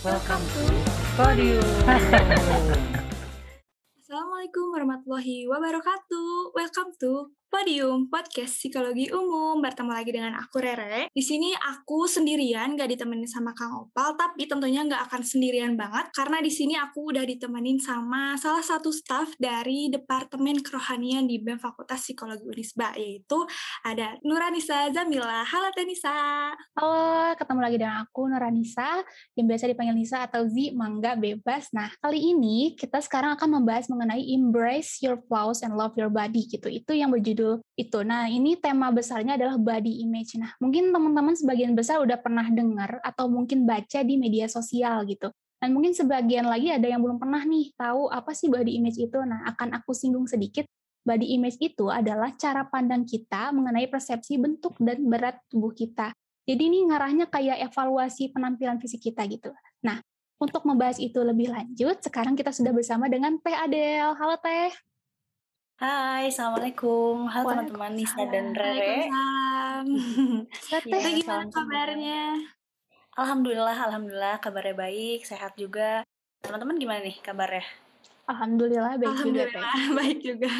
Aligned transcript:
Welcome 0.00 0.40
to 0.56 0.64
Podium. 1.12 1.60
Assalamualaikum 4.00 4.69
warahmatullahi 4.70 5.50
wabarakatuh. 5.50 6.54
Welcome 6.54 6.94
to 7.02 7.34
Podium 7.50 8.06
Podcast 8.06 8.62
Psikologi 8.62 9.10
Umum. 9.10 9.58
Bertemu 9.58 9.90
lagi 9.90 10.14
dengan 10.14 10.38
aku 10.38 10.62
Rere. 10.62 11.10
Di 11.10 11.18
sini 11.18 11.50
aku 11.50 12.06
sendirian, 12.06 12.78
gak 12.78 12.86
ditemenin 12.94 13.26
sama 13.26 13.50
Kang 13.58 13.74
Opal, 13.74 14.14
tapi 14.14 14.46
tentunya 14.46 14.86
gak 14.86 15.10
akan 15.10 15.26
sendirian 15.26 15.74
banget 15.74 16.14
karena 16.14 16.38
di 16.38 16.46
sini 16.46 16.78
aku 16.78 17.10
udah 17.10 17.26
ditemenin 17.26 17.82
sama 17.82 18.38
salah 18.38 18.62
satu 18.62 18.94
staff 18.94 19.34
dari 19.34 19.90
Departemen 19.90 20.62
Kerohanian 20.62 21.26
di 21.26 21.42
BEM 21.42 21.58
Fakultas 21.58 22.06
Psikologi 22.06 22.46
Unisba, 22.46 22.94
yaitu 22.94 23.42
ada 23.82 24.14
Nuranisa 24.22 24.86
Zamila. 24.94 25.42
Halo 25.42 25.74
Tenisa. 25.74 26.54
Halo, 26.78 27.34
ketemu 27.34 27.60
lagi 27.66 27.76
dengan 27.82 28.06
aku 28.06 28.30
Nuranisa, 28.30 29.02
yang 29.34 29.50
biasa 29.50 29.66
dipanggil 29.66 29.98
Nisa 29.98 30.22
atau 30.22 30.46
Z, 30.46 30.54
Mangga 30.78 31.18
Bebas. 31.18 31.74
Nah, 31.74 31.90
kali 31.98 32.30
ini 32.30 32.78
kita 32.78 33.02
sekarang 33.02 33.34
akan 33.34 33.58
membahas 33.58 33.90
mengenai 33.90 34.22
embrace 34.38 34.60
your 35.02 35.18
flaws 35.26 35.66
and 35.66 35.74
love 35.74 35.96
your 35.98 36.12
body 36.12 36.46
gitu. 36.46 36.70
Itu 36.70 36.94
yang 36.94 37.10
berjudul 37.10 37.30
judul 37.30 37.52
itu. 37.80 37.98
Nah, 38.04 38.28
ini 38.28 38.60
tema 38.60 38.92
besarnya 38.92 39.34
adalah 39.34 39.56
body 39.56 40.04
image. 40.06 40.36
Nah, 40.36 40.52
mungkin 40.60 40.92
teman-teman 40.92 41.34
sebagian 41.34 41.72
besar 41.72 41.98
udah 42.04 42.20
pernah 42.20 42.46
dengar 42.46 43.00
atau 43.00 43.26
mungkin 43.26 43.64
baca 43.64 44.04
di 44.04 44.14
media 44.20 44.46
sosial 44.46 45.02
gitu. 45.08 45.32
Dan 45.60 45.76
mungkin 45.76 45.92
sebagian 45.92 46.48
lagi 46.48 46.72
ada 46.72 46.88
yang 46.88 47.04
belum 47.04 47.20
pernah 47.20 47.44
nih 47.44 47.76
tahu 47.76 48.08
apa 48.08 48.32
sih 48.32 48.48
body 48.48 48.80
image 48.80 49.00
itu. 49.00 49.18
Nah, 49.24 49.44
akan 49.50 49.76
aku 49.80 49.92
singgung 49.92 50.24
sedikit. 50.28 50.64
Body 51.00 51.32
image 51.32 51.56
itu 51.64 51.88
adalah 51.88 52.36
cara 52.36 52.68
pandang 52.68 53.08
kita 53.08 53.56
mengenai 53.56 53.88
persepsi 53.88 54.36
bentuk 54.36 54.76
dan 54.76 55.00
berat 55.08 55.40
tubuh 55.48 55.72
kita. 55.72 56.12
Jadi 56.44 56.62
ini 56.66 56.84
ngarahnya 56.88 57.28
kayak 57.28 57.62
evaluasi 57.72 58.32
penampilan 58.32 58.76
fisik 58.80 59.08
kita 59.08 59.24
gitu. 59.28 59.52
Untuk 60.40 60.64
membahas 60.64 60.96
itu 60.96 61.20
lebih 61.20 61.52
lanjut, 61.52 62.00
sekarang 62.00 62.32
kita 62.32 62.48
sudah 62.48 62.72
bersama 62.72 63.12
dengan 63.12 63.36
Teh 63.44 63.52
Adel. 63.52 64.16
Halo 64.16 64.40
Teh. 64.40 64.72
Hai, 65.76 66.32
Assalamualaikum. 66.32 67.28
Halo 67.28 67.44
teman-teman 67.52 67.92
Nisa 67.92 68.24
dan 68.24 68.56
Rere. 68.56 69.12
Teteh, 70.64 71.12
gimana 71.20 71.44
kabarnya? 71.44 72.40
Alhamdulillah, 73.20 73.76
Alhamdulillah 73.92 74.40
kabarnya 74.40 74.80
baik, 74.80 75.28
sehat 75.28 75.60
juga. 75.60 76.08
Teman-teman 76.40 76.80
gimana 76.80 77.04
nih 77.04 77.20
kabarnya? 77.20 77.60
Alhamdulillah 78.24 78.96
baik 78.96 79.12
Alhamdulillah, 79.12 79.44
juga 79.44 79.60
Teh. 79.60 79.92
baik 80.00 80.18
juga. 80.24 80.52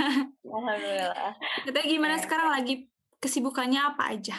Alhamdulillah. 0.45 1.33
Teteh 1.65 1.85
gimana 1.89 2.21
Oke. 2.21 2.29
sekarang 2.29 2.49
lagi 2.53 2.75
kesibukannya 3.17 3.81
apa 3.81 4.13
aja? 4.13 4.37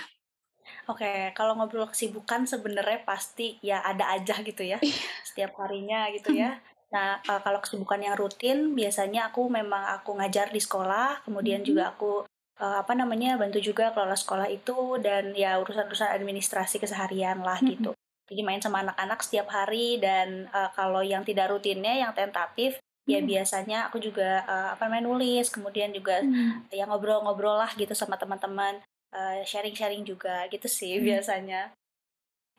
Oke, 0.89 1.33
kalau 1.37 1.53
ngobrol 1.57 1.85
kesibukan 1.89 2.47
sebenarnya 2.49 3.05
pasti 3.05 3.57
ya 3.61 3.81
ada 3.85 4.09
aja 4.13 4.39
gitu 4.41 4.65
ya. 4.65 4.81
Setiap 5.27 5.53
harinya 5.61 6.09
gitu 6.09 6.33
ya. 6.33 6.57
Nah, 6.91 7.21
eh, 7.23 7.41
kalau 7.45 7.59
kesibukan 7.63 8.01
yang 8.01 8.15
rutin 8.17 8.73
biasanya 8.75 9.31
aku 9.31 9.47
memang 9.47 9.95
aku 9.95 10.17
ngajar 10.17 10.51
di 10.51 10.59
sekolah, 10.59 11.23
kemudian 11.23 11.61
juga 11.63 11.93
aku 11.93 12.25
eh, 12.61 12.77
apa 12.83 12.93
namanya 12.93 13.39
bantu 13.39 13.57
juga 13.63 13.89
kelola 13.95 14.13
sekolah 14.17 14.45
itu 14.51 14.99
dan 15.01 15.33
ya 15.33 15.57
urusan-urusan 15.61 16.11
administrasi 16.13 16.77
keseharian 16.83 17.41
lah 17.41 17.57
gitu. 17.63 17.95
Jadi 18.31 18.41
main 18.47 18.63
sama 18.63 18.79
anak-anak 18.83 19.19
setiap 19.23 19.47
hari 19.51 19.97
dan 19.99 20.51
eh, 20.51 20.69
kalau 20.75 20.99
yang 21.01 21.23
tidak 21.23 21.49
rutinnya 21.49 21.95
yang 21.97 22.11
tentatif 22.13 22.77
ya 23.09 23.17
Hmm. 23.17 23.27
biasanya 23.27 23.89
aku 23.89 23.97
juga 23.97 24.45
eh, 24.45 24.67
apa 24.77 24.85
namanya 24.85 25.09
nulis, 25.09 25.49
kemudian 25.49 25.89
juga 25.95 26.21
Hmm. 26.21 26.63
ya 26.69 26.85
ngobrol-ngobrol 26.85 27.57
lah 27.57 27.71
gitu 27.73 27.95
sama 27.97 28.15
teman-teman, 28.19 28.77
eh, 29.11 29.41
sharing-sharing 29.45 30.03
juga 30.07 30.47
gitu 30.49 30.67
sih 30.67 30.99
Hmm. 30.99 31.07
biasanya. 31.15 31.61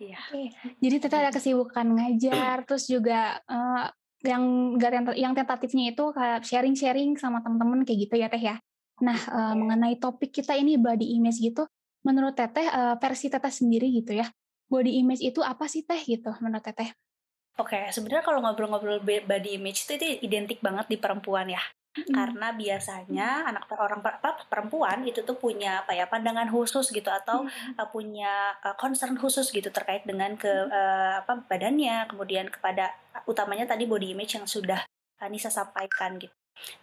Iya. 0.01 0.19
Oke, 0.19 0.51
jadi 0.83 0.97
Teteh 0.99 1.19
ada 1.21 1.31
kesibukan 1.31 1.87
ngajar, 1.95 2.57
terus 2.69 2.85
juga 2.91 3.39
eh, 3.47 3.87
yang 4.23 4.79
yang 5.19 5.35
tentatifnya 5.35 5.95
itu 5.95 6.05
kayak 6.15 6.47
sharing-sharing 6.47 7.19
sama 7.19 7.43
teman-teman 7.43 7.83
kayak 7.83 8.07
gitu 8.09 8.15
ya 8.19 8.29
Teh 8.31 8.43
ya. 8.43 8.57
Nah, 9.03 9.19
eh, 9.19 9.55
mengenai 9.59 9.99
topik 9.99 10.31
kita 10.31 10.55
ini 10.55 10.79
body 10.79 11.19
image 11.19 11.43
gitu, 11.43 11.67
menurut 12.07 12.35
Teteh 12.35 12.67
eh, 12.67 12.95
versi 12.99 13.27
Teteh 13.31 13.53
sendiri 13.53 13.91
gitu 13.91 14.15
ya. 14.15 14.27
Body 14.71 14.97
image 15.05 15.21
itu 15.21 15.45
apa 15.45 15.69
sih 15.69 15.85
Teh 15.85 16.01
gitu 16.03 16.33
menurut 16.41 16.65
Teteh? 16.65 16.91
Oke, 17.61 17.77
sebenarnya 17.93 18.25
kalau 18.25 18.41
ngobrol-ngobrol 18.41 19.05
body 19.05 19.61
image 19.61 19.85
itu, 19.85 20.01
itu 20.01 20.25
identik 20.25 20.65
banget 20.65 20.89
di 20.89 20.97
perempuan 20.97 21.53
ya. 21.53 21.61
Hmm. 21.93 22.09
Karena 22.09 22.57
biasanya 22.57 23.45
anak 23.53 23.69
per- 23.69 23.77
orang 23.77 24.01
per- 24.01 24.17
apa, 24.17 24.49
perempuan 24.49 25.05
itu 25.05 25.21
tuh 25.29 25.37
punya 25.37 25.85
apa 25.85 25.93
ya 25.93 26.09
pandangan 26.09 26.49
khusus 26.49 26.89
gitu 26.89 27.13
atau 27.13 27.45
Hmm. 27.45 27.77
uh, 27.77 27.89
punya 27.93 28.57
uh, 28.65 28.73
concern 28.81 29.13
khusus 29.21 29.53
gitu 29.53 29.69
terkait 29.69 30.01
dengan 30.09 30.33
ke 30.41 30.49
uh, 30.49 31.21
apa 31.21 31.45
badannya, 31.45 32.09
kemudian 32.09 32.49
kepada 32.49 32.97
utamanya 33.29 33.69
tadi 33.69 33.85
body 33.85 34.17
image 34.17 34.41
yang 34.41 34.49
sudah 34.49 34.81
uh, 35.21 35.29
Nisa 35.29 35.53
sampaikan 35.53 36.17
gitu. 36.17 36.33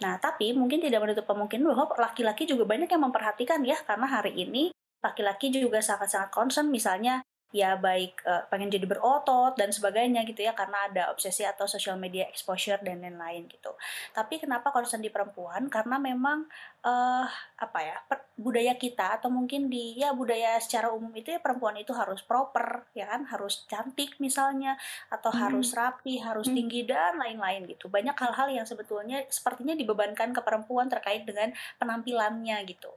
Nah, 0.01 0.21
tapi 0.21 0.53
mungkin 0.53 0.77
tidak 0.81 1.01
menutup 1.01 1.25
kemungkinan 1.25 1.73
bahwa 1.73 1.89
laki-laki 1.97 2.45
juga 2.45 2.69
banyak 2.69 2.89
yang 2.89 3.03
memperhatikan 3.05 3.65
ya 3.65 3.77
karena 3.81 4.05
hari 4.05 4.33
ini 4.37 4.69
laki-laki 4.99 5.49
juga 5.49 5.79
sangat-sangat 5.79 6.29
concern 6.29 6.67
misalnya 6.67 7.23
ya 7.49 7.73
baik 7.81 8.21
uh, 8.29 8.45
pengen 8.45 8.69
jadi 8.69 8.85
berotot 8.85 9.57
dan 9.57 9.73
sebagainya 9.73 10.21
gitu 10.29 10.45
ya 10.45 10.53
karena 10.53 10.85
ada 10.85 11.03
obsesi 11.09 11.41
atau 11.41 11.65
social 11.65 11.97
media 11.97 12.29
exposure 12.29 12.77
dan 12.85 13.01
lain-lain 13.01 13.49
gitu. 13.49 13.73
Tapi 14.13 14.37
kenapa 14.37 14.69
concern 14.69 15.01
di 15.01 15.09
perempuan? 15.09 15.65
Karena 15.65 15.97
memang 15.97 16.45
eh 16.79 17.27
apa 17.59 17.79
ya 17.83 17.99
per- 18.07 18.31
budaya 18.39 18.71
kita 18.79 19.19
atau 19.19 19.27
mungkin 19.27 19.67
di 19.67 19.99
ya 19.99 20.15
budaya 20.15 20.55
secara 20.63 20.87
umum 20.95 21.11
itu 21.11 21.35
ya 21.35 21.43
perempuan 21.43 21.75
itu 21.75 21.91
harus 21.91 22.23
proper 22.23 22.87
ya 22.95 23.03
kan 23.03 23.27
harus 23.27 23.67
cantik 23.67 24.15
misalnya 24.23 24.79
atau 25.11 25.27
Hmm. 25.27 25.43
harus 25.43 25.75
rapi 25.75 26.23
harus 26.23 26.47
Hmm. 26.47 26.55
tinggi 26.55 26.87
dan 26.87 27.19
lain-lain 27.19 27.67
gitu 27.67 27.91
banyak 27.91 28.15
hal-hal 28.15 28.47
yang 28.47 28.63
sebetulnya 28.63 29.27
sepertinya 29.27 29.75
dibebankan 29.75 30.31
ke 30.31 30.39
perempuan 30.39 30.87
terkait 30.87 31.27
dengan 31.27 31.51
penampilannya 31.83 32.63
gitu 32.63 32.87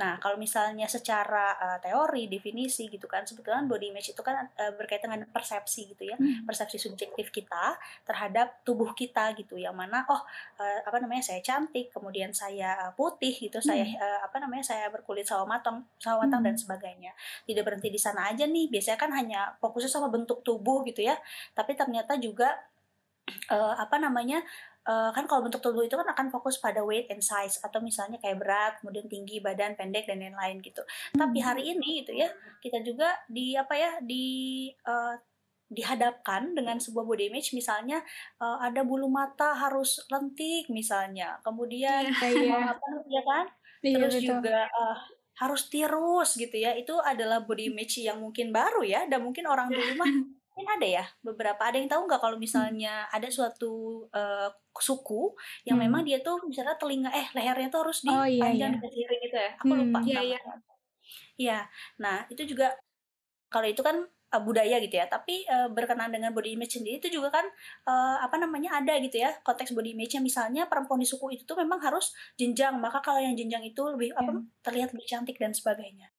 nah 0.00 0.16
kalau 0.16 0.40
misalnya 0.40 0.88
secara 0.88 1.46
eh, 1.60 1.78
teori 1.84 2.24
definisi 2.24 2.88
gitu 2.88 3.04
kan 3.04 3.28
sebetulnya 3.28 3.68
body 3.68 3.92
image 3.92 4.16
itu 4.16 4.22
kan 4.24 4.48
eh, 4.56 4.72
berkaitan 4.72 5.12
dengan 5.12 5.28
persepsi 5.28 5.92
gitu 5.92 6.08
ya 6.08 6.16
Hmm. 6.16 6.48
persepsi 6.48 6.80
subjektif 6.80 7.28
kita 7.28 7.76
terhadap 8.08 8.64
tubuh 8.64 8.96
kita 8.96 9.36
gitu 9.36 9.60
yang 9.60 9.76
mana 9.76 10.08
oh 10.08 10.20
eh, 10.56 10.80
apa 10.88 10.96
namanya 11.04 11.20
saya 11.20 11.44
cantik 11.44 11.92
kemudian 11.92 12.32
saya 12.32 12.90
putih 12.96 13.36
gitu 13.36 13.60
saya 13.60 13.84
Hmm. 13.84 14.00
eh, 14.00 14.20
apa 14.24 14.36
namanya 14.40 14.64
saya 14.64 14.88
berkulit 14.88 15.28
sawo 15.28 15.44
matang 15.44 15.84
sawo 16.00 16.24
matang 16.24 16.40
dan 16.40 16.56
Hmm. 16.56 16.62
sebagainya 16.64 17.12
tidak 17.44 17.68
berhenti 17.68 17.92
di 17.92 18.00
sana 18.00 18.32
aja 18.32 18.48
nih 18.48 18.72
biasanya 18.72 18.96
kan 18.96 19.12
hanya 19.12 19.40
fokusnya 19.60 19.90
sama 19.92 20.08
bentuk 20.08 20.40
tubuh 20.40 20.80
gitu 20.88 21.04
ya 21.04 21.20
tapi 21.52 21.76
ternyata 21.76 22.16
juga 22.16 22.56
eh, 23.50 23.74
apa 23.78 23.96
namanya 24.00 24.42
eh, 24.90 25.10
kan 25.14 25.24
kalau 25.24 25.46
bentuk 25.46 25.62
tubuh 25.62 25.86
itu 25.86 25.94
kan 25.94 26.08
akan 26.08 26.26
fokus 26.34 26.58
pada 26.58 26.82
weight 26.82 27.06
and 27.08 27.22
size 27.22 27.62
atau 27.62 27.78
misalnya 27.80 28.18
kayak 28.18 28.38
berat 28.42 28.72
kemudian 28.82 29.06
tinggi 29.06 29.38
badan 29.38 29.78
pendek 29.78 30.10
dan 30.10 30.18
lain-lain 30.18 30.58
gitu 30.60 30.82
tapi 31.14 31.38
Hmm. 31.38 31.46
hari 31.46 31.62
ini 31.72 32.02
gitu 32.02 32.12
ya 32.18 32.28
kita 32.58 32.82
juga 32.82 33.08
di 33.30 33.54
apa 33.54 33.74
ya 33.78 33.90
di 34.02 34.26
eh, 34.74 35.14
dihadapkan 35.70 36.50
dengan 36.58 36.82
sebuah 36.82 37.06
body 37.06 37.30
image 37.30 37.54
misalnya 37.54 38.02
eh, 38.42 38.58
ada 38.60 38.82
bulu 38.82 39.06
mata 39.06 39.54
harus 39.54 40.02
lentik 40.10 40.66
misalnya 40.68 41.38
kemudian 41.46 42.10
Iya. 42.10 42.50
eh, 42.50 42.64
apa 42.66 42.86
ya 43.06 43.22
kan 43.22 43.46
Iya, 43.80 43.94
terus 43.96 44.14
betul. 44.18 44.26
juga 44.34 44.58
eh, 44.66 44.96
harus 45.40 45.62
tirus 45.72 46.30
gitu 46.36 46.56
ya 46.58 46.76
itu 46.76 46.92
adalah 47.00 47.40
body 47.40 47.70
image 47.72 48.02
yang 48.02 48.18
mungkin 48.20 48.50
baru 48.52 48.82
ya 48.84 49.06
dan 49.08 49.24
mungkin 49.24 49.46
orang 49.46 49.70
dulu 49.72 49.92
mah 49.96 50.10
mungkin 50.50 50.66
ada 50.76 50.86
ya 50.86 51.04
beberapa 51.22 51.62
ada 51.62 51.76
yang 51.80 51.88
tahu 51.88 52.02
nggak 52.10 52.20
kalau 52.20 52.36
misalnya 52.36 53.06
ada 53.14 53.28
suatu 53.30 54.04
eh, 54.12 54.48
suku 54.76 55.34
yang 55.66 55.78
Hmm. 55.78 55.84
memang 55.88 56.02
dia 56.08 56.18
tuh 56.20 56.36
misalnya 56.46 56.74
telinga 56.76 57.10
eh 57.14 57.26
lehernya 57.36 57.68
tuh 57.72 57.80
harus 57.86 58.02
Oh, 58.06 58.26
iya, 58.26 58.50
dipanjang 58.50 58.70
iya. 58.70 58.76
dikasirin 58.76 59.18
gitu 59.24 59.36
ya 59.38 59.50
aku 59.56 59.72
Hmm. 59.72 59.80
lupa 59.86 59.98
Iya, 60.04 60.20
iya. 60.34 60.38
Iya, 61.40 61.58
nah 61.98 62.26
itu 62.30 62.42
juga 62.46 62.76
kalau 63.50 63.66
itu 63.66 63.82
kan 63.82 63.96
uh, 64.06 64.42
budaya 64.42 64.78
gitu 64.82 64.94
ya, 65.00 65.06
tapi 65.10 65.42
uh, 65.48 65.68
berkenaan 65.72 66.12
dengan 66.14 66.30
body 66.36 66.54
image 66.54 66.78
sendiri 66.78 66.98
itu 67.02 67.08
juga 67.18 67.30
kan 67.40 67.46
uh, 67.88 68.16
apa 68.22 68.36
namanya 68.38 68.78
ada 68.78 68.94
gitu 69.02 69.18
ya 69.22 69.34
konteks 69.42 69.72
body 69.74 69.94
image-nya 69.96 70.20
misalnya 70.22 70.66
perempuan 70.70 71.00
di 71.02 71.08
suku 71.08 71.34
itu 71.34 71.42
tuh 71.48 71.58
memang 71.58 71.80
harus 71.82 72.12
jenjang, 72.38 72.76
maka 72.78 73.00
kalau 73.02 73.18
yang 73.22 73.34
jenjang 73.38 73.64
itu 73.66 73.82
lebih 73.90 74.12
apa 74.14 74.30
Iya. 74.36 74.42
terlihat 74.66 74.88
lebih 74.94 75.06
cantik 75.10 75.36
dan 75.40 75.52
sebagainya. 75.56 76.09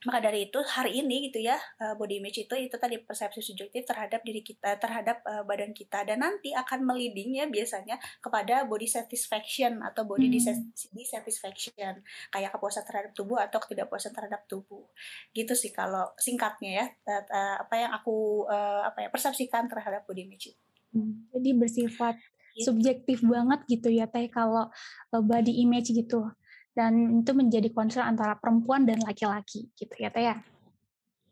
Maka 0.00 0.18
dari 0.24 0.48
itu 0.48 0.56
hari 0.64 1.04
ini 1.04 1.28
gitu 1.28 1.44
ya 1.44 1.60
uh, 1.76 1.92
body 1.92 2.24
image 2.24 2.48
itu 2.48 2.54
itu 2.56 2.72
tadi 2.80 2.96
persepsi 3.04 3.44
subjektif 3.44 3.84
terhadap 3.84 4.24
diri 4.24 4.40
kita, 4.40 4.80
terhadap 4.80 5.20
uh, 5.28 5.44
badan 5.44 5.76
kita 5.76 6.08
dan 6.08 6.24
nanti 6.24 6.56
akan 6.56 6.88
melidingnya 6.88 7.52
biasanya 7.52 8.00
kepada 8.24 8.64
body 8.64 8.88
satisfaction 8.88 9.84
atau 9.84 10.08
body 10.08 10.32
Hmm. 10.32 10.36
dissatis- 10.40 10.88
dissatisfaction 10.96 12.00
kayak 12.32 12.50
kepuasan 12.56 12.84
terhadap 12.88 13.12
tubuh 13.12 13.36
atau 13.36 13.60
ketidakpuasan 13.60 14.16
terhadap 14.16 14.48
tubuh 14.48 14.88
gitu 15.36 15.52
sih 15.52 15.68
kalau 15.68 16.08
singkatnya 16.16 16.70
ya 16.80 16.86
eh, 16.88 17.24
eh, 17.28 17.56
apa 17.60 17.74
yang 17.76 17.92
aku 17.92 18.48
eh, 18.48 18.82
apa 18.88 19.04
ya 19.04 19.08
persepsikan 19.12 19.68
terhadap 19.68 20.08
body 20.08 20.24
image 20.24 20.56
itu. 20.56 20.62
Hmm, 20.96 21.28
Jadi 21.36 21.50
bersifat 21.54 22.16
Gitu. 22.50 22.66
subjektif 22.66 23.22
banget 23.22 23.62
gitu 23.70 23.94
ya 23.94 24.10
Teh 24.10 24.26
kalau 24.26 24.66
eh, 25.14 25.22
body 25.22 25.62
image 25.62 25.94
gitu. 25.94 26.26
Dan 26.70 27.22
itu 27.26 27.32
menjadi 27.34 27.68
concern 27.74 28.14
antara 28.14 28.38
perempuan 28.38 28.86
dan 28.86 29.02
laki-laki 29.02 29.68
gitu 29.74 29.94
ya 29.98 30.08
Teh 30.08 30.24
ya. 30.30 30.36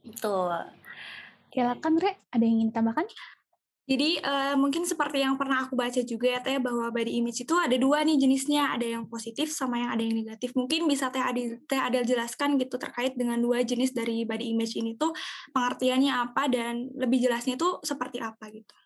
Betul. 0.02 0.54
Silakan 1.54 1.94
Re, 1.98 2.12
ada 2.30 2.42
yang 2.44 2.62
ingin 2.62 2.70
tambahkan? 2.74 3.06
Jadi 3.88 4.20
uh, 4.20 4.52
mungkin 4.60 4.84
seperti 4.84 5.24
yang 5.24 5.40
pernah 5.40 5.64
aku 5.64 5.72
baca 5.72 5.96
juga 6.04 6.36
ya 6.36 6.40
Teh 6.44 6.60
bahwa 6.60 6.92
body 6.92 7.24
image 7.24 7.48
itu 7.48 7.56
ada 7.56 7.72
dua 7.80 8.04
nih 8.04 8.20
jenisnya, 8.20 8.76
ada 8.76 8.84
yang 8.84 9.08
positif 9.08 9.48
sama 9.48 9.80
yang 9.80 9.90
ada 9.96 10.02
yang 10.04 10.12
negatif. 10.12 10.52
Mungkin 10.52 10.84
bisa 10.84 11.08
Teh 11.08 11.24
Adil, 11.24 11.56
Teh 11.64 11.80
Adil 11.80 12.04
jelaskan 12.04 12.60
gitu 12.60 12.76
terkait 12.76 13.16
dengan 13.16 13.40
dua 13.40 13.64
jenis 13.64 13.96
dari 13.96 14.28
body 14.28 14.52
image 14.52 14.76
ini 14.76 14.92
tuh 15.00 15.16
pengertiannya 15.56 16.12
apa 16.12 16.52
dan 16.52 16.92
lebih 17.00 17.16
jelasnya 17.24 17.56
itu 17.56 17.80
seperti 17.80 18.20
apa 18.20 18.52
gitu. 18.52 18.76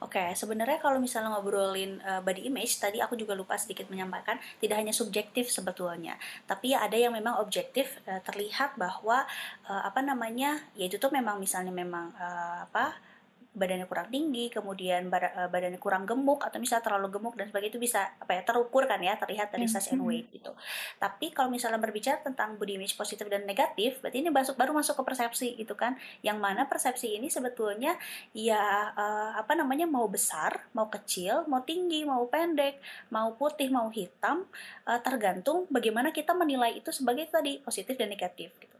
Oke, 0.00 0.32
sebenarnya 0.32 0.80
kalau 0.80 0.98
misalnya 1.00 1.36
ngobrolin 1.36 2.00
uh, 2.02 2.20
body 2.24 2.48
image, 2.48 2.80
tadi 2.80 2.98
aku 3.00 3.14
juga 3.16 3.36
lupa 3.36 3.56
sedikit 3.60 3.88
menyampaikan, 3.92 4.40
tidak 4.60 4.76
hanya 4.80 4.94
subjektif 4.96 5.48
sebetulnya, 5.52 6.16
tapi 6.48 6.72
ada 6.72 6.96
yang 6.96 7.12
memang 7.12 7.38
objektif 7.40 8.00
uh, 8.08 8.20
terlihat 8.24 8.74
bahwa 8.80 9.24
uh, 9.68 9.82
apa 9.84 10.00
namanya, 10.00 10.64
yaitu 10.74 10.96
tuh 10.96 11.12
memang 11.12 11.36
misalnya 11.36 11.72
memang 11.72 12.12
uh, 12.16 12.64
apa 12.68 12.96
badannya 13.56 13.88
kurang 13.88 14.12
tinggi, 14.12 14.52
kemudian 14.52 15.08
eh, 15.08 15.48
badannya 15.48 15.80
kurang 15.80 16.04
gemuk 16.04 16.44
atau 16.44 16.60
misalnya 16.60 16.84
terlalu 16.84 17.08
gemuk 17.16 17.34
dan 17.40 17.48
sebagainya 17.48 17.72
itu 17.72 17.80
bisa 17.80 18.04
apa 18.20 18.36
ya 18.36 18.42
terukur 18.44 18.84
kan 18.84 19.00
ya 19.00 19.16
terlihat 19.16 19.48
dari 19.48 19.64
size 19.64 19.96
and 19.96 20.04
mm-hmm. 20.04 20.06
weight 20.06 20.26
gitu. 20.28 20.52
Tapi 21.00 21.32
kalau 21.32 21.48
misalnya 21.48 21.80
berbicara 21.80 22.20
tentang 22.20 22.60
body 22.60 22.76
image 22.76 22.94
positif 22.94 23.24
dan 23.32 23.48
negatif, 23.48 23.98
berarti 24.04 24.20
ini 24.20 24.28
masuk 24.28 24.54
baru 24.60 24.76
masuk 24.76 25.00
ke 25.00 25.02
persepsi 25.08 25.48
gitu 25.56 25.72
kan. 25.72 25.96
Yang 26.20 26.38
mana 26.38 26.68
persepsi 26.68 27.16
ini 27.16 27.32
sebetulnya 27.32 27.96
ya 28.36 28.92
uh, 28.92 29.32
apa 29.40 29.56
namanya 29.56 29.88
mau 29.88 30.04
besar, 30.06 30.68
mau 30.76 30.92
kecil, 30.92 31.48
mau 31.48 31.64
tinggi, 31.64 32.04
mau 32.04 32.28
pendek, 32.28 32.78
mau 33.08 33.32
putih, 33.34 33.72
mau 33.72 33.88
hitam, 33.88 34.44
uh, 34.84 35.00
tergantung 35.00 35.64
bagaimana 35.72 36.12
kita 36.12 36.36
menilai 36.36 36.76
itu 36.76 36.92
sebagai 36.92 37.24
tadi 37.32 37.64
positif 37.64 37.96
dan 37.96 38.12
negatif 38.12 38.52
gitu. 38.60 38.75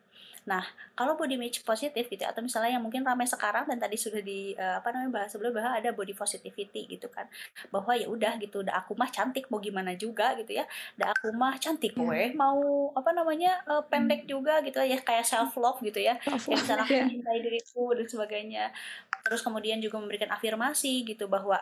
Nah, 0.46 0.62
kalau 0.94 1.18
body 1.18 1.34
image 1.34 1.66
positif 1.66 2.06
gitu 2.06 2.22
atau 2.22 2.38
misalnya 2.38 2.78
yang 2.78 2.84
mungkin 2.86 3.02
ramai 3.02 3.26
sekarang 3.26 3.66
dan 3.66 3.82
tadi 3.82 3.98
sudah 3.98 4.22
di 4.22 4.54
uh, 4.54 4.78
apa 4.78 4.94
namanya 4.94 5.10
bahas 5.22 5.34
sebelum 5.34 5.50
bahwa 5.50 5.74
ada 5.74 5.90
body 5.90 6.14
positivity 6.14 6.86
gitu 6.86 7.10
kan. 7.10 7.26
Bahwa 7.74 7.98
ya 7.98 8.06
udah 8.06 8.38
gitu, 8.38 8.62
udah 8.62 8.78
aku 8.78 8.94
mah 8.94 9.10
cantik 9.10 9.50
mau 9.50 9.58
gimana 9.58 9.98
juga 9.98 10.38
gitu 10.38 10.54
ya. 10.54 10.64
Udah 10.94 11.12
aku 11.18 11.34
mah 11.34 11.58
cantik 11.58 11.98
yeah. 11.98 12.06
weh, 12.06 12.30
mau 12.38 12.94
apa 12.94 13.10
namanya 13.10 13.58
uh, 13.66 13.82
pendek 13.82 14.24
hmm. 14.24 14.30
juga 14.30 14.62
gitu 14.62 14.78
ya 14.78 15.02
kayak 15.02 15.26
self 15.26 15.58
love 15.58 15.82
gitu 15.82 15.98
ya. 15.98 16.14
Yang 16.46 16.62
misalnya 16.62 16.86
yeah. 16.86 17.04
mencintai 17.04 17.38
diriku 17.42 17.90
dan 17.98 18.06
sebagainya. 18.06 18.64
Terus 19.26 19.42
kemudian 19.42 19.82
juga 19.82 19.98
memberikan 19.98 20.30
afirmasi 20.30 21.02
gitu 21.02 21.26
bahwa 21.26 21.58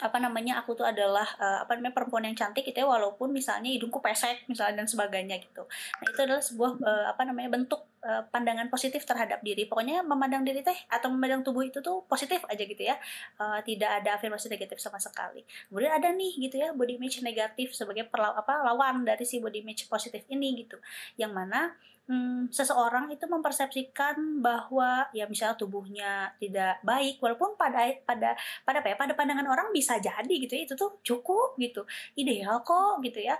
apa 0.00 0.16
namanya 0.20 0.60
aku 0.60 0.76
tuh 0.78 0.86
adalah 0.86 1.26
uh, 1.40 1.64
apa 1.64 1.76
namanya 1.78 1.94
perempuan 1.94 2.24
yang 2.28 2.36
cantik 2.36 2.64
gitu 2.64 2.84
ya 2.84 2.88
walaupun 2.88 3.32
misalnya 3.32 3.72
hidungku 3.72 3.98
pesek 4.04 4.44
misalnya 4.46 4.84
dan 4.84 4.88
sebagainya 4.88 5.36
gitu. 5.42 5.64
Nah 5.68 6.06
itu 6.06 6.20
adalah 6.20 6.42
sebuah 6.42 6.72
uh, 6.80 7.04
apa 7.12 7.22
namanya 7.24 7.48
bentuk 7.54 7.82
uh, 8.08 8.24
pandangan 8.32 8.72
positif 8.72 9.04
terhadap 9.04 9.44
diri. 9.44 9.68
Pokoknya 9.68 10.00
memandang 10.00 10.42
diri 10.42 10.64
teh 10.64 10.76
atau 10.88 11.12
memandang 11.12 11.44
tubuh 11.44 11.68
itu 11.68 11.84
tuh 11.84 12.08
positif 12.08 12.40
aja 12.48 12.64
gitu 12.64 12.80
ya. 12.80 12.96
Uh, 13.36 13.60
tidak 13.62 14.00
ada 14.00 14.16
afirmasi 14.16 14.48
negatif 14.48 14.80
sama 14.80 14.96
sekali. 14.96 15.44
Kemudian 15.68 15.92
ada 15.92 16.08
nih 16.16 16.32
gitu 16.48 16.56
ya 16.56 16.72
body 16.72 16.96
image 16.96 17.20
negatif 17.20 17.76
sebagai 17.76 18.08
perlaw 18.08 18.32
apa 18.40 18.64
lawan 18.64 19.04
dari 19.04 19.28
si 19.28 19.38
body 19.38 19.60
image 19.60 19.92
positif 19.92 20.24
ini 20.32 20.64
gitu. 20.64 20.80
Yang 21.20 21.32
mana 21.36 21.60
hmm, 22.08 22.48
seseorang 22.48 23.12
itu 23.12 23.28
mempersepsikan 23.28 24.40
bahwa 24.40 25.06
ya 25.12 25.28
misalnya 25.28 25.60
tubuhnya 25.60 26.32
tidak 26.40 26.80
baik 26.80 27.20
walaupun 27.20 27.54
pada 27.60 27.92
pada 28.08 28.32
pada 28.64 28.78
apa 28.80 28.88
ya 28.88 28.96
pada 28.96 29.12
pandangan 29.12 29.46
orang 29.46 29.68
bisa 29.76 30.00
jadi 30.00 30.32
gitu 30.32 30.56
ya 30.56 30.64
itu 30.64 30.74
tuh 30.74 30.98
cukup 31.04 31.60
gitu. 31.60 31.84
Ideal 32.16 32.64
kok 32.64 33.04
gitu 33.04 33.20
ya 33.20 33.36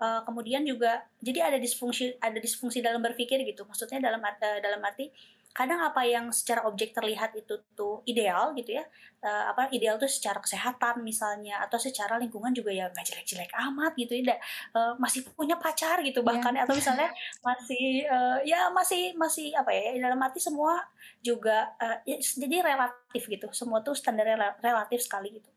uh, 0.00 0.20
kemudian 0.24 0.62
juga 0.64 1.04
jadi 1.22 1.52
ada 1.54 1.58
disfungsi 1.58 2.16
ada 2.18 2.38
disfungsi 2.38 2.82
dalam 2.82 3.02
berpikir 3.02 3.42
gitu 3.46 3.66
maksudnya 3.66 3.98
dalam 4.02 4.22
uh, 4.22 4.58
dalam 4.62 4.80
arti 4.82 5.10
kadang 5.58 5.82
apa 5.82 6.06
yang 6.06 6.30
secara 6.30 6.62
objek 6.70 6.94
terlihat 6.94 7.34
itu 7.34 7.58
tuh 7.74 8.06
ideal 8.06 8.54
gitu 8.54 8.78
ya 8.78 8.86
uh, 9.26 9.50
apa 9.50 9.66
ideal 9.74 9.98
tuh 9.98 10.06
secara 10.06 10.38
kesehatan 10.38 11.02
misalnya 11.02 11.58
atau 11.66 11.82
secara 11.82 12.14
lingkungan 12.14 12.54
juga 12.54 12.70
ya 12.70 12.86
nggak 12.94 13.02
jelek-jelek 13.02 13.50
amat 13.66 13.98
gitu 13.98 14.22
ya 14.22 14.38
uh, 14.78 14.94
masih 15.02 15.26
punya 15.34 15.58
pacar 15.58 15.98
gitu 16.06 16.22
iya. 16.22 16.28
bahkan 16.30 16.54
yeah. 16.54 16.62
atau 16.62 16.78
misalnya 16.78 17.10
masih 17.48 18.06
uh, 18.06 18.38
ya 18.46 18.70
masih 18.70 19.18
masih 19.18 19.50
apa 19.58 19.74
ya 19.74 19.98
dalam 19.98 20.22
arti 20.22 20.38
semua 20.38 20.78
juga 21.26 21.74
uh, 21.82 21.98
ya, 22.06 22.22
jadi 22.22 22.62
relatif 22.62 23.22
gitu 23.26 23.50
semua 23.50 23.82
tuh 23.82 23.98
standarnya 23.98 24.62
relatif 24.62 25.02
sekali 25.02 25.42
gitu 25.42 25.50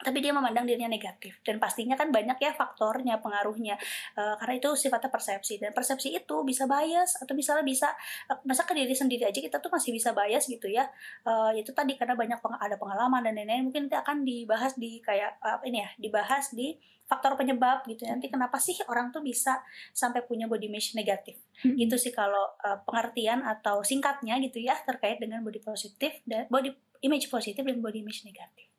tapi 0.00 0.18
dia 0.18 0.34
memandang 0.34 0.66
dirinya 0.66 0.90
negatif. 0.90 1.38
Dan 1.46 1.62
pastinya 1.62 1.94
kan 1.94 2.10
banyak 2.10 2.36
ya 2.42 2.50
faktornya 2.52 3.22
pengaruhnya. 3.22 3.78
Uh, 4.18 4.34
karena 4.42 4.58
itu 4.58 4.70
sifatnya 4.74 5.08
persepsi. 5.08 5.62
Dan 5.62 5.70
persepsi 5.70 6.12
itu 6.12 6.36
bisa 6.42 6.66
bias 6.66 7.22
atau 7.22 7.32
misalnya 7.32 7.62
bisa 7.62 7.88
uh, 8.28 8.38
masa 8.42 8.66
ke 8.66 8.74
diri 8.74 8.92
sendiri 8.92 9.30
aja 9.30 9.38
kita 9.38 9.62
tuh 9.62 9.70
masih 9.70 9.94
bisa 9.94 10.10
bias 10.10 10.50
gitu 10.50 10.66
ya. 10.66 10.90
Uh, 11.22 11.54
itu 11.54 11.70
tadi 11.70 11.94
karena 11.94 12.18
banyak 12.18 12.38
peng 12.42 12.58
ada 12.58 12.74
pengalaman 12.74 13.22
dan 13.22 13.38
lain-lain. 13.38 13.70
Mungkin 13.70 13.86
nanti 13.86 13.96
akan 13.96 14.26
dibahas 14.26 14.74
di 14.74 14.98
kayak 14.98 15.38
uh, 15.40 15.62
ini 15.62 15.80
ya 15.80 15.88
dibahas 15.96 16.50
di 16.50 16.74
faktor 17.06 17.38
penyebab 17.38 17.86
gitu. 17.86 18.02
Nanti 18.04 18.26
kenapa 18.28 18.58
sih 18.58 18.74
orang 18.90 19.14
tuh 19.14 19.22
bisa 19.22 19.62
sampai 19.94 20.26
punya 20.26 20.50
body 20.50 20.66
image 20.66 20.98
negatif? 20.98 21.38
Hmm. 21.62 21.78
gitu 21.78 21.94
sih 21.94 22.10
kalau 22.10 22.50
uh, 22.66 22.82
pengertian 22.82 23.46
atau 23.46 23.86
singkatnya 23.86 24.42
gitu 24.42 24.58
ya 24.58 24.74
terkait 24.82 25.22
dengan 25.22 25.38
body 25.46 25.62
positif 25.62 26.18
dan 26.26 26.50
body 26.50 26.74
image 27.06 27.30
positif 27.30 27.62
dan 27.62 27.78
body 27.78 28.02
image 28.02 28.26
negatif 28.26 28.73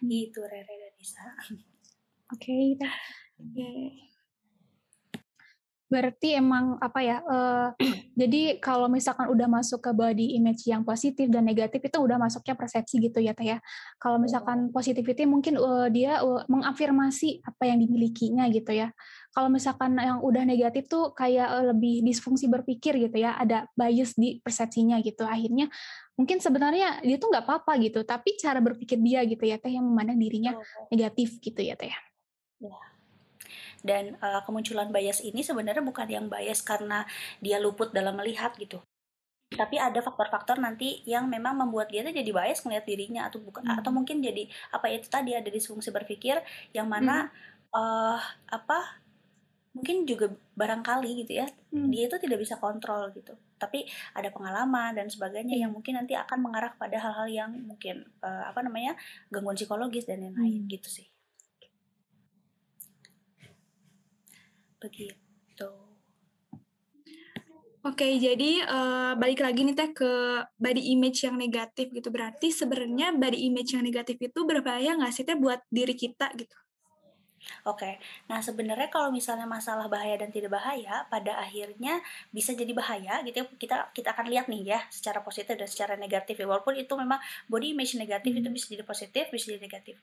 Hmm. 0.00 0.08
Gitu 0.08 0.40
Rere 0.42 0.74
dan 0.74 0.92
Nisa. 0.96 1.24
Oke, 2.30 2.76
okay, 2.78 2.78
oke. 3.42 3.70
Berarti 5.90 6.38
emang 6.38 6.78
apa 6.78 7.02
ya? 7.02 7.18
Uh, 7.26 7.74
jadi 8.14 8.62
kalau 8.62 8.86
misalkan 8.86 9.26
udah 9.26 9.50
masuk 9.50 9.82
ke 9.82 9.90
body 9.90 10.38
image 10.38 10.62
yang 10.70 10.86
positif 10.86 11.26
dan 11.26 11.42
negatif 11.42 11.82
itu 11.82 11.98
udah 11.98 12.14
masuknya 12.14 12.54
persepsi 12.54 13.02
gitu 13.02 13.18
ya 13.18 13.34
teh 13.34 13.50
ya. 13.50 13.58
Kalau 13.98 14.22
misalkan 14.22 14.70
positivity 14.70 15.26
mungkin 15.26 15.58
uh, 15.58 15.90
dia 15.90 16.22
uh, 16.22 16.46
mengafirmasi 16.46 17.42
apa 17.42 17.66
yang 17.66 17.82
dimilikinya 17.82 18.46
gitu 18.54 18.70
ya. 18.70 18.94
Kalau 19.34 19.50
misalkan 19.50 19.98
yang 19.98 20.22
udah 20.22 20.46
negatif 20.46 20.86
tuh 20.86 21.10
kayak 21.10 21.50
uh, 21.50 21.74
lebih 21.74 22.06
disfungsi 22.06 22.46
berpikir 22.46 22.94
gitu 22.94 23.18
ya, 23.18 23.34
ada 23.34 23.66
bias 23.74 24.14
di 24.14 24.38
persepsinya 24.38 25.02
gitu. 25.02 25.26
Akhirnya 25.26 25.66
mungkin 26.20 26.36
sebenarnya 26.36 27.00
dia 27.00 27.16
tuh 27.16 27.32
nggak 27.32 27.48
apa-apa 27.48 27.80
gitu, 27.80 28.04
tapi 28.04 28.36
cara 28.36 28.60
berpikir 28.60 29.00
dia 29.00 29.24
gitu 29.24 29.40
ya 29.48 29.56
teh 29.56 29.72
yang 29.72 29.88
memandang 29.88 30.20
dirinya 30.20 30.52
negatif 30.92 31.40
gitu 31.40 31.64
ya 31.64 31.72
teh. 31.80 31.88
Ya. 32.60 32.76
Dan 33.80 34.20
uh, 34.20 34.44
kemunculan 34.44 34.92
bias 34.92 35.24
ini 35.24 35.40
sebenarnya 35.40 35.80
bukan 35.80 36.04
yang 36.04 36.28
bias 36.28 36.60
karena 36.60 37.08
dia 37.40 37.56
luput 37.56 37.96
dalam 37.96 38.20
melihat 38.20 38.52
gitu. 38.60 38.84
Tapi 39.48 39.80
ada 39.80 40.04
faktor-faktor 40.04 40.60
nanti 40.60 41.00
yang 41.08 41.24
memang 41.24 41.56
membuat 41.56 41.88
dia 41.88 42.04
tuh 42.04 42.12
jadi 42.12 42.28
bias 42.28 42.60
melihat 42.68 42.84
dirinya 42.84 43.32
atau 43.32 43.40
bukan 43.40 43.64
hmm. 43.64 43.80
atau 43.80 43.90
mungkin 43.90 44.20
jadi 44.20 44.44
apa 44.76 44.92
ya 44.92 45.00
itu 45.00 45.08
tadi 45.08 45.32
ada 45.32 45.48
disfungsi 45.48 45.88
berpikir 45.88 46.36
yang 46.76 46.86
mana 46.86 47.32
hmm. 47.32 47.72
uh, 47.72 48.20
apa 48.52 48.99
mungkin 49.70 50.02
juga 50.02 50.34
barangkali 50.58 51.22
gitu 51.24 51.32
ya 51.38 51.46
hmm. 51.46 51.94
dia 51.94 52.10
itu 52.10 52.16
tidak 52.18 52.42
bisa 52.42 52.58
kontrol 52.58 53.06
gitu 53.14 53.38
tapi 53.54 53.86
ada 54.18 54.26
pengalaman 54.34 54.98
dan 54.98 55.06
sebagainya 55.06 55.54
hmm. 55.54 55.62
yang 55.62 55.70
mungkin 55.70 55.94
nanti 55.94 56.18
akan 56.18 56.38
mengarah 56.42 56.74
pada 56.74 56.98
hal-hal 56.98 57.28
yang 57.30 57.50
mungkin 57.54 58.02
uh, 58.18 58.50
apa 58.50 58.66
namanya 58.66 58.98
gangguan 59.30 59.54
psikologis 59.54 60.10
dan 60.10 60.26
lain-lain 60.26 60.66
hmm. 60.66 60.70
gitu 60.74 60.88
sih 60.90 61.06
begitu 64.82 65.20
Oke, 67.80 68.20
jadi 68.20 68.60
uh, 68.68 69.16
balik 69.16 69.40
lagi 69.40 69.64
nih 69.64 69.72
teh 69.72 69.88
ke 69.96 70.12
body 70.60 70.92
image 70.92 71.24
yang 71.24 71.40
negatif 71.40 71.88
gitu. 71.88 72.12
Berarti 72.12 72.52
sebenarnya 72.52 73.16
body 73.16 73.48
image 73.48 73.72
yang 73.72 73.80
negatif 73.80 74.20
itu 74.20 74.44
berbahaya 74.44 75.00
nggak 75.00 75.08
sih 75.16 75.24
teh 75.24 75.32
buat 75.32 75.64
diri 75.72 75.96
kita 75.96 76.28
gitu? 76.36 76.52
Oke, 77.64 77.96
nah 78.28 78.44
sebenarnya 78.44 78.92
kalau 78.92 79.08
misalnya 79.08 79.48
masalah 79.48 79.88
bahaya 79.88 80.20
dan 80.20 80.28
tidak 80.28 80.52
bahaya, 80.52 81.08
pada 81.08 81.40
akhirnya 81.40 82.04
bisa 82.28 82.52
jadi 82.52 82.70
bahaya 82.76 83.24
gitu 83.24 83.40
ya. 83.40 83.46
Kita 83.56 83.76
kita 83.96 84.08
akan 84.12 84.26
lihat 84.28 84.46
nih 84.52 84.76
ya 84.76 84.80
secara 84.92 85.24
positif 85.24 85.56
dan 85.56 85.68
secara 85.68 85.96
negatif 85.96 86.36
ya. 86.36 86.44
Walaupun 86.44 86.76
itu 86.76 86.92
memang 86.96 87.16
body 87.48 87.72
image 87.72 87.96
negatif 87.96 88.32
itu 88.36 88.44
hmm. 88.44 88.56
bisa 88.56 88.66
jadi 88.68 88.84
positif, 88.84 89.24
bisa 89.32 89.44
jadi 89.56 89.60
negatif. 89.60 89.96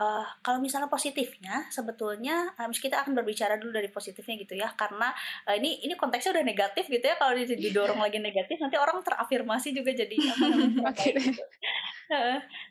Uh, 0.00 0.24
kalau 0.40 0.58
misalnya 0.64 0.88
positifnya, 0.88 1.68
sebetulnya 1.68 2.56
um, 2.56 2.72
kita 2.72 3.04
akan 3.04 3.12
berbicara 3.12 3.60
dulu 3.60 3.76
dari 3.76 3.92
positifnya 3.92 4.34
gitu 4.40 4.56
ya. 4.56 4.72
Karena 4.72 5.12
uh, 5.44 5.54
ini 5.56 5.84
ini 5.84 5.92
konteksnya 5.92 6.40
udah 6.40 6.44
negatif 6.44 6.88
gitu 6.88 7.04
ya. 7.04 7.20
Kalau 7.20 7.36
didorong 7.36 8.00
lagi 8.00 8.16
negatif, 8.16 8.56
nanti 8.60 8.80
orang 8.80 9.04
terafirmasi 9.04 9.76
juga 9.76 9.92
jadi 9.92 10.16
apa 10.16 10.44
namanya 10.48 10.92
gitu. 11.04 11.20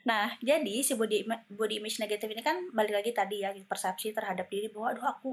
Nah, 0.02 0.34
jadi 0.42 0.82
si 0.82 0.98
body 0.98 1.22
body 1.54 1.78
image 1.78 2.02
negatif 2.02 2.26
ini 2.26 2.42
kan 2.42 2.58
balik 2.74 2.98
lagi 2.98 3.14
tadi 3.14 3.46
ya 3.46 3.54
persepsi 3.54 4.07
terhadap 4.12 4.46
diri 4.50 4.68
bahwa 4.72 4.94
aduh 4.94 5.06
aku 5.08 5.30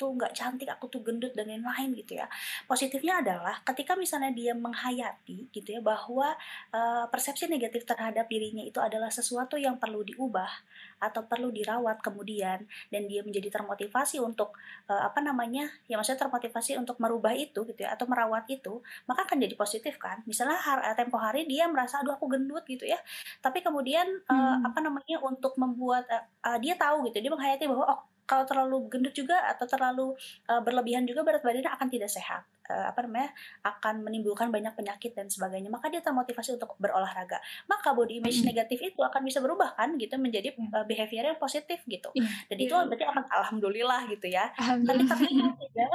tuh 0.00 0.16
nggak 0.16 0.32
cantik 0.32 0.64
aku 0.72 0.88
tuh 0.88 1.04
gendut 1.04 1.36
dan 1.36 1.44
lain-lain 1.44 1.92
gitu 1.92 2.16
ya. 2.16 2.24
Positifnya 2.64 3.20
adalah 3.20 3.60
ketika 3.68 3.92
misalnya 3.92 4.32
dia 4.32 4.56
menghayati 4.56 5.52
gitu 5.52 5.76
ya 5.76 5.84
bahwa 5.84 6.32
uh, 6.72 7.04
persepsi 7.12 7.52
negatif 7.52 7.84
terhadap 7.84 8.24
dirinya 8.32 8.64
itu 8.64 8.80
adalah 8.80 9.12
sesuatu 9.12 9.60
yang 9.60 9.76
perlu 9.76 10.00
diubah 10.00 10.48
atau 11.04 11.28
perlu 11.28 11.52
dirawat 11.52 12.00
kemudian 12.00 12.64
dan 12.88 13.02
dia 13.04 13.20
menjadi 13.20 13.60
termotivasi 13.60 14.24
untuk 14.24 14.56
uh, 14.88 15.04
apa 15.04 15.20
namanya 15.20 15.68
ya 15.84 16.00
maksudnya 16.00 16.24
termotivasi 16.24 16.80
untuk 16.80 16.96
merubah 16.96 17.36
itu 17.36 17.68
gitu 17.68 17.84
ya 17.84 17.92
atau 17.92 18.08
merawat 18.08 18.48
itu 18.48 18.80
maka 19.04 19.28
akan 19.28 19.36
jadi 19.44 19.52
positif 19.52 20.00
kan. 20.00 20.24
Misalnya 20.24 20.56
har 20.56 20.80
tempo 20.96 21.20
hari 21.20 21.44
dia 21.44 21.68
merasa 21.68 22.00
aduh 22.00 22.16
aku 22.16 22.24
gendut 22.32 22.64
gitu 22.64 22.88
ya. 22.88 22.96
Tapi 23.44 23.60
kemudian 23.60 24.08
uh, 24.32 24.56
apa 24.64 24.80
namanya 24.80 25.20
untuk 25.20 25.60
membuat 25.60 26.08
uh, 26.08 26.24
uh, 26.48 26.56
dia 26.56 26.72
tahu 26.80 27.04
gitu 27.12 27.20
dia 27.20 27.28
menghayati 27.28 27.68
bahwa 27.68 27.84
oh 27.84 28.00
kalau 28.30 28.46
terlalu 28.46 28.86
gendut 28.86 29.10
juga 29.10 29.42
atau 29.50 29.66
terlalu 29.66 30.14
uh, 30.46 30.62
berlebihan 30.62 31.02
juga 31.02 31.26
berat 31.26 31.42
badannya 31.42 31.66
akan 31.66 31.88
tidak 31.90 32.06
sehat. 32.14 32.46
Uh, 32.70 32.86
apa 32.86 33.02
namanya 33.02 33.34
akan 33.66 34.06
menimbulkan 34.06 34.54
banyak 34.54 34.70
penyakit 34.78 35.18
dan 35.18 35.26
sebagainya. 35.26 35.66
Maka 35.66 35.90
dia 35.90 35.98
termotivasi 35.98 36.54
untuk 36.54 36.78
berolahraga. 36.78 37.42
Maka 37.66 37.90
body 37.90 38.22
image 38.22 38.46
hmm. 38.46 38.54
negatif 38.54 38.78
itu 38.94 39.02
akan 39.02 39.26
bisa 39.26 39.42
berubah 39.42 39.74
kan 39.74 39.98
gitu 39.98 40.14
menjadi 40.14 40.54
uh, 40.54 40.86
behavior 40.86 41.34
yang 41.34 41.42
positif 41.42 41.82
gitu. 41.90 42.14
Yeah. 42.14 42.30
dan 42.46 42.56
itu 42.62 42.70
yeah. 42.70 42.86
berarti 42.86 43.04
akan 43.10 43.24
alhamdulillah 43.26 44.00
gitu 44.14 44.30
ya. 44.30 44.54
Tapi 44.54 45.02
ternyata 45.10 45.58
tidak. 45.58 45.90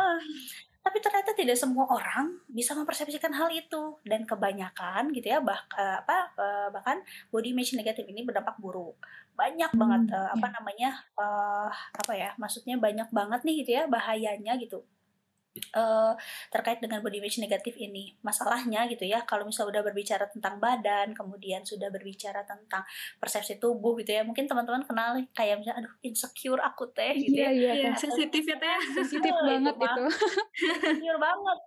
Tapi 0.85 0.97
ternyata 1.01 1.31
tidak 1.33 1.57
semua 1.57 1.89
orang 1.89 2.37
bisa 2.51 2.75
mempersepsikan 2.75 3.31
hal 3.31 3.47
itu. 3.55 3.95
Dan 4.03 4.27
kebanyakan 4.27 5.15
gitu 5.15 5.31
ya 5.31 5.39
bah 5.39 5.63
apa 5.71 6.35
bahkan 6.75 6.99
body 7.31 7.55
image 7.55 7.79
negatif 7.79 8.03
ini 8.11 8.27
berdampak 8.27 8.59
buruk 8.59 8.99
banyak 9.35 9.71
hmm, 9.71 9.79
banget 9.79 10.01
uh, 10.15 10.29
apa 10.31 10.47
namanya 10.59 10.89
uh, 11.19 11.69
apa 11.71 12.13
ya 12.15 12.29
maksudnya 12.39 12.79
banyak 12.79 13.11
banget 13.11 13.39
nih 13.43 13.55
gitu 13.63 13.71
ya 13.77 13.83
bahayanya 13.85 14.55
gitu. 14.59 14.83
Uh, 15.71 16.11
terkait 16.51 16.83
dengan 16.83 16.99
body 16.99 17.23
image 17.23 17.39
negatif 17.39 17.79
ini. 17.79 18.11
Masalahnya 18.19 18.91
gitu 18.91 19.07
ya 19.07 19.23
kalau 19.23 19.47
misalnya 19.47 19.79
udah 19.79 19.83
berbicara 19.87 20.27
tentang 20.27 20.59
badan 20.59 21.15
kemudian 21.15 21.63
sudah 21.63 21.87
berbicara 21.87 22.43
tentang 22.43 22.83
persepsi 23.23 23.55
tubuh 23.55 23.95
gitu 24.03 24.19
ya 24.19 24.27
mungkin 24.27 24.51
teman-teman 24.51 24.83
kenal 24.83 25.15
kayak 25.31 25.63
misalnya 25.63 25.87
aduh 25.87 25.95
insecure 26.03 26.59
aku 26.59 26.91
teh 26.91 27.15
gitu 27.15 27.39
iya, 27.39 27.51
ya. 27.51 27.71
iya, 27.71 27.71
iya, 27.87 27.91
sensitif 27.95 28.43
ya 28.43 28.59
teh. 28.59 28.79
Sensitif 28.99 29.31
banget 29.47 29.75
itu, 29.79 29.87
itu. 29.87 30.03
insecure 30.91 31.19
banget 31.23 31.59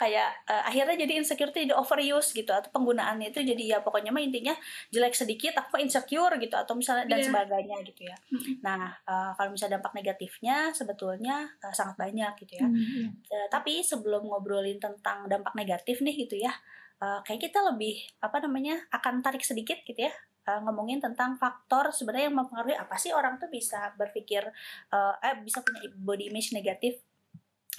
kayak 0.00 0.48
uh, 0.48 0.64
akhirnya 0.64 1.04
jadi 1.04 1.20
insecure 1.20 1.52
itu 1.52 1.68
jadi 1.68 1.76
overuse 1.76 2.32
gitu 2.32 2.48
atau 2.48 2.72
penggunaannya 2.72 3.36
itu 3.36 3.44
jadi 3.44 3.76
ya 3.76 3.78
pokoknya 3.84 4.08
mah 4.16 4.24
intinya 4.24 4.56
jelek 4.88 5.12
sedikit 5.12 5.60
aku 5.60 5.76
insecure 5.76 6.40
gitu 6.40 6.56
atau 6.56 6.72
misalnya 6.72 7.04
dan 7.04 7.20
yeah. 7.20 7.28
sebagainya 7.28 7.76
gitu 7.84 8.02
ya. 8.08 8.16
Nah 8.64 8.96
uh, 9.04 9.36
kalau 9.36 9.52
misalnya 9.52 9.76
dampak 9.76 9.92
negatifnya 9.92 10.72
sebetulnya 10.72 11.52
uh, 11.60 11.74
sangat 11.76 12.00
banyak 12.00 12.32
gitu 12.40 12.56
ya. 12.56 12.64
Mm-hmm. 12.64 13.28
Uh, 13.28 13.46
tapi 13.52 13.84
sebelum 13.84 14.24
ngobrolin 14.24 14.80
tentang 14.80 15.28
dampak 15.28 15.52
negatif 15.52 16.00
nih 16.00 16.16
gitu 16.24 16.40
ya, 16.40 16.56
uh, 17.04 17.20
kayak 17.20 17.52
kita 17.52 17.60
lebih 17.60 18.00
apa 18.24 18.40
namanya 18.40 18.80
akan 18.96 19.20
tarik 19.20 19.44
sedikit 19.44 19.84
gitu 19.84 20.08
ya 20.08 20.12
uh, 20.48 20.60
ngomongin 20.64 20.98
tentang 21.02 21.36
faktor 21.36 21.92
sebenarnya 21.92 22.32
yang 22.32 22.38
mempengaruhi 22.40 22.76
apa 22.76 22.96
sih 22.96 23.12
orang 23.12 23.36
tuh 23.36 23.52
bisa 23.52 23.92
berpikir 24.00 24.44
uh, 24.92 25.14
eh 25.20 25.36
bisa 25.44 25.60
punya 25.60 25.84
body 25.92 26.32
image 26.32 26.56
negatif 26.56 27.00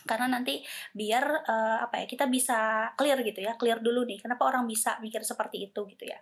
karena 0.05 0.27
nanti 0.27 0.65
biar 0.97 1.45
uh, 1.45 1.77
apa 1.85 2.03
ya 2.03 2.05
kita 2.09 2.25
bisa 2.25 2.89
clear 2.97 3.21
gitu 3.21 3.39
ya 3.45 3.53
clear 3.53 3.77
dulu 3.79 4.01
nih 4.07 4.17
kenapa 4.17 4.49
orang 4.49 4.65
bisa 4.65 4.97
mikir 4.97 5.21
seperti 5.21 5.69
itu 5.69 5.81
gitu 5.93 6.09
ya. 6.09 6.19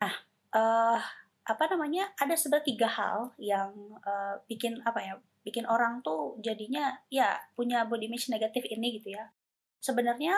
Nah 0.00 0.14
uh, 0.56 1.00
apa 1.46 1.64
namanya 1.70 2.10
ada 2.18 2.34
sebenarnya 2.34 2.66
tiga 2.66 2.88
hal 2.88 3.18
yang 3.38 3.70
uh, 4.02 4.40
bikin 4.48 4.80
apa 4.82 5.00
ya 5.02 5.14
bikin 5.46 5.62
orang 5.68 6.02
tuh 6.02 6.34
jadinya 6.42 6.90
ya 7.12 7.38
punya 7.54 7.86
body 7.86 8.10
image 8.10 8.32
negatif 8.32 8.64
ini 8.66 8.98
gitu 8.98 9.12
ya. 9.14 9.28
Sebenarnya 9.78 10.34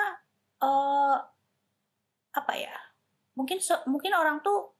uh, 0.60 1.16
apa 2.34 2.54
ya 2.58 2.74
mungkin 3.38 3.62
mungkin 3.86 4.12
orang 4.18 4.42
tuh 4.42 4.74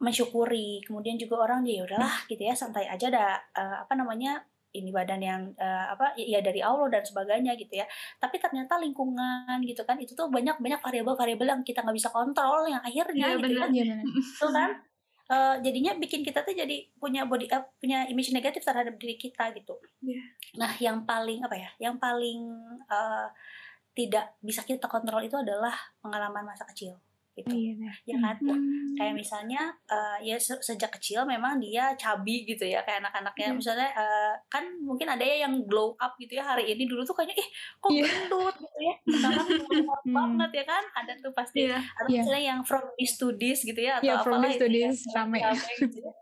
mensyukuri 0.00 0.82
kemudian 0.82 1.20
juga 1.20 1.44
orang 1.46 1.62
ya 1.68 1.84
udahlah 1.84 2.24
gitu 2.26 2.40
ya 2.40 2.56
santai 2.56 2.88
aja 2.88 3.12
ada 3.12 3.38
uh, 3.54 3.76
apa 3.84 3.94
namanya 3.94 4.42
ini 4.70 4.90
badan 4.94 5.20
yang 5.20 5.42
uh, 5.58 5.94
apa 5.94 6.14
ya 6.14 6.38
dari 6.40 6.62
Allah 6.62 6.86
dan 6.88 7.02
sebagainya 7.02 7.58
gitu 7.58 7.80
ya. 7.82 7.86
Tapi 8.18 8.38
ternyata 8.38 8.78
lingkungan 8.78 9.58
gitu 9.66 9.82
kan 9.82 9.98
itu 9.98 10.14
tuh 10.14 10.30
banyak 10.30 10.58
banyak 10.58 10.80
variabel-variabel 10.80 11.46
yang 11.58 11.62
kita 11.66 11.82
nggak 11.82 11.96
bisa 11.96 12.10
kontrol 12.10 12.66
yang 12.66 12.82
akhirnya 12.82 13.34
ya, 13.34 13.38
gitu 13.38 13.44
bener, 13.46 13.68
ya, 13.74 13.96
itu 14.06 14.48
kan? 14.50 14.70
Uh, 15.30 15.54
jadinya 15.62 15.94
bikin 15.94 16.26
kita 16.26 16.42
tuh 16.42 16.50
jadi 16.50 16.90
punya 16.98 17.22
body 17.22 17.46
uh, 17.54 17.62
punya 17.78 18.02
image 18.10 18.34
negatif 18.34 18.66
terhadap 18.66 18.98
diri 18.98 19.14
kita 19.14 19.54
gitu. 19.54 19.78
Yeah. 20.02 20.26
nah 20.58 20.74
yang 20.82 21.06
paling 21.06 21.46
apa 21.46 21.54
ya 21.54 21.70
yang 21.78 22.02
paling 22.02 22.50
uh, 22.90 23.30
tidak 23.94 24.34
bisa 24.42 24.66
kita 24.66 24.90
kontrol 24.90 25.22
itu 25.22 25.38
adalah 25.38 25.70
pengalaman 26.02 26.42
masa 26.50 26.66
kecil 26.66 26.98
gitu 27.38 27.54
iya, 27.54 27.90
ya 28.04 28.16
kan 28.18 28.36
hmm. 28.42 28.98
kayak 28.98 29.14
misalnya 29.14 29.70
uh, 29.86 30.18
ya 30.18 30.34
se 30.34 30.58
sejak 30.58 30.90
kecil 30.98 31.22
memang 31.22 31.62
dia 31.62 31.94
cabi 31.94 32.42
gitu 32.42 32.66
ya 32.66 32.82
kayak 32.82 33.06
anak-anaknya 33.06 33.48
hmm. 33.54 33.56
misalnya 33.62 33.88
uh, 33.94 34.34
kan 34.50 34.66
mungkin 34.82 35.06
ada 35.06 35.22
ya 35.22 35.46
yang 35.46 35.62
glow 35.70 35.94
up 36.02 36.18
gitu 36.18 36.36
ya 36.36 36.44
hari 36.44 36.74
ini 36.74 36.90
dulu 36.90 37.06
tuh 37.06 37.14
kayaknya 37.14 37.38
ih 37.38 37.48
kok 37.78 37.90
yeah. 37.94 38.10
gendut 38.10 38.54
gitu 38.58 38.78
ya 38.82 38.94
sekarang 39.06 39.46
hmm. 39.70 40.14
banget 40.14 40.50
ya 40.58 40.64
kan 40.66 40.84
ada 40.98 41.12
tuh 41.22 41.32
pasti 41.32 41.70
yeah. 41.70 41.82
atau 42.02 42.10
yeah. 42.10 42.22
misalnya 42.26 42.42
yang 42.42 42.60
from 42.66 42.84
this 42.98 43.14
to 43.14 43.30
this 43.38 43.62
gitu 43.62 43.78
ya 43.78 44.02
atau 44.02 44.10
yeah, 44.10 44.18
from 44.26 44.42
this 44.42 44.58
to 44.58 44.66
this 44.66 45.06
ya, 45.06 45.22
rame, 45.22 45.38
gitu 45.78 45.98
ya. 46.02 46.12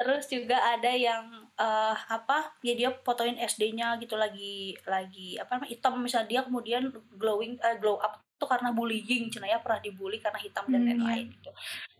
terus 0.00 0.24
juga 0.32 0.56
ada 0.56 0.92
yang 0.96 1.24
uh, 1.60 1.96
apa 2.08 2.56
ya 2.64 2.72
dia 2.72 2.90
fotoin 3.04 3.36
SD-nya 3.36 4.00
gitu 4.00 4.16
lagi 4.16 4.72
lagi 4.88 5.36
apa 5.36 5.60
namanya 5.60 5.70
hitam 5.72 5.94
misalnya 6.00 6.28
dia 6.28 6.40
kemudian 6.44 6.88
glowing 7.16 7.60
uh, 7.60 7.76
glow 7.76 8.00
up 8.00 8.20
itu 8.40 8.48
karena 8.48 8.72
bullying 8.72 9.28
cina 9.28 9.44
ya 9.44 9.60
pernah 9.60 9.84
dibully 9.84 10.16
karena 10.16 10.40
hitam 10.40 10.64
dan 10.64 10.80
hmm, 10.80 10.88
lain-lain 10.88 11.28
hmm, 11.28 11.34
gitu. 11.36 11.50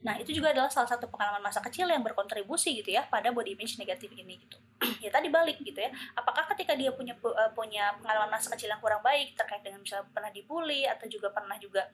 Nah 0.01 0.17
itu 0.17 0.31
juga 0.33 0.57
adalah 0.57 0.73
salah 0.73 0.89
satu 0.89 1.13
pengalaman 1.13 1.45
masa 1.45 1.61
kecil 1.61 1.85
yang 1.85 2.01
berkontribusi 2.01 2.81
gitu 2.81 2.97
ya 2.97 3.05
pada 3.05 3.29
body 3.29 3.53
image 3.53 3.77
negatif 3.77 4.09
ini 4.17 4.41
gitu. 4.41 4.57
Ya 5.05 5.13
tadi 5.13 5.29
balik 5.29 5.61
gitu 5.61 5.77
ya 5.77 5.93
apakah 6.17 6.49
ketika 6.57 6.73
dia 6.73 6.97
punya 6.97 7.13
uh, 7.21 7.53
punya 7.53 7.93
pengalaman 8.01 8.33
masa 8.33 8.49
kecil 8.57 8.73
yang 8.73 8.81
kurang 8.81 9.05
baik 9.05 9.37
terkait 9.37 9.61
dengan 9.61 9.85
misalnya 9.85 10.09
pernah 10.09 10.33
dibully 10.33 10.89
atau 10.89 11.05
juga 11.05 11.29
pernah 11.29 11.61
juga 11.61 11.85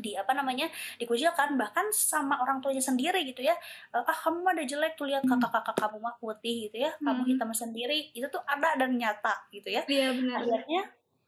di 0.00 0.16
apa 0.16 0.32
namanya 0.32 0.68
dikucilkan 0.96 1.54
bahkan 1.54 1.88
sama 1.92 2.40
orang 2.42 2.58
tuanya 2.64 2.82
sendiri 2.82 3.22
gitu 3.22 3.44
ya 3.44 3.54
eh, 3.94 4.02
ah 4.02 4.18
kamu 4.26 4.42
ada 4.42 4.64
jelek 4.66 4.98
tuh 4.98 5.06
lihat 5.08 5.22
hmm. 5.24 5.38
kakak-kakak 5.38 5.76
kamu 5.78 5.96
mah 6.02 6.16
putih 6.18 6.68
gitu 6.68 6.84
ya 6.84 6.90
kamu 6.98 7.22
hmm. 7.22 7.30
hitam 7.36 7.50
sendiri 7.54 7.98
itu 8.12 8.26
tuh 8.28 8.40
ada 8.48 8.76
dan 8.76 8.96
nyata 8.96 9.46
gitu 9.52 9.68
ya. 9.68 9.84
Iya 9.84 10.16
benar. 10.16 10.40
Akhirnya 10.42 10.82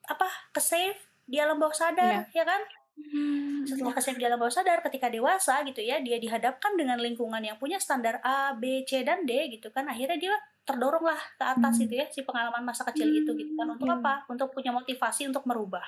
apa 0.09 0.29
ke 0.57 0.61
save 0.61 1.08
di 1.29 1.37
alam 1.37 1.61
bawah 1.61 1.77
sadar 1.77 2.25
yeah. 2.25 2.43
ya 2.43 2.45
kan 2.49 2.61
hmm. 2.97 3.69
setelah 3.69 3.93
kesehatan 3.93 4.19
di 4.19 4.27
alam 4.27 4.41
bawah 4.41 4.55
sadar 4.57 4.81
ketika 4.81 5.13
dewasa 5.13 5.61
gitu 5.69 5.85
ya 5.85 6.01
dia 6.01 6.17
dihadapkan 6.17 6.73
dengan 6.75 6.97
lingkungan 6.97 7.45
yang 7.45 7.61
punya 7.61 7.77
standar 7.77 8.19
A 8.25 8.57
B 8.57 8.89
C 8.89 9.05
dan 9.05 9.29
D 9.29 9.53
gitu 9.53 9.69
kan 9.69 9.85
akhirnya 9.87 10.17
dia 10.17 10.35
terdorong 10.69 11.01
lah 11.01 11.17
ke 11.17 11.45
atas 11.45 11.81
hmm. 11.81 11.83
gitu 11.89 11.95
ya 11.97 12.07
si 12.13 12.21
pengalaman 12.29 12.61
masa 12.61 12.85
kecil 12.85 13.09
hmm. 13.09 13.21
itu 13.25 13.31
gitu 13.41 13.53
kan 13.57 13.69
untuk 13.73 13.89
yeah. 13.89 14.01
apa 14.01 14.29
untuk 14.29 14.53
punya 14.53 14.69
motivasi 14.73 15.25
untuk 15.25 15.45
merubah 15.49 15.85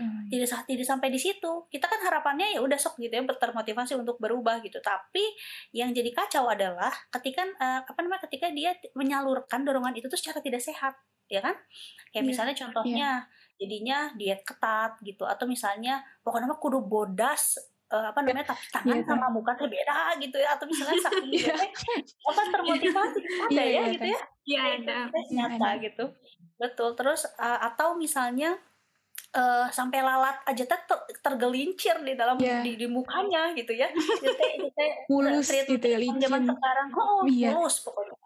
hmm. 0.00 0.32
tidak 0.32 0.64
tidak 0.64 0.86
sampai 0.88 1.08
di 1.12 1.20
situ 1.20 1.68
kita 1.68 1.84
kan 1.84 2.00
harapannya 2.00 2.56
ya 2.56 2.60
udah 2.64 2.76
sok 2.80 2.96
gitu 3.00 3.12
ya 3.12 3.24
termotivasi 3.28 3.92
untuk 3.96 4.16
berubah 4.16 4.64
gitu 4.64 4.80
tapi 4.80 5.24
yang 5.76 5.92
jadi 5.92 6.08
kacau 6.16 6.48
adalah 6.48 6.92
ketika 7.12 7.44
uh, 7.60 7.84
apa 7.84 8.00
namanya 8.00 8.24
ketika 8.28 8.48
dia 8.48 8.72
menyalurkan 8.96 9.68
dorongan 9.68 9.96
itu 10.00 10.08
tuh 10.08 10.16
secara 10.16 10.40
tidak 10.40 10.64
sehat 10.64 10.96
ya 11.28 11.44
kan 11.44 11.56
kayak 12.12 12.24
yeah. 12.24 12.28
misalnya 12.28 12.54
contohnya 12.56 13.10
yeah 13.28 13.40
jadinya 13.62 14.10
diet 14.18 14.42
ketat 14.42 14.98
gitu. 15.06 15.22
Atau 15.22 15.46
misalnya 15.46 16.02
pokoknya 16.26 16.50
mah 16.50 16.58
kudu 16.58 16.82
bodas 16.82 17.62
uh, 17.94 18.10
apa 18.10 18.18
namanya 18.26 18.50
tapi 18.50 18.64
tangan 18.74 18.98
yeah, 18.98 19.06
sama 19.06 19.26
muka 19.30 19.54
tuh 19.54 19.70
beda 19.70 20.18
gitu 20.18 20.36
ya. 20.42 20.58
Atau 20.58 20.66
misalnya 20.66 20.98
saking 21.06 21.30
yeah. 21.30 21.62
apa 22.26 22.42
termotivasi 22.50 23.18
ada 23.22 23.52
yeah, 23.54 23.66
ya 23.66 23.74
yeah, 23.78 23.86
gitu 23.94 24.06
ya. 24.10 24.20
Iya 24.42 24.60
ada 24.82 24.96
nyata 25.30 25.70
gitu. 25.78 26.04
Betul. 26.58 26.88
Terus 26.98 27.22
uh, 27.38 27.60
atau 27.62 27.94
misalnya 27.94 28.58
uh, 29.38 29.66
sampai 29.70 30.02
lalat 30.02 30.42
aja 30.44 30.64
ter 30.66 30.80
tergelincir 31.22 32.02
di 32.02 32.18
dalam 32.18 32.36
yeah. 32.42 32.60
di, 32.60 32.74
di 32.74 32.86
mukanya 32.90 33.54
gitu 33.54 33.72
ya. 33.72 33.88
Itu 33.94 34.68
teh 34.74 34.90
mulus 35.06 35.48
gitu 35.48 35.86
ya 35.86 35.98
zaman 36.02 36.42
sekarang. 36.50 36.88
Oh 36.98 37.22
yeah. 37.30 37.54
mulus 37.54 37.80
pokoknya. 37.80 38.16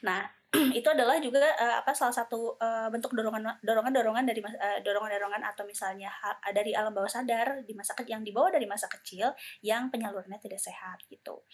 Nah 0.00 0.39
itu 0.78 0.88
adalah 0.90 1.22
juga 1.22 1.38
uh, 1.38 1.78
apa 1.78 1.94
salah 1.94 2.10
satu 2.10 2.58
uh, 2.58 2.90
bentuk 2.90 3.14
dorongan 3.14 3.62
dorongan 3.62 3.94
dorongan 3.94 4.24
dari 4.26 4.42
uh, 4.42 4.82
dorongan 4.82 5.10
dorongan 5.14 5.42
atau 5.46 5.62
misalnya 5.62 6.10
ha, 6.10 6.34
dari 6.50 6.74
alam 6.74 6.90
bawah 6.90 7.06
sadar 7.06 7.62
di 7.62 7.70
masa 7.70 7.94
kecil 7.94 8.18
yang 8.18 8.26
dibawa 8.26 8.50
dari 8.50 8.66
masa 8.66 8.90
kecil 8.90 9.30
yang 9.62 9.94
penyalurannya 9.94 10.42
tidak 10.42 10.58
sehat 10.58 11.06
gitu. 11.06 11.46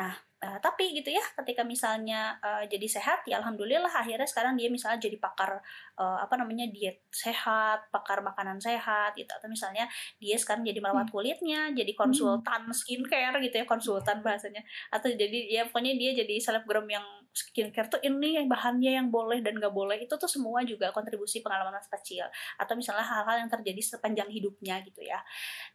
Nah 0.00 0.16
uh, 0.40 0.58
tapi 0.64 0.96
gitu 0.96 1.12
ya 1.12 1.20
ketika 1.44 1.60
misalnya 1.60 2.40
uh, 2.40 2.64
jadi 2.64 2.88
sehat 2.88 3.28
ya 3.28 3.36
alhamdulillah 3.44 3.92
akhirnya 3.92 4.24
sekarang 4.24 4.56
dia 4.56 4.72
misalnya 4.72 4.96
jadi 4.96 5.20
pakar 5.20 5.60
uh, 6.00 6.18
apa 6.24 6.34
namanya 6.40 6.72
diet 6.72 7.04
sehat, 7.12 7.92
pakar 7.92 8.24
makanan 8.24 8.56
sehat 8.64 9.12
gitu 9.12 9.28
atau 9.28 9.52
misalnya 9.52 9.84
dia 10.16 10.40
sekarang 10.40 10.64
jadi 10.64 10.80
merawat 10.80 11.10
hmm. 11.10 11.14
kulitnya, 11.14 11.60
jadi 11.76 11.92
konsultan 11.92 12.64
skincare 12.72 13.36
gitu 13.44 13.60
ya 13.60 13.66
konsultan 13.68 14.24
bahasanya 14.24 14.64
atau 14.88 15.12
jadi 15.12 15.38
ya 15.52 15.62
pokoknya 15.68 16.00
dia 16.00 16.10
jadi 16.24 16.34
selebgram 16.40 16.88
yang 16.88 17.04
skincare 17.38 17.86
tuh 17.86 18.00
ini 18.02 18.42
bahannya 18.50 18.98
yang 18.98 19.08
boleh 19.14 19.38
dan 19.46 19.54
gak 19.62 19.70
boleh 19.70 19.96
itu 20.02 20.14
tuh 20.18 20.26
semua 20.26 20.66
juga 20.66 20.90
kontribusi 20.90 21.38
pengalaman 21.44 21.78
masa 21.78 21.90
kecil 22.02 22.26
atau 22.58 22.74
misalnya 22.74 23.06
hal-hal 23.06 23.46
yang 23.46 23.50
terjadi 23.50 23.80
sepanjang 23.94 24.28
hidupnya 24.34 24.82
gitu 24.82 25.00
ya 25.06 25.22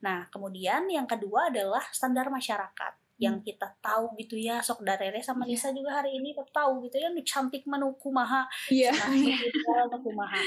nah 0.03 0.27
kemudian 0.33 0.85
yang 0.91 1.07
kedua 1.07 1.47
adalah 1.53 1.83
standar 1.95 2.27
masyarakat 2.27 2.93
yang 3.21 3.39
Hmm. 3.39 3.45
kita 3.45 3.77
tahu 3.79 4.17
gitu 4.19 4.35
ya 4.35 4.59
sok 4.59 4.83
darere 4.83 5.21
sama 5.23 5.45
Iya. 5.45 5.53
Lisa 5.55 5.69
juga 5.71 6.01
hari 6.01 6.17
ini 6.19 6.33
tahu 6.51 6.83
gitu 6.89 6.97
ya 6.99 7.07
"Nih 7.13 7.23
cantik 7.23 7.63
manuku 7.69 8.09
maha 8.11 8.43
Iya. 8.67 8.91
nah 8.91 9.13
itu 9.15 9.59
kumaha 10.03 10.41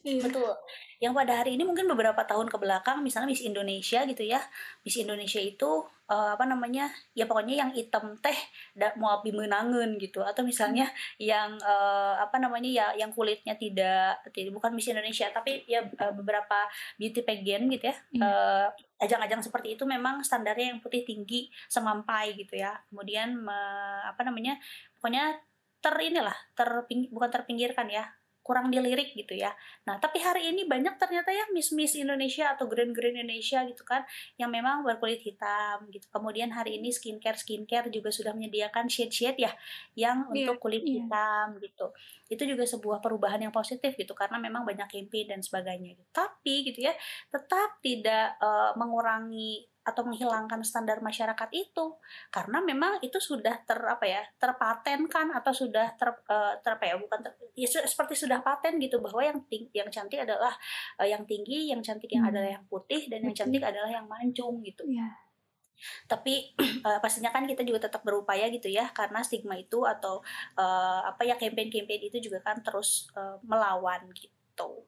Iya. 0.00 0.24
Betul. 0.24 0.52
Yang 0.96 1.12
pada 1.12 1.32
hari 1.44 1.50
ini 1.60 1.64
mungkin 1.68 1.84
beberapa 1.84 2.24
tahun 2.24 2.48
ke 2.48 2.56
belakang, 2.56 3.04
misalnya 3.04 3.28
Miss 3.36 3.44
Indonesia 3.44 4.00
gitu 4.08 4.24
ya. 4.24 4.40
Miss 4.80 4.96
Indonesia 4.96 5.36
itu 5.40 5.84
eh, 6.08 6.30
apa 6.36 6.44
namanya? 6.48 6.88
Ya 7.12 7.28
pokoknya 7.28 7.60
yang 7.60 7.70
hitam 7.76 8.16
teh 8.24 8.36
da, 8.72 8.96
mau 8.96 9.20
bimenangen 9.20 10.00
gitu. 10.00 10.24
Atau 10.24 10.40
misalnya 10.48 10.88
yang 11.20 11.60
eh, 11.60 12.14
apa 12.16 12.40
namanya 12.40 12.68
ya 12.72 12.86
yang 12.96 13.12
kulitnya 13.12 13.60
tidak 13.60 14.24
tidak 14.32 14.52
bukan 14.56 14.72
Miss 14.72 14.88
Indonesia 14.88 15.28
tapi 15.36 15.68
ya 15.68 15.84
eh, 15.84 16.12
beberapa 16.16 16.64
beauty 16.96 17.20
pageant 17.20 17.68
gitu 17.68 17.92
ya. 17.92 17.96
Iya. 18.16 18.24
Eh, 18.24 18.66
ajang-ajang 19.04 19.40
seperti 19.44 19.76
itu 19.76 19.84
memang 19.84 20.24
standarnya 20.24 20.72
yang 20.76 20.80
putih 20.80 21.04
tinggi 21.04 21.52
semampai 21.68 22.36
gitu 22.40 22.56
ya. 22.56 22.72
Kemudian 22.88 23.36
me- 23.36 24.00
apa 24.08 24.24
namanya? 24.24 24.56
Pokoknya 24.96 25.36
ter 25.80 25.96
inilah 25.96 26.36
terping 26.52 27.08
bukan 27.08 27.32
terpinggirkan 27.32 27.88
ya 27.88 28.04
kurang 28.50 28.66
dilirik 28.74 29.14
gitu 29.14 29.38
ya. 29.38 29.54
Nah, 29.86 30.02
tapi 30.02 30.18
hari 30.18 30.50
ini 30.50 30.66
banyak 30.66 30.98
ternyata 30.98 31.30
ya 31.30 31.46
Miss 31.54 31.70
Miss 31.70 31.94
Indonesia 31.94 32.50
atau 32.50 32.66
Grand 32.66 32.90
Grand 32.90 33.14
Indonesia 33.14 33.62
gitu 33.62 33.86
kan 33.86 34.02
yang 34.42 34.50
memang 34.50 34.82
berkulit 34.82 35.22
hitam 35.22 35.86
gitu. 35.94 36.10
Kemudian 36.10 36.50
hari 36.50 36.82
ini 36.82 36.90
skincare 36.90 37.38
skincare 37.38 37.86
juga 37.94 38.10
sudah 38.10 38.34
menyediakan 38.34 38.90
shade 38.90 39.14
shade 39.14 39.38
ya 39.38 39.54
yang 39.94 40.26
Iya, 40.34 40.50
untuk 40.50 40.66
kulit 40.66 40.82
iya. 40.82 41.06
hitam 41.06 41.62
gitu. 41.62 41.94
Itu 42.26 42.42
juga 42.42 42.66
sebuah 42.66 42.98
perubahan 42.98 43.38
yang 43.38 43.54
positif 43.54 43.94
gitu 43.94 44.18
karena 44.18 44.42
memang 44.42 44.66
banyak 44.66 44.90
campaign 44.90 45.38
dan 45.38 45.40
sebagainya 45.46 45.94
gitu. 45.94 46.10
Tapi 46.10 46.54
gitu 46.66 46.82
ya, 46.90 46.94
tetap 47.30 47.78
tidak 47.78 48.34
eh, 48.42 48.72
mengurangi 48.74 49.69
atau 49.80 50.04
menghilangkan 50.04 50.60
standar 50.60 51.00
masyarakat 51.00 51.48
itu 51.56 51.96
karena 52.28 52.60
memang 52.60 53.00
itu 53.00 53.16
sudah 53.16 53.64
ter 53.64 53.80
apa 53.80 54.04
ya 54.04 54.22
terpatenkan 54.36 55.32
atau 55.32 55.52
sudah 55.56 55.96
ter, 55.96 56.12
eh, 56.28 56.52
ter 56.60 56.70
apa 56.76 56.84
ya 56.84 56.94
bukan 57.00 57.18
ter, 57.24 57.32
ya, 57.56 57.68
seperti 57.68 58.12
sudah 58.12 58.44
paten 58.44 58.76
gitu 58.76 59.00
bahwa 59.00 59.24
yang 59.24 59.40
ting, 59.48 59.72
yang 59.72 59.88
cantik 59.88 60.20
adalah 60.20 60.52
eh, 61.00 61.08
yang 61.08 61.24
tinggi 61.24 61.72
yang 61.72 61.80
cantik 61.80 62.12
yang 62.12 62.28
Hmm. 62.28 62.32
adalah 62.36 62.50
yang 62.60 62.64
putih 62.68 63.08
dan 63.08 63.24
yang 63.24 63.32
cantik 63.32 63.62
adalah 63.64 63.88
yang 63.88 64.04
mancung 64.04 64.60
gitu 64.60 64.84
Iya. 64.84 65.08
tapi 66.04 66.52
eh, 66.86 66.98
pastinya 67.00 67.32
kan 67.32 67.48
kita 67.48 67.64
juga 67.64 67.88
tetap 67.88 68.04
berupaya 68.04 68.52
gitu 68.52 68.68
ya 68.68 68.92
karena 68.92 69.24
stigma 69.24 69.56
itu 69.56 69.80
atau 69.88 70.20
eh, 70.60 71.00
apa 71.08 71.24
ya 71.24 71.40
campaign-campaign 71.40 72.12
itu 72.12 72.28
juga 72.28 72.44
kan 72.44 72.60
terus 72.60 73.08
eh, 73.16 73.36
melawan 73.48 74.12
gitu 74.12 74.84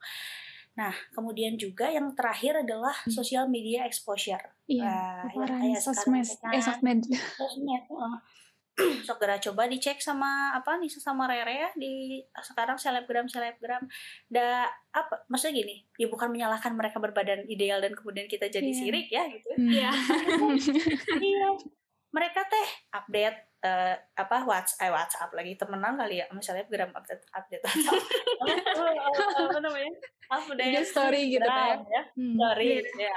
nah 0.73 0.95
kemudian 1.11 1.55
juga 1.55 1.87
yang 1.87 2.13
terakhir 2.13 2.61
adalah 2.61 2.97
social 3.07 3.45
media 3.47 3.85
exposure 3.85 4.41
Iya. 4.65 4.89
Nah, 4.89 5.29
Paparan 5.29 5.59
kayak 5.61 5.81
sekarang 5.81 6.23
sosmed, 6.25 6.29
eh 6.49 6.63
sosmed. 6.63 7.01
sosmed 7.37 7.85
segera 9.05 9.37
coba 9.39 9.69
dicek 9.69 10.01
sama 10.01 10.25
apa 10.53 10.81
nih 10.81 10.89
sama 10.89 11.29
Rere 11.29 11.53
ya 11.53 11.71
di 11.77 12.25
sekarang 12.35 12.81
selebgram 12.81 13.29
selebgram 13.29 13.85
da 14.27 14.65
apa 14.89 15.29
maksudnya 15.29 15.61
gini 15.61 15.85
ya 15.95 16.09
bukan 16.09 16.33
menyalahkan 16.33 16.73
mereka 16.73 16.97
berbadan 16.97 17.45
ideal 17.47 17.79
dan 17.79 17.93
kemudian 17.93 18.25
kita 18.25 18.49
jadi 18.49 18.65
Iya. 18.65 18.79
sirik 18.81 19.09
ya 19.09 19.25
gitu 19.29 19.49
Hmm. 19.53 19.69
Iya. 19.69 19.93
iya 21.21 21.49
mereka 22.13 22.45
teh 22.45 22.69
update 22.93 23.39
eh, 23.63 23.95
apa 24.13 24.45
WhatsApp, 24.45 24.85
eh, 24.85 24.91
WhatsApp 24.91 25.31
lagi 25.33 25.57
temenan 25.57 25.97
kali 25.97 26.21
ya 26.21 26.27
misalnya 26.29 26.67
selebgram 26.67 26.93
update 26.93 27.25
update 27.31 27.63
WhatsApp. 27.63 28.03
apa 29.49 29.59
namanya 29.59 29.93
update 30.29 30.85
story 30.85 31.23
gitu 31.31 31.47
kan. 31.47 31.81
ya 31.87 32.03
Hmm. 32.13 32.37
story 32.37 32.85
ya 32.99 33.17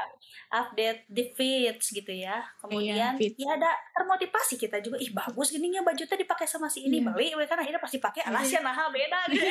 update 0.53 1.01
di 1.07 1.23
feeds 1.33 1.91
gitu 1.91 2.11
ya 2.11 2.39
kemudian 2.61 3.19
feeds. 3.19 3.35
ya 3.35 3.57
ada 3.57 3.67
termotivasi 3.91 4.55
kita 4.55 4.79
juga 4.79 4.95
ih 4.95 5.11
bagus 5.11 5.51
gini 5.51 5.71
ya 5.71 5.83
baju 5.83 5.99
teh 5.99 6.15
dipakai 6.15 6.47
sama 6.47 6.71
si 6.71 6.85
ini 6.85 7.03
Iya. 7.03 7.11
beli 7.11 7.27
we 7.35 7.43
kan 7.43 7.59
akhirnya 7.59 7.81
pasti 7.81 7.99
pakai 7.99 8.23
alasnya 8.23 8.61
nah 8.61 8.87
beda 8.87 9.19
gitu 9.27 9.43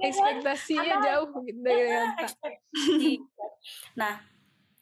Iya. 0.00 0.08
Ekspektasinya 0.08 0.96
jauh 1.04 1.28
gitu 1.44 1.60
Iya, 1.60 2.16
ekspektasi. 2.16 3.20
nah 3.92 4.16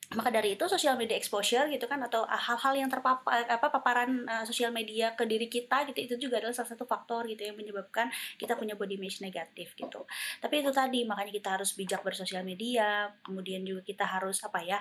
maka 0.08 0.32
dari 0.32 0.56
itu 0.56 0.64
social 0.64 0.96
media 0.96 1.20
exposure 1.20 1.68
gitu 1.68 1.84
kan 1.84 2.00
atau 2.00 2.24
hal-hal 2.24 2.72
yang 2.80 2.88
terpapar 2.88 3.44
apa 3.44 3.68
paparan 3.68 4.24
uh, 4.24 4.40
sosial 4.48 4.72
media 4.72 5.12
ke 5.12 5.28
diri 5.28 5.52
kita 5.52 5.84
gitu 5.92 5.98
itu 6.00 6.14
juga 6.16 6.40
adalah 6.40 6.56
salah 6.56 6.72
satu 6.72 6.88
faktor 6.88 7.28
gitu 7.28 7.44
yang 7.44 7.60
menyebabkan 7.60 8.08
kita 8.40 8.56
punya 8.56 8.72
body 8.72 8.96
image 8.96 9.20
negatif 9.20 9.76
gitu. 9.76 10.08
Tapi 10.40 10.64
itu 10.64 10.72
tadi 10.72 11.04
makanya 11.04 11.32
kita 11.36 11.48
harus 11.60 11.76
bijak 11.76 12.00
bersosial 12.00 12.40
media 12.40 13.12
kemudian 13.20 13.60
juga 13.68 13.84
kita 13.84 14.08
harus 14.08 14.40
apa 14.40 14.64
ya 14.64 14.80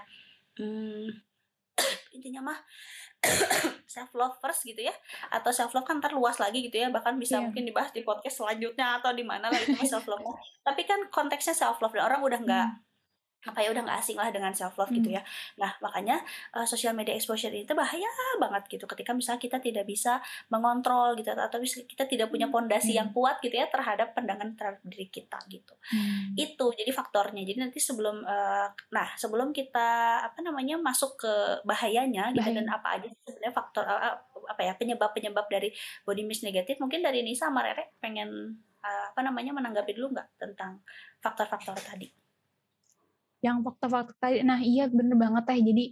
hmm, 0.55 1.11
intinya 2.15 2.53
mah 2.53 2.59
self 3.89 4.13
love 4.15 4.39
first 4.39 4.63
gitu 4.63 4.79
ya 4.85 4.93
atau 5.33 5.51
self 5.51 5.73
love 5.73 5.83
kan 5.83 5.99
ntar 5.99 6.13
luas 6.13 6.37
lagi 6.39 6.63
gitu 6.69 6.79
ya 6.79 6.87
bahkan 6.93 7.17
bisa 7.19 7.41
Iya. 7.41 7.49
mungkin 7.49 7.63
dibahas 7.67 7.91
di 7.91 8.05
podcast 8.05 8.39
selanjutnya 8.39 9.01
atau 9.01 9.11
di 9.11 9.25
mana 9.25 9.49
lah 9.51 9.59
itu 9.59 9.75
self 9.83 10.05
love 10.07 10.23
tapi 10.67 10.87
kan 10.87 11.03
konteksnya 11.11 11.51
self 11.51 11.81
love 11.81 11.91
dan 11.91 12.05
orang 12.07 12.21
udah 12.23 12.39
nggak 12.39 12.67
apa 13.45 13.61
ya 13.61 13.69
udah 13.69 13.85
nggak 13.85 13.99
asing 14.01 14.17
lah 14.17 14.33
dengan 14.33 14.49
self 14.51 14.73
love 14.75 14.89
gitu 14.89 15.07
Hmm. 15.07 15.17
ya 15.17 15.23
nah 15.55 15.71
makanya 15.79 16.19
uh, 16.57 16.65
social 16.65 16.91
media 16.91 17.13
exposure 17.13 17.53
ini 17.53 17.63
tuh 17.63 17.77
bahaya 17.77 18.09
banget 18.41 18.65
gitu 18.67 18.89
ketika 18.89 19.13
misalnya 19.13 19.39
kita 19.39 19.57
tidak 19.61 19.85
bisa 19.85 20.17
mengontrol 20.49 21.13
gitu 21.15 21.31
atau 21.31 21.61
kita 21.61 22.09
tidak 22.09 22.27
punya 22.33 22.49
pondasi 22.49 22.97
Hmm. 22.97 22.99
yang 23.05 23.09
kuat 23.13 23.37
gitu 23.39 23.55
ya 23.55 23.69
terhadap 23.69 24.11
pandangan 24.17 24.57
terhadap 24.57 24.81
diri 24.83 25.07
kita 25.07 25.37
gitu 25.47 25.73
Hmm. 25.93 26.33
itu 26.35 26.65
jadi 26.75 26.91
faktornya 26.91 27.45
jadi 27.45 27.69
nanti 27.69 27.79
sebelum 27.79 28.25
eh, 28.25 28.67
nah 28.91 29.07
sebelum 29.15 29.53
kita 29.53 29.87
apa 30.27 30.39
namanya 30.41 30.75
masuk 30.81 31.15
ke 31.15 31.33
bahayanya 31.63 32.33
gitu 32.35 32.41
Bahaya. 32.43 32.57
dan 32.59 32.67
apa 32.67 32.87
aja 32.99 33.07
sebenarnya 33.23 33.53
faktor 33.53 33.83
eh, 33.87 34.15
apa 34.47 34.61
ya 34.63 34.73
penyebab 34.75 35.11
penyebab 35.15 35.45
dari 35.47 35.71
body 36.03 36.21
image 36.25 36.43
negatif 36.43 36.79
mungkin 36.79 36.99
dari 36.99 37.23
Nisa 37.23 37.47
sama 37.47 37.63
Rere 37.63 37.95
pengen 38.03 38.27
eh, 38.83 39.05
apa 39.13 39.21
namanya 39.23 39.55
menanggapi 39.55 39.95
dulu 39.95 40.11
nggak 40.11 40.35
tentang 40.35 40.83
faktor-faktor 41.23 41.77
tadi 41.79 42.26
yang 43.39 43.61
fakta-fakta 43.61 44.13
tadi 44.17 44.41
nah 44.41 44.57
iya 44.57 44.89
bener 44.89 45.13
banget 45.13 45.43
teh 45.45 45.59
jadi 45.61 45.85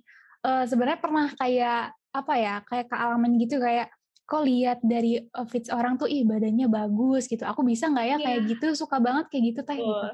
eh, 0.43 0.63
sebenarnya 0.65 0.99
pernah 0.99 1.27
kayak 1.33 1.81
apa 2.15 2.33
ya 2.39 2.55
kayak 2.65 2.87
kealaman 2.89 3.35
gitu 3.37 3.59
kayak 3.59 3.91
kok 4.25 4.41
lihat 4.41 4.79
dari 4.81 5.21
eh, 5.21 5.47
feeds 5.49 5.69
orang 5.69 6.01
tuh 6.01 6.09
ih 6.09 6.25
badannya 6.25 6.65
bagus 6.65 7.29
gitu 7.29 7.45
aku 7.45 7.61
bisa 7.61 7.85
nggak 7.91 8.05
ya 8.05 8.17
kayak 8.17 8.39
Iya. 8.41 8.49
gitu 8.57 8.67
suka 8.73 8.97
banget 8.97 9.29
kayak 9.29 9.43
gitu 9.53 9.61
teh 9.61 9.77
gitu 9.77 10.07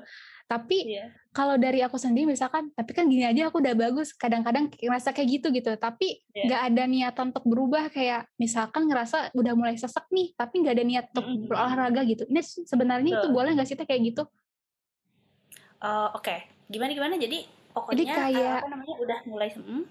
tapi 0.51 0.83
Iya. 0.83 1.15
kalau 1.31 1.55
dari 1.55 1.79
aku 1.79 1.95
sendiri 1.95 2.27
misalkan 2.27 2.75
tapi 2.75 2.91
kan 2.91 3.07
gini 3.07 3.23
aja 3.23 3.47
aku 3.47 3.63
udah 3.63 3.71
bagus 3.71 4.11
kadang-kadang 4.11 4.67
ngerasa 4.67 5.15
kayak 5.15 5.39
gitu 5.39 5.47
gitu 5.55 5.71
tapi 5.79 6.19
Iya. 6.35 6.43
nggak 6.43 6.61
ada 6.67 6.83
niatan 6.91 7.25
untuk 7.31 7.47
berubah 7.47 7.87
kayak 7.87 8.27
misalkan 8.35 8.83
ngerasa 8.91 9.31
udah 9.31 9.53
mulai 9.55 9.79
sesek 9.79 10.11
nih 10.11 10.35
tapi 10.35 10.59
nggak 10.59 10.75
ada 10.75 10.83
niat 10.83 11.05
untuk 11.15 11.23
Mm-mm. 11.31 11.47
berolahraga 11.47 12.03
gitu 12.03 12.27
ini 12.27 12.43
sebenarnya 12.43 13.11
itu 13.15 13.27
Betul. 13.31 13.31
boleh 13.31 13.51
nggak 13.55 13.67
sih 13.71 13.79
teh 13.79 13.87
kayak 13.87 14.03
gitu 14.11 14.23
Eh, 15.81 16.09
oke 16.13 16.35
gimana 16.71 16.91
gimana? 16.95 17.15
Jadi 17.19 17.43
pokoknya 17.75 18.03
eh, 18.07 18.15
kayak- 18.15 18.61
apa 18.63 18.69
namanya 18.71 18.95
udah 19.03 19.19
mulai 19.27 19.49
hmm, 19.51 19.83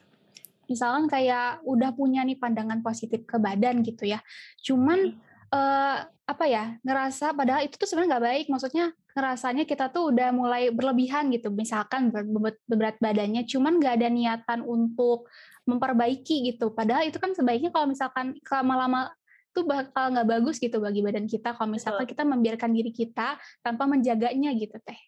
misalkan 0.71 1.05
kayak 1.11 1.61
udah 1.66 1.90
punya 1.93 2.23
nih 2.23 2.38
pandangan 2.38 2.81
positif 2.81 3.27
ke 3.29 3.37
badan 3.37 3.83
gitu 3.85 4.09
ya. 4.09 4.23
Cuman 4.64 5.19
eh, 5.51 5.99
apa 6.07 6.45
ya 6.47 6.79
ngerasa 6.87 7.35
padahal 7.35 7.66
itu 7.66 7.75
tuh 7.75 7.85
sebenarnya 7.90 8.16
nggak 8.16 8.27
baik. 8.31 8.47
Maksudnya 8.49 8.87
ngerasanya 9.19 9.64
kita 9.66 9.90
tuh 9.90 10.14
udah 10.14 10.31
mulai 10.31 10.71
berlebihan 10.71 11.29
gitu. 11.35 11.51
Misalkan 11.51 12.14
berat, 12.14 12.57
berat- 12.71 13.03
badannya. 13.03 13.43
Cuman 13.45 13.83
nggak 13.83 13.95
ada 13.99 14.09
niatan 14.09 14.61
untuk 14.62 15.27
memperbaiki 15.66 16.55
gitu. 16.55 16.71
Padahal 16.71 17.11
itu 17.11 17.19
kan 17.19 17.35
sebaiknya 17.35 17.75
kalau 17.75 17.90
misalkan 17.90 18.38
lama-lama 18.47 19.11
itu 19.51 19.66
bakal 19.66 20.14
nggak 20.14 20.29
bagus 20.31 20.62
gitu 20.62 20.79
bagi 20.79 21.03
badan 21.03 21.27
kita. 21.27 21.51
Kalau 21.59 21.66
misalkan 21.75 22.07
kita 22.07 22.23
membiarkan 22.23 22.71
diri 22.71 22.95
kita 22.95 23.35
tanpa 23.66 23.90
menjaganya 23.90 24.55
gitu 24.55 24.79
teh 24.79 24.99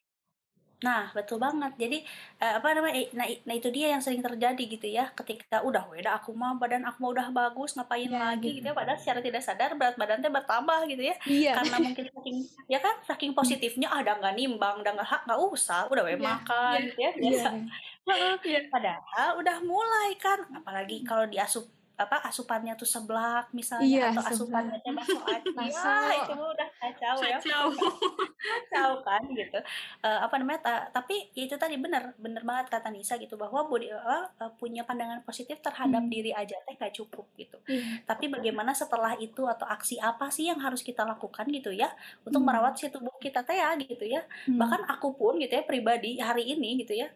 Nah, 0.86 1.02
betul 1.16 1.38
banget. 1.44 1.72
Jadi 1.82 1.96
eh, 2.42 2.52
apa 2.58 2.66
namanya? 2.74 2.98
Nah, 3.18 3.26
nah 3.46 3.54
itu 3.58 3.68
dia 3.76 3.86
yang 3.94 4.02
sering 4.04 4.18
terjadi 4.26 4.62
gitu 4.74 4.86
ya. 4.98 5.02
Ketika 5.18 5.62
udah 5.68 5.82
weda 5.92 6.10
aku 6.18 6.30
mah 6.40 6.58
badan 6.60 6.82
aku 6.88 6.98
mah 7.02 7.10
udah 7.14 7.26
bagus, 7.38 7.70
ngapain 7.78 8.10
Ya, 8.10 8.18
lagi 8.22 8.46
gitu. 8.50 8.58
gitu 8.58 8.66
ya. 8.70 8.74
Padahal 8.78 8.98
secara 8.98 9.20
tidak 9.26 9.42
sadar 9.46 9.70
berat 9.78 9.94
badan 10.00 10.18
teh 10.22 10.32
bertambah 10.36 10.78
gitu 10.90 11.02
ya. 11.10 11.14
iya 11.26 11.52
Karena 11.54 11.76
mungkin 11.84 12.04
saking 12.14 12.36
ya 12.72 12.78
kan 12.84 12.94
saking 13.08 13.30
positifnya 13.38 13.86
ah 13.94 13.98
udah 14.02 14.14
nggak 14.18 14.34
nimbang, 14.38 14.74
udah 14.82 14.90
nggak 14.98 15.08
hak 15.12 15.20
nggak 15.26 15.40
usah, 15.54 15.78
udah 15.92 16.02
we 16.08 16.14
Iya, 16.18 16.28
makan 16.30 16.76
iya, 16.76 16.86
gitu 16.90 16.98
ya. 17.06 17.10
Biasa. 17.22 17.48
Heeh, 18.08 18.32
Padahal 18.72 19.30
udah 19.40 19.56
mulai 19.62 20.08
kan, 20.18 20.38
apalagi 20.58 21.04
kalau 21.08 21.24
diasup 21.28 21.64
apa 21.94 22.24
asupannya 22.24 22.72
tuh 22.72 22.84
seblak 22.84 23.52
misalnya 23.52 23.84
Iya, 23.86 24.04
atau 24.10 24.22
seblak. 24.34 24.64
asupannya 24.64 24.78
teh 24.80 24.92
bakso 24.92 25.20
ya 26.08 26.14
itu 26.18 26.34
udah 26.34 26.68
kacau 26.74 27.16
ya 27.20 27.36
Kacau. 27.36 27.64
kacau 28.42 28.90
kan 29.00 29.22
gitu 29.30 29.58
Eh, 30.02 30.18
apa 30.18 30.34
namanya 30.34 30.60
ta- 30.60 30.86
tapi 30.90 31.30
ya 31.30 31.44
itu 31.44 31.54
tadi 31.54 31.76
benar 31.76 32.10
benar 32.16 32.42
banget 32.42 32.66
kata 32.68 32.88
Nisa 32.88 33.14
gitu 33.16 33.36
bahwa 33.36 33.64
body 33.64 33.86
eh, 33.86 34.00
eh, 34.34 34.50
punya 34.56 34.82
pandangan 34.82 35.22
positif 35.22 35.60
terhadap 35.60 36.00
Hmm. 36.00 36.10
diri 36.10 36.32
aja 36.32 36.56
teh 36.60 36.74
gak 36.74 36.90
cukup 36.92 37.28
gitu 37.36 37.54
Iya. 37.64 38.02
tapi 38.04 38.26
bagaimana 38.26 38.72
setelah 38.72 39.14
itu 39.16 39.44
atau 39.44 39.64
aksi 39.64 39.96
apa 39.96 40.26
sih 40.28 40.48
yang 40.48 40.58
harus 40.58 40.80
kita 40.80 41.02
lakukan 41.02 41.46
gitu 41.48 41.70
ya 41.70 41.92
untuk 42.20 42.40
Hmm. 42.40 42.48
merawat 42.48 42.74
si 42.74 42.88
tubuh 42.88 43.14
kita 43.16 43.42
teh 43.42 43.54
ya 43.54 43.76
gitu 43.76 44.02
ya 44.02 44.24
Hmm. 44.44 44.58
bahkan 44.58 44.82
aku 44.84 45.12
pun 45.12 45.38
gitu 45.38 45.52
ya 45.52 45.62
pribadi 45.62 46.18
hari 46.18 46.48
ini 46.48 46.80
gitu 46.80 46.96
ya 46.96 47.12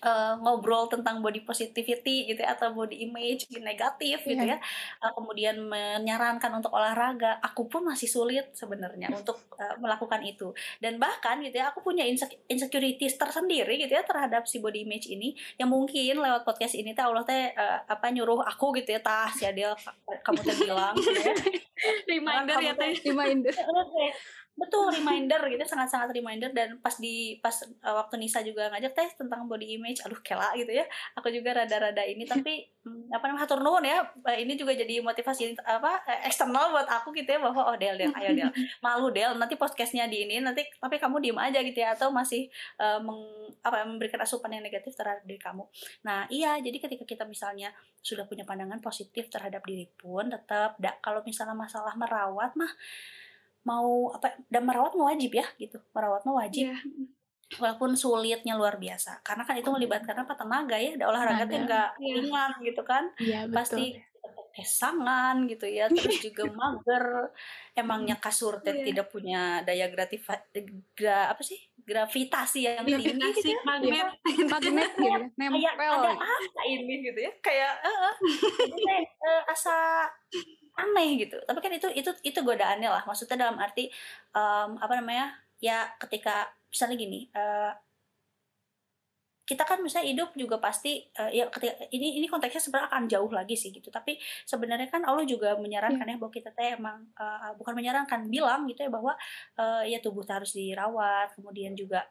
eh, 0.00 0.34
ngobrol 0.38 0.86
tentang 0.86 1.18
body 1.20 1.42
positivity 1.42 2.28
gitu 2.28 2.40
ya 2.40 2.52
atau 2.54 2.70
body 2.70 3.04
image 3.04 3.48
negatif 3.58 4.22
gitu 4.22 4.38
Iya. 4.40 4.56
ya 4.56 4.58
Eh, 5.00 5.12
kemudian 5.16 5.56
menyarankan 5.60 6.52
untuk 6.54 6.72
olahraga 6.72 7.40
aku 7.40 7.66
pun 7.66 7.82
masih 7.84 8.06
sulit 8.06 8.52
sebenarnya 8.52 9.08
untuk 9.18 9.40
eh, 9.56 9.74
melakukan 9.80 10.20
itu 10.22 10.52
dan 10.78 10.96
bahkan 10.96 11.40
gitu 11.40 11.56
ya 11.56 11.72
aku 11.72 11.80
punya 11.80 12.04
insec- 12.04 12.38
insecurities 12.46 13.16
tersendiri 13.16 13.76
gitu 13.76 13.92
ya 13.92 14.04
terhadap 14.04 14.44
si 14.44 14.60
body 14.60 14.84
image 14.84 15.08
ini 15.08 15.32
yang 15.56 15.68
mungkin 15.68 16.20
lewat 16.20 16.44
podcast 16.44 16.74
ini 16.74 16.92
teh 16.92 17.02
Allah 17.02 17.24
teh 17.24 17.50
eh, 17.50 17.78
apa 17.84 18.06
nyuruh 18.10 18.44
aku 18.44 18.76
gitu 18.76 18.92
ya 18.92 19.00
tah 19.00 19.28
si 19.32 19.44
Adel 19.44 19.72
kamu 20.22 20.40
teh 20.42 20.56
bilang 20.60 20.94
gitu 20.94 21.16
ya 21.16 21.34
Reminder 22.12 22.58
ya 22.60 22.72
teh. 22.76 22.92
Reminder. 23.08 23.54
Betul 24.58 24.92
reminder 24.98 25.40
gitu 25.50 25.64
sangat-sangat 25.64 26.10
reminder. 26.14 26.50
Dan 26.50 26.78
pas 26.82 26.94
di 26.98 27.38
pas 27.38 27.54
uh, 27.84 27.94
waktu 28.02 28.20
Nisa 28.20 28.42
juga 28.42 28.68
ngajak 28.70 28.92
teh 28.92 29.08
tentang 29.16 29.46
body 29.46 29.78
image. 29.78 30.02
Aduh 30.04 30.18
kela 30.20 30.52
gitu 30.58 30.70
ya. 30.70 30.84
Aku 31.18 31.30
juga 31.32 31.62
rada-rada 31.62 32.02
ini 32.04 32.26
tapi 32.32 32.66
hmm, 32.84 33.10
apa 33.14 33.24
namanya 33.30 33.46
hatur 33.46 33.60
nuhun 33.62 33.84
ya. 33.86 34.04
Uh, 34.24 34.36
ini 34.36 34.54
juga 34.58 34.76
jadi 34.76 35.00
motivasi 35.00 35.56
apa 35.62 36.04
eh, 36.06 36.28
eksternal 36.28 36.74
buat 36.74 36.88
aku 36.88 37.14
gitu 37.16 37.30
ya 37.36 37.40
bahwa 37.40 37.72
oh 37.72 37.76
Del 37.76 37.96
Del 37.96 38.12
ayo 38.14 38.30
Del. 38.36 38.50
Malu 38.84 39.10
Del 39.14 39.36
nanti 39.38 39.56
podcastnya 39.56 40.06
di 40.06 40.28
ini 40.28 40.42
nanti 40.44 40.66
tapi 40.76 41.00
kamu 41.00 41.22
diem 41.22 41.38
aja 41.38 41.58
gitu 41.64 41.78
ya 41.80 41.96
atau 41.96 42.12
masih 42.12 42.46
uh, 42.76 43.00
meng, 43.00 43.20
apa 43.64 43.84
memberikan 43.88 44.20
asupan 44.20 44.52
yang 44.52 44.64
negatif 44.64 44.92
terhadap 44.92 45.24
diri 45.24 45.40
kamu. 45.40 45.64
Nah 46.04 46.28
iya 46.28 46.60
jadi 46.60 46.76
ketika 46.76 47.04
kita 47.08 47.24
misalnya 47.24 47.72
sudah 48.00 48.24
punya 48.24 48.48
pandangan 48.48 48.80
positif 48.80 49.28
terhadap 49.28 49.60
diri 49.64 49.88
pun 49.96 50.32
tetap 50.32 50.76
da- 50.80 50.96
kalau 51.04 51.20
misalnya 51.20 51.52
masalah 51.52 51.92
merawat 51.96 52.56
mah 52.56 52.72
mau 53.60 54.08
apa 54.10 54.40
dan 54.48 54.62
merawat 54.64 54.92
mau 54.94 55.06
wajib 55.06 55.32
ya 55.32 55.46
gitu 55.56 55.78
merawat 55.92 56.24
mau 56.24 56.40
wajib 56.40 56.72
Iya. 56.72 56.78
walaupun 57.58 57.92
sulitnya 57.92 58.54
luar 58.54 58.78
biasa 58.78 59.20
karena 59.20 59.42
kan 59.42 59.58
itu 59.58 59.68
melibatkan 59.68 60.16
apa 60.16 60.32
tenaga 60.32 60.78
ya 60.78 60.94
ada 60.94 61.06
olahraga 61.06 61.44
tuh 61.44 61.60
nggak 61.60 61.88
Iya. 61.98 62.12
ringan 62.16 62.50
gitu 62.62 62.82
kan 62.82 63.04
Iya, 63.18 63.38
betul. 63.44 63.56
pasti 63.58 63.84
kesangan 64.50 65.46
gitu 65.46 65.62
ya 65.62 65.86
terus 65.86 66.18
juga 66.20 66.42
mager 66.58 67.30
emangnya 67.72 68.18
kasur 68.18 68.58
teh 68.60 68.72
Iya. 68.72 68.84
tidak 68.90 69.06
punya 69.08 69.62
daya 69.62 69.86
gratifa, 69.86 70.42
gra, 70.92 71.30
apa 71.30 71.42
sih 71.42 71.58
gravitasi 71.80 72.58
yang 72.66 72.86
tinggi 72.86 73.14
gitu 73.34 73.50
ya. 73.50 73.60
magnet. 73.62 74.06
magnet 74.46 74.90
gitu 74.94 75.06
ya, 75.06 75.18
kayak 75.18 75.32
nempel 75.34 75.90
ada 75.90 76.10
apa 76.18 76.62
ini 76.66 76.94
gitu 77.02 77.18
ya 77.18 77.32
kayak 77.40 77.72
jadi 78.62 78.82
teh, 78.84 79.02
eh, 79.26 79.42
asa 79.50 80.06
aneh 80.80 81.08
gitu. 81.20 81.36
Tapi 81.44 81.58
kan 81.60 81.72
itu 81.76 81.88
itu 81.92 82.10
itu 82.24 82.38
godaannya 82.40 82.88
lah. 82.90 83.02
Maksudnya 83.08 83.36
dalam 83.36 83.56
arti 83.60 83.88
em, 84.32 84.70
apa 84.80 84.92
namanya 84.96 85.36
ya 85.60 85.88
ketika 86.00 86.48
misalnya 86.72 86.96
gini 86.96 87.20
eh, 87.32 87.72
kita 89.50 89.66
kan 89.66 89.82
misalnya 89.82 90.06
hidup 90.14 90.30
juga 90.38 90.62
pasti 90.62 91.02
eh, 91.10 91.30
ya 91.42 91.50
ketika 91.50 91.74
ini 91.90 92.22
ini 92.22 92.26
konteksnya 92.30 92.62
sebenarnya 92.62 92.88
akan 92.94 93.04
jauh 93.10 93.30
lagi 93.34 93.58
sih 93.58 93.74
gitu. 93.74 93.90
Tapi 93.90 94.14
sebenarnya 94.46 94.86
kan 94.86 95.02
Allah 95.02 95.26
juga 95.26 95.58
menyarankan 95.58 96.06
ya 96.06 96.16
bahwa 96.22 96.30
kita 96.30 96.54
teh 96.54 96.78
emang 96.78 97.02
eh, 97.18 97.50
bukan 97.58 97.74
menyarankan 97.74 98.30
bilang 98.30 98.70
gitu 98.70 98.86
ya 98.86 98.90
bahwa 98.94 99.18
eh, 99.58 99.90
ya 99.90 99.98
tubuh 99.98 100.22
harus 100.30 100.54
dirawat 100.54 101.34
kemudian 101.34 101.74
juga 101.74 102.06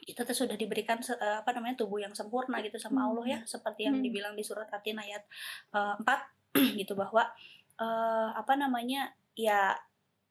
kita 0.00 0.22
tuh 0.24 0.46
sudah 0.46 0.54
diberikan 0.54 1.02
eh, 1.02 1.36
apa 1.42 1.50
namanya 1.58 1.82
tubuh 1.82 1.98
yang 1.98 2.14
sempurna 2.14 2.62
gitu 2.62 2.78
sama 2.78 3.02
Allah 3.10 3.26
ya. 3.26 3.38
Seperti 3.42 3.90
yang 3.90 3.98
Hmm. 3.98 4.06
dibilang 4.06 4.34
di 4.38 4.46
surat 4.46 4.70
Atin 4.70 4.94
ayat 5.02 5.26
eh, 5.74 5.94
4 5.98 6.06
gitu 6.86 6.94
bahwa 6.94 7.26
eh, 7.80 8.28
apa 8.36 8.52
namanya 8.54 9.08
ya 9.32 9.72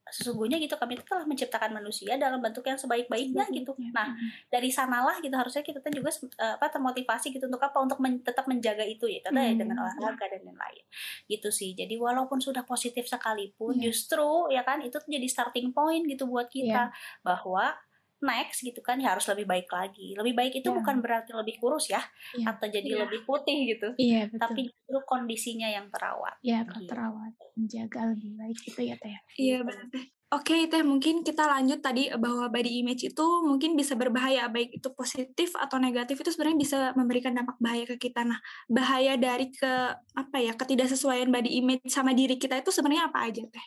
sesungguhnya 0.09 0.57
gitu 0.57 0.73
kami 0.73 0.97
telah 1.05 1.21
menciptakan 1.21 1.69
manusia 1.69 2.17
dalam 2.17 2.41
bentuk 2.41 2.65
yang 2.65 2.73
sebaik-baiknya 2.75 3.45
gitu. 3.53 3.77
Iya. 3.77 3.93
Nah, 3.93 4.07
dari 4.49 4.73
sanalah 4.73 5.21
gitu 5.21 5.37
harusnya 5.37 5.61
kita 5.61 5.85
tuh 5.85 5.93
juga 5.93 6.09
eh, 6.09 6.57
apa 6.57 6.65
termotivasi 6.67 7.29
gitu 7.29 7.45
untuk 7.45 7.61
apa 7.61 7.77
untuk 7.77 8.01
men- 8.01 8.17
tetap 8.19 8.49
menjaga 8.49 8.81
itu 8.83 9.05
ya 9.05 9.21
tadi 9.21 9.37
Hmm. 9.37 9.53
dengan 9.55 9.77
olahraga 9.79 10.25
dan 10.27 10.41
lain-lain 10.43 10.81
gitu 11.27 11.53
sih 11.53 11.77
jadi 11.77 11.93
walaupun 11.95 12.41
sudah 12.41 12.65
positif 12.65 13.05
sekalipun 13.05 13.77
Iya. 13.77 13.93
justru 13.93 14.49
ya 14.49 14.65
kan 14.65 14.81
itu 14.81 14.97
tuh 14.97 15.05
jadi 15.05 15.29
starting 15.29 15.69
point 15.71 16.01
gitu 16.09 16.25
buat 16.25 16.49
kita 16.49 16.89
Iya. 16.89 17.21
bahwa 17.21 17.77
next 18.21 18.61
gitu 18.61 18.79
kan 18.79 18.99
ya 18.99 19.15
harus 19.15 19.25
lebih 19.31 19.47
baik 19.47 19.69
lagi 19.71 20.13
lebih 20.15 20.33
baik 20.35 20.53
itu 20.59 20.67
Iya. 20.69 20.77
bukan 20.79 20.95
berarti 20.99 21.31
lebih 21.31 21.55
kurus 21.57 21.87
ya 21.87 22.03
Iya. 22.35 22.51
atau 22.55 22.67
jadi 22.67 22.89
Iya. 22.89 22.99
lebih 23.07 23.23
putih 23.23 23.57
gitu 23.71 23.87
Iya, 23.95 24.27
betul. 24.27 24.39
tapi 24.43 24.61
justru 24.67 24.97
kondisinya 25.07 25.67
yang 25.67 25.87
terawat 25.91 26.35
ya 26.41 26.63
gitu. 26.67 26.87
terawat, 26.87 27.33
menjaga 27.55 28.01
lebih 28.11 28.31
baik 28.35 28.57
gitu 28.63 28.81
ya 28.83 28.95
teh. 28.99 29.15
Iya 29.35 29.63
benar 29.63 29.87
teh. 29.89 30.05
Oke 30.29 30.69
teh 30.69 30.85
mungkin 30.85 31.25
kita 31.25 31.41
lanjut 31.49 31.81
tadi 31.81 32.05
bahwa 32.13 32.53
body 32.53 32.85
image 32.85 33.01
itu 33.01 33.25
mungkin 33.41 33.73
bisa 33.73 33.97
berbahaya 33.97 34.45
baik 34.45 34.77
itu 34.77 34.85
positif 34.93 35.57
atau 35.57 35.81
negatif 35.81 36.21
itu 36.21 36.29
sebenarnya 36.29 36.59
bisa 36.61 36.77
memberikan 36.93 37.33
dampak 37.33 37.57
bahaya 37.57 37.81
ke 37.89 37.97
kita. 37.97 38.21
Nah 38.29 38.37
bahaya 38.69 39.17
dari 39.17 39.49
ke 39.49 39.71
apa 40.13 40.37
ya 40.37 40.53
ketidaksesuaian 40.53 41.33
body 41.33 41.57
image 41.65 41.81
sama 41.89 42.13
diri 42.13 42.37
kita 42.37 42.61
itu 42.61 42.69
sebenarnya 42.69 43.09
apa 43.09 43.25
aja 43.25 43.41
teh? 43.41 43.65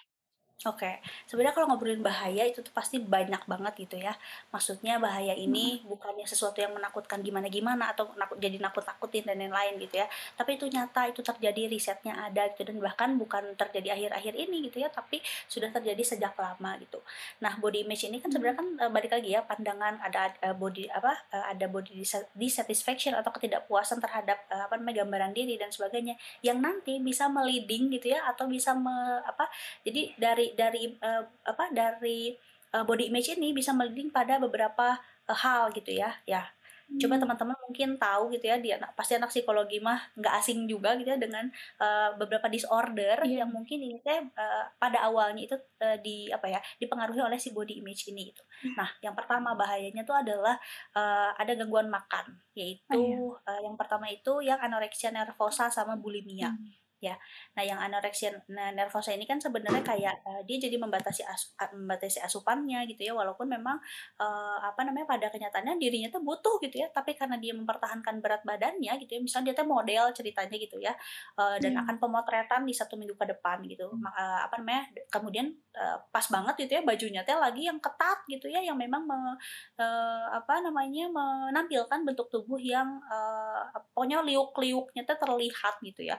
Oke, 0.62 1.02
sebenarnya 1.26 1.58
kalau 1.58 1.74
ngobrolin 1.74 2.06
bahaya 2.06 2.46
itu 2.46 2.62
tuh 2.62 2.70
pasti 2.70 3.02
banyak 3.02 3.50
banget 3.50 3.74
gitu 3.82 3.98
ya. 3.98 4.14
Maksudnya 4.54 5.02
bahaya 5.02 5.34
ini 5.34 5.82
bukannya 5.82 6.22
sesuatu 6.22 6.62
yang 6.62 6.70
menakutkan 6.70 7.18
gimana-gimana 7.18 7.90
atau 7.90 8.14
nakut 8.14 8.38
jadi 8.38 8.62
nakut-nakutin 8.62 9.26
dan 9.26 9.42
lain-lain 9.42 9.74
gitu 9.82 9.98
ya. 9.98 10.06
Tapi 10.38 10.54
itu 10.62 10.70
nyata, 10.70 11.10
itu 11.10 11.18
terjadi, 11.18 11.66
risetnya 11.66 12.14
ada 12.14 12.46
gitu 12.54 12.62
dan 12.70 12.78
bahkan 12.78 13.10
bukan 13.18 13.58
terjadi 13.58 13.98
akhir-akhir 13.98 14.38
ini 14.38 14.70
gitu 14.70 14.86
ya, 14.86 14.88
tapi 14.94 15.18
sudah 15.50 15.66
terjadi 15.74 16.14
sejak 16.14 16.38
lama 16.38 16.78
gitu. 16.78 17.02
Nah, 17.42 17.58
body 17.58 17.82
image 17.82 18.06
ini 18.06 18.22
kan 18.22 18.30
sebenarnya 18.30 18.62
kan 18.62 18.68
eh, 18.86 18.90
balik 18.94 19.10
lagi 19.18 19.34
ya 19.34 19.42
pandangan 19.42 19.98
ada 19.98 20.30
eh, 20.46 20.54
body 20.54 20.86
apa 20.94 21.26
eh, 21.34 21.58
ada 21.58 21.66
body 21.66 22.06
dissatisfaction 22.38 23.18
atau 23.18 23.34
ketidakpuasan 23.34 23.98
terhadap 23.98 24.46
apa 24.46 24.78
namanya 24.78 25.02
gambaran 25.02 25.34
diri 25.34 25.58
dan 25.58 25.74
sebagainya 25.74 26.14
yang 26.46 26.62
nanti 26.62 27.02
bisa 27.02 27.26
meliding 27.26 27.90
gitu 27.98 28.14
ya 28.14 28.22
atau 28.30 28.46
bisa 28.46 28.78
me, 28.78 29.18
apa 29.26 29.50
jadi 29.82 30.14
dari 30.14 30.51
dari 30.54 30.94
eh, 30.94 31.22
apa 31.44 31.64
dari 31.72 32.32
eh, 32.72 32.84
body 32.84 33.08
image 33.10 33.36
ini 33.36 33.52
bisa 33.52 33.72
meliding 33.72 34.08
pada 34.10 34.38
beberapa 34.38 34.96
eh, 35.28 35.38
hal 35.38 35.70
gitu 35.72 35.92
ya 35.92 36.12
ya 36.26 36.44
coba 36.92 37.16
Hmm. 37.16 37.24
teman-teman 37.24 37.56
mungkin 37.64 37.96
tahu 37.96 38.28
gitu 38.36 38.52
ya 38.52 38.60
dia 38.60 38.76
pasti 38.92 39.16
anak 39.16 39.32
psikologi 39.32 39.80
mah 39.80 39.96
nggak 40.12 40.34
asing 40.44 40.68
juga 40.68 40.92
gitu 41.00 41.08
ya 41.08 41.16
dengan 41.16 41.48
eh, 41.80 42.10
beberapa 42.20 42.52
disorder 42.52 43.16
Iya. 43.24 43.46
yang 43.46 43.48
mungkin 43.48 43.80
ini 43.80 43.96
teh 44.04 44.12
eh, 44.20 44.64
pada 44.76 45.08
awalnya 45.08 45.40
itu 45.48 45.56
eh, 45.80 45.96
di 46.04 46.28
apa 46.28 46.52
ya 46.52 46.60
dipengaruhi 46.76 47.24
oleh 47.24 47.40
si 47.40 47.48
body 47.56 47.80
image 47.80 48.12
ini 48.12 48.28
gitu 48.28 48.44
nah 48.76 48.92
yang 49.00 49.16
pertama 49.16 49.56
bahayanya 49.56 50.04
tuh 50.04 50.20
adalah 50.20 50.60
eh, 50.92 51.30
ada 51.32 51.52
gangguan 51.56 51.88
makan 51.88 52.36
yaitu 52.52 52.92
Oh, 52.92 53.40
iya. 53.40 53.56
eh, 53.56 53.60
yang 53.64 53.76
pertama 53.80 54.12
itu 54.12 54.44
yang 54.44 54.60
anoreksia 54.60 55.08
nervosa 55.08 55.72
sama 55.72 55.96
bulimia 55.96 56.52
Hmm. 56.52 56.68
Ya. 57.02 57.18
Nah, 57.58 57.62
yang 57.66 57.78
anoreksia 57.82 58.30
nah, 58.54 58.70
nervosa 58.70 59.10
ini 59.10 59.26
kan 59.26 59.42
sebenarnya 59.42 59.82
kayak 59.82 60.14
eh, 60.22 60.42
dia 60.46 60.56
jadi 60.70 60.76
membatasi 60.78 61.22
asu- 61.26 61.52
membatasi 61.74 62.22
asupannya 62.22 62.86
gitu 62.86 63.02
ya 63.10 63.12
walaupun 63.18 63.50
memang 63.50 63.76
eh, 64.22 64.58
apa 64.62 64.80
namanya 64.86 65.06
pada 65.10 65.26
kenyataannya 65.34 65.76
dirinya 65.82 66.08
tuh 66.14 66.22
butuh 66.22 66.56
gitu 66.62 66.80
ya, 66.82 66.88
tapi 66.94 67.18
karena 67.18 67.36
dia 67.42 67.52
mempertahankan 67.58 68.22
berat 68.22 68.42
badannya 68.46 68.92
gitu 69.02 69.18
ya, 69.18 69.20
misalnya 69.20 69.52
dia 69.52 69.56
tuh 69.60 69.68
model 69.68 70.04
ceritanya 70.14 70.56
gitu 70.56 70.78
ya. 70.78 70.94
eh, 71.38 71.56
dan 71.62 71.72
Hmm. 71.76 71.82
akan 71.86 71.96
pemotretan 72.02 72.62
di 72.68 72.74
satu 72.76 72.94
minggu 73.00 73.16
ke 73.18 73.26
depan 73.32 73.64
gitu. 73.66 73.90
Ma- 73.98 74.12
eh, 74.14 74.40
apa 74.46 74.54
namanya? 74.60 74.82
Kemudian 75.10 75.46
eh, 75.72 75.96
pas 76.12 76.26
banget 76.28 76.54
gitu 76.68 76.72
ya 76.80 76.82
bajunya 76.84 77.22
teh 77.24 77.32
lagi 77.36 77.64
yang 77.68 77.80
ketat 77.80 78.22
gitu 78.28 78.46
ya 78.52 78.60
yang 78.60 78.76
memang 78.76 79.02
me- 79.08 79.36
eh, 79.80 80.24
apa 80.32 80.60
namanya 80.64 81.08
menampilkan 81.10 82.00
bentuk 82.04 82.28
tubuh 82.32 82.60
yang 82.60 83.00
eh, 83.08 83.62
pokoknya 83.96 84.20
liuk-liuknya 84.24 85.02
teh 85.08 85.16
terlihat 85.18 85.74
gitu 85.82 86.02
ya. 86.06 86.16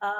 Maka 0.00 0.12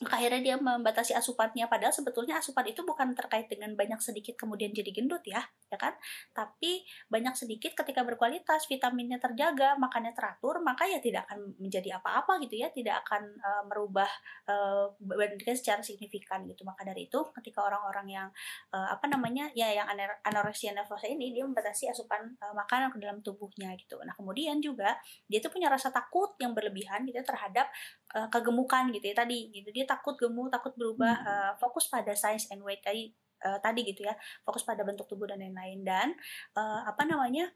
akhirnya 0.16 0.40
dia 0.44 0.56
membatasi 0.60 1.12
asupannya. 1.16 1.66
Padahal 1.72 1.94
sebetulnya 1.94 2.38
asupan 2.40 2.66
itu 2.68 2.84
bukan 2.84 3.12
terkait 3.16 3.48
dengan 3.48 3.72
banyak 3.74 4.00
sedikit 4.04 4.36
kemudian 4.36 4.72
jadi 4.76 4.90
gendut 4.92 5.24
ya 5.26 5.40
ya 5.66 5.78
kan? 5.78 5.94
Tapi 6.30 6.86
banyak 7.10 7.34
sedikit 7.34 7.74
ketika 7.74 8.06
berkualitas 8.06 8.66
vitaminnya 8.70 9.18
terjaga 9.18 9.74
makannya 9.76 10.14
teratur 10.14 10.62
maka 10.62 10.86
ya 10.86 11.02
tidak 11.02 11.26
akan 11.30 11.54
menjadi 11.58 11.98
apa-apa 11.98 12.38
gitu 12.46 12.62
ya 12.62 12.68
tidak 12.70 13.02
akan 13.06 13.22
uh, 13.42 13.62
merubah 13.66 14.08
uh, 14.46 14.94
badan 15.02 15.38
kita 15.38 15.58
secara 15.58 15.82
signifikan 15.82 16.46
gitu. 16.46 16.62
Maka 16.62 16.86
dari 16.86 17.10
itu 17.10 17.20
ketika 17.42 17.66
orang-orang 17.66 18.06
yang 18.06 18.28
uh, 18.70 18.88
apa 18.94 19.06
namanya 19.10 19.50
ya 19.52 19.70
yang 19.74 19.86
anoreksia 20.22 20.72
nervosa 20.72 21.10
ini 21.10 21.34
dia 21.34 21.42
membatasi 21.42 21.90
asupan 21.90 22.34
uh, 22.38 22.54
makanan 22.54 22.94
ke 22.94 22.98
dalam 23.02 23.18
tubuhnya 23.20 23.74
gitu. 23.78 23.98
Nah 24.02 24.14
kemudian 24.14 24.62
juga 24.62 24.94
dia 25.26 25.42
tuh 25.42 25.50
punya 25.50 25.66
rasa 25.66 25.90
takut 25.90 26.34
yang 26.38 26.54
berlebihan 26.54 27.02
gitu 27.06 27.18
ya, 27.18 27.26
terhadap 27.26 27.66
uh, 28.14 28.28
kegemukan 28.30 28.90
gitu 28.94 29.10
ya 29.10 29.16
tadi 29.16 29.50
gitu. 29.50 29.68
Dia 29.74 29.84
takut 29.88 30.14
gemuk 30.14 30.48
takut 30.48 30.72
berubah 30.78 31.14
uh, 31.26 31.52
fokus 31.58 31.90
pada 31.90 32.14
size 32.14 32.48
and 32.54 32.62
weight 32.62 32.82
tadi 32.84 33.10
uh, 33.44 33.58
tadi 33.60 33.84
gitu 33.84 34.06
ya 34.06 34.14
fokus 34.46 34.62
pada 34.64 34.86
bentuk 34.86 35.04
tubuh 35.10 35.28
dan 35.28 35.42
lain-lain. 35.42 35.82
Dan 35.82 36.08
uh, 36.56 36.86
apa 36.86 37.02
namanya 37.04 37.50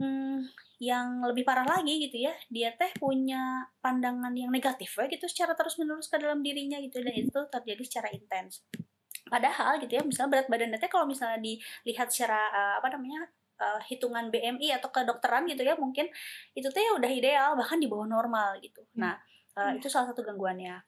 hmm, 0.00 0.46
yang 0.82 1.22
lebih 1.24 1.46
parah 1.46 1.64
lagi 1.64 2.08
gitu 2.08 2.20
ya 2.26 2.34
dia 2.50 2.74
teh 2.74 2.90
punya 2.98 3.70
pandangan 3.80 4.34
yang 4.34 4.50
negatif 4.50 4.92
ya 4.92 5.06
gitu 5.06 5.26
secara 5.30 5.54
terus 5.54 5.78
menerus 5.78 6.10
ke 6.10 6.16
dalam 6.18 6.42
dirinya 6.42 6.80
gitu. 6.82 7.02
Dan 7.02 7.14
itu 7.14 7.40
terjadi 7.52 7.82
secara 7.86 8.08
intens. 8.10 8.66
Padahal 9.26 9.82
gitu 9.82 9.92
ya 9.98 10.02
misalnya 10.06 10.38
berat 10.38 10.48
badan 10.50 10.74
teh 10.78 10.90
kalau 10.90 11.06
misalnya 11.06 11.42
dilihat 11.42 12.08
secara 12.10 12.50
uh, 12.50 12.74
apa 12.78 12.94
namanya 12.94 13.26
uh, 13.60 13.80
hitungan 13.88 14.28
BMI 14.28 14.76
atau 14.76 14.92
kedokteran 14.92 15.48
gitu 15.48 15.64
ya 15.64 15.74
mungkin 15.76 16.06
itu 16.52 16.68
teh 16.70 16.86
udah 16.94 17.10
ideal 17.10 17.56
bahkan 17.58 17.80
di 17.80 17.88
bawah 17.88 18.06
normal 18.06 18.60
gitu. 18.60 18.84
Hmm. 18.94 19.06
nah 19.06 19.14
uh, 19.56 19.72
itu 19.74 19.88
salah 19.88 20.12
satu 20.12 20.22
gangguannya 20.22 20.84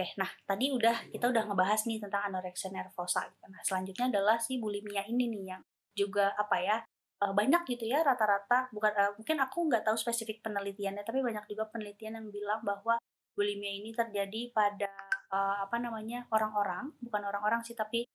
Oke, 0.00 0.16
nah 0.16 0.32
tadi 0.48 0.72
udah 0.72 1.12
kita 1.12 1.28
udah 1.28 1.44
ngebahas 1.44 1.84
nih 1.84 2.00
tentang 2.00 2.32
anoreksia 2.32 2.72
nervosa. 2.72 3.20
Gitu. 3.28 3.44
Nah 3.52 3.60
selanjutnya 3.60 4.08
adalah 4.08 4.40
si 4.40 4.56
bulimia 4.56 5.04
ini 5.04 5.28
nih 5.28 5.44
yang 5.52 5.60
juga 5.92 6.32
apa 6.40 6.56
ya 6.56 6.80
uh, 7.20 7.36
banyak 7.36 7.68
gitu 7.68 7.84
ya 7.84 8.00
rata-rata 8.00 8.72
bukan 8.72 8.96
uh, 8.96 9.12
mungkin 9.20 9.36
aku 9.44 9.68
nggak 9.68 9.84
tahu 9.84 10.00
spesifik 10.00 10.40
penelitiannya 10.40 11.04
tapi 11.04 11.20
banyak 11.20 11.44
juga 11.52 11.68
penelitian 11.68 12.16
yang 12.16 12.32
bilang 12.32 12.64
bahwa 12.64 12.96
bulimia 13.36 13.68
ini 13.76 13.92
terjadi 13.92 14.48
pada 14.56 14.88
uh, 15.36 15.68
apa 15.68 15.76
namanya 15.76 16.24
orang-orang 16.32 16.96
bukan 17.04 17.20
orang-orang 17.20 17.60
sih 17.60 17.76
tapi 17.76 18.08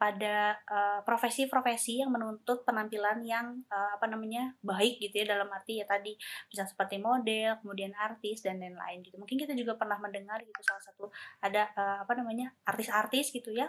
pada 0.00 0.56
profesi-profesi 1.04 2.00
uh, 2.00 2.08
yang 2.08 2.10
menuntut 2.10 2.64
penampilan 2.64 3.20
yang 3.20 3.60
uh, 3.68 4.00
apa 4.00 4.08
namanya 4.08 4.56
baik 4.64 4.96
gitu 4.96 5.20
ya 5.20 5.36
dalam 5.36 5.52
arti 5.52 5.76
ya 5.76 5.84
tadi 5.84 6.16
bisa 6.48 6.64
seperti 6.64 6.96
model 6.96 7.60
kemudian 7.60 7.92
artis 8.00 8.40
dan 8.40 8.56
lain-lain 8.64 9.04
gitu. 9.04 9.20
Mungkin 9.20 9.36
kita 9.36 9.52
juga 9.52 9.76
pernah 9.76 10.00
mendengar 10.00 10.40
gitu 10.40 10.56
salah 10.64 10.80
satu 10.80 11.12
ada 11.44 11.68
uh, 11.76 12.08
apa 12.08 12.16
namanya 12.16 12.56
artis-artis 12.64 13.28
gitu 13.36 13.52
ya 13.52 13.68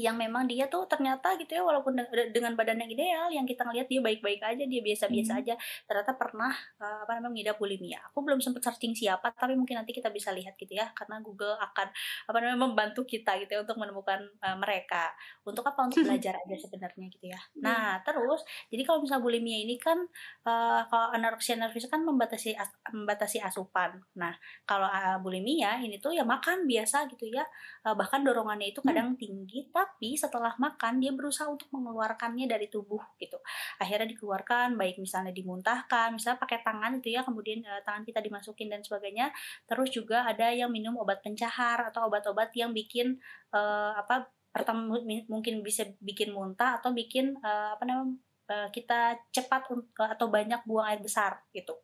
yang 0.00 0.16
memang 0.16 0.48
dia 0.48 0.66
tuh 0.72 0.88
ternyata 0.88 1.36
gitu 1.36 1.60
ya 1.60 1.62
walaupun 1.62 1.92
dengan 2.32 2.56
badan 2.56 2.80
yang 2.80 2.90
ideal 2.90 3.28
yang 3.28 3.44
kita 3.44 3.68
ngelihat 3.68 3.86
dia 3.86 4.00
baik-baik 4.00 4.40
aja 4.40 4.64
dia 4.64 4.80
biasa-biasa 4.80 5.32
hmm. 5.36 5.40
aja 5.44 5.54
ternyata 5.84 6.12
pernah 6.16 6.52
uh, 6.80 7.04
apa 7.04 7.20
namanya 7.20 7.30
mengidap 7.30 7.56
bulimia 7.60 8.00
aku 8.08 8.24
belum 8.24 8.40
sempat 8.40 8.64
searching 8.64 8.96
siapa 8.96 9.28
tapi 9.36 9.52
mungkin 9.52 9.76
nanti 9.76 9.92
kita 9.92 10.08
bisa 10.08 10.32
lihat 10.32 10.56
gitu 10.56 10.72
ya 10.72 10.88
karena 10.96 11.20
Google 11.20 11.54
akan 11.60 11.92
apa 12.26 12.36
namanya 12.40 12.60
membantu 12.64 13.04
kita 13.04 13.36
gitu 13.44 13.60
ya 13.60 13.60
untuk 13.60 13.76
menemukan 13.76 14.24
uh, 14.40 14.56
mereka 14.56 15.12
untuk 15.44 15.62
apa 15.68 15.80
untuk 15.84 16.00
belajar 16.08 16.40
aja 16.40 16.56
sebenarnya 16.56 17.04
gitu 17.12 17.26
ya 17.28 17.38
hmm. 17.38 17.60
nah 17.60 18.00
terus 18.00 18.40
jadi 18.72 18.82
kalau 18.88 19.04
misalnya 19.04 19.20
bulimia 19.20 19.58
ini 19.68 19.76
kan 19.76 20.00
uh, 20.48 20.80
kalau 20.88 21.12
anoreksia 21.12 21.60
nervus 21.60 21.86
kan 21.92 22.00
membatasi 22.00 22.56
as 22.56 22.72
membatasi 22.88 23.38
asupan 23.44 24.00
nah 24.16 24.32
kalau 24.64 24.88
uh, 24.88 25.20
bulimia 25.20 25.76
ini 25.84 26.00
tuh 26.00 26.16
ya 26.16 26.24
makan 26.24 26.64
biasa 26.64 27.04
gitu 27.12 27.28
ya 27.28 27.44
uh, 27.84 27.92
bahkan 27.92 28.24
dorongannya 28.24 28.72
itu 28.72 28.80
kadang 28.80 29.12
hmm. 29.14 29.20
tinggi 29.20 29.73
tapi 29.74 30.14
setelah 30.14 30.54
makan 30.54 31.02
dia 31.02 31.10
berusaha 31.10 31.50
untuk 31.50 31.66
mengeluarkannya 31.74 32.46
dari 32.46 32.70
tubuh 32.70 33.02
gitu. 33.18 33.42
Akhirnya 33.82 34.06
dikeluarkan 34.06 34.78
baik 34.78 35.02
misalnya 35.02 35.34
dimuntahkan 35.34 36.14
misalnya 36.14 36.38
pakai 36.38 36.62
tangan 36.62 37.02
itu 37.02 37.10
ya 37.10 37.26
kemudian 37.26 37.66
uh, 37.66 37.82
tangan 37.82 38.06
kita 38.06 38.22
dimasukin 38.22 38.70
dan 38.70 38.86
sebagainya. 38.86 39.34
Terus 39.66 39.90
juga 39.90 40.22
ada 40.22 40.54
yang 40.54 40.70
minum 40.70 40.94
obat 40.94 41.26
pencahar 41.26 41.90
atau 41.90 42.06
obat-obat 42.06 42.54
yang 42.54 42.70
bikin 42.70 43.18
uh, 43.50 43.98
apa 43.98 44.30
pertama 44.54 45.02
mungkin 45.26 45.66
bisa 45.66 45.82
bikin 45.98 46.30
muntah 46.30 46.78
atau 46.78 46.94
bikin 46.94 47.34
uh, 47.42 47.74
apa 47.74 47.82
namanya 47.82 48.14
uh, 48.46 48.68
kita 48.70 49.18
cepat 49.34 49.66
atau 49.98 50.26
banyak 50.30 50.62
buang 50.62 50.86
air 50.86 51.02
besar 51.02 51.42
gitu. 51.50 51.74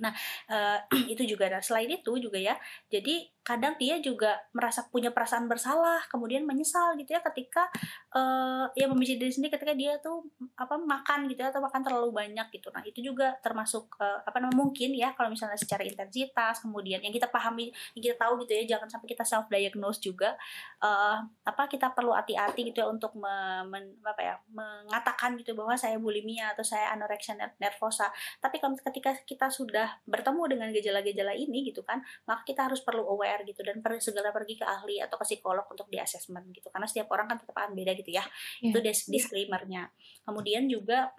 Nah, 0.00 0.16
uh, 0.48 0.78
itu 1.12 1.22
juga. 1.28 1.52
Nah, 1.52 1.60
selain 1.60 1.92
itu 1.92 2.16
juga 2.16 2.40
ya, 2.40 2.56
jadi 2.88 3.28
kadang 3.40 3.74
dia 3.80 3.96
juga 3.98 4.36
merasa 4.52 4.84
punya 4.88 5.10
perasaan 5.10 5.48
bersalah, 5.48 6.04
kemudian 6.12 6.44
menyesal 6.44 6.96
gitu 6.98 7.16
ya 7.16 7.20
ketika 7.24 7.68
uh, 8.12 8.66
ya 8.74 8.86
membenci 8.90 9.16
diri 9.16 9.32
sendiri 9.32 9.56
ketika 9.56 9.74
dia 9.76 9.96
tuh 10.02 10.26
apa 10.58 10.76
makan 10.76 11.30
gitu 11.30 11.40
ya 11.44 11.48
atau 11.54 11.62
makan 11.62 11.80
terlalu 11.80 12.10
banyak 12.12 12.46
gitu. 12.52 12.68
Nah, 12.74 12.82
itu 12.84 13.00
juga 13.00 13.36
termasuk 13.40 13.96
uh, 14.00 14.20
apa 14.24 14.42
namanya 14.42 14.58
mungkin 14.58 14.90
ya 14.92 15.14
kalau 15.14 15.30
misalnya 15.32 15.56
secara 15.56 15.86
intensitas, 15.86 16.60
kemudian 16.60 17.00
yang 17.00 17.14
kita 17.14 17.30
pahami, 17.30 17.72
yang 17.96 18.02
kita 18.12 18.16
tahu 18.18 18.44
gitu 18.44 18.52
ya, 18.60 18.76
jangan 18.76 18.88
sampai 18.90 19.08
kita 19.08 19.24
self 19.24 19.46
diagnose 19.48 20.00
juga 20.02 20.36
uh, 20.82 21.22
apa 21.46 21.62
kita 21.70 21.92
perlu 21.94 22.12
hati-hati 22.12 22.72
gitu 22.72 22.82
ya 22.84 22.88
untuk 22.90 23.14
me, 23.14 23.64
men, 23.70 23.94
apa 24.02 24.20
ya, 24.20 24.34
mengatakan 24.50 25.38
gitu 25.38 25.54
bahwa 25.54 25.78
saya 25.78 25.96
bulimia 25.96 26.52
atau 26.52 26.64
saya 26.66 26.92
anoreksia 26.92 27.38
nervosa. 27.56 28.10
Tapi 28.42 28.58
kalau 28.58 28.76
ketika 28.76 29.16
kita 29.24 29.46
sudah 29.48 30.00
bertemu 30.04 30.42
dengan 30.50 30.68
gejala-gejala 30.74 31.32
ini 31.36 31.70
gitu 31.70 31.86
kan 31.86 32.02
maka 32.26 32.42
kita 32.42 32.66
harus 32.66 32.82
perlu 32.82 33.06
aware 33.06 33.29
gitu 33.46 33.60
dan 33.62 33.78
per, 33.80 33.98
segala 34.02 34.34
pergi 34.34 34.58
ke 34.58 34.66
ahli 34.66 34.98
atau 34.98 35.16
ke 35.18 35.24
psikolog 35.26 35.66
untuk 35.70 35.86
di 35.86 35.98
assessment 35.98 36.46
gitu. 36.50 36.68
Karena 36.68 36.86
setiap 36.86 37.08
orang 37.14 37.30
kan 37.30 37.36
tetap 37.38 37.54
akan 37.56 37.72
beda 37.74 37.92
gitu 37.98 38.10
ya. 38.14 38.24
Yeah. 38.60 38.74
itu 38.74 38.78
dis 38.82 39.00
disclaimernya. 39.06 39.90
Kemudian 40.26 40.66
juga 40.66 41.14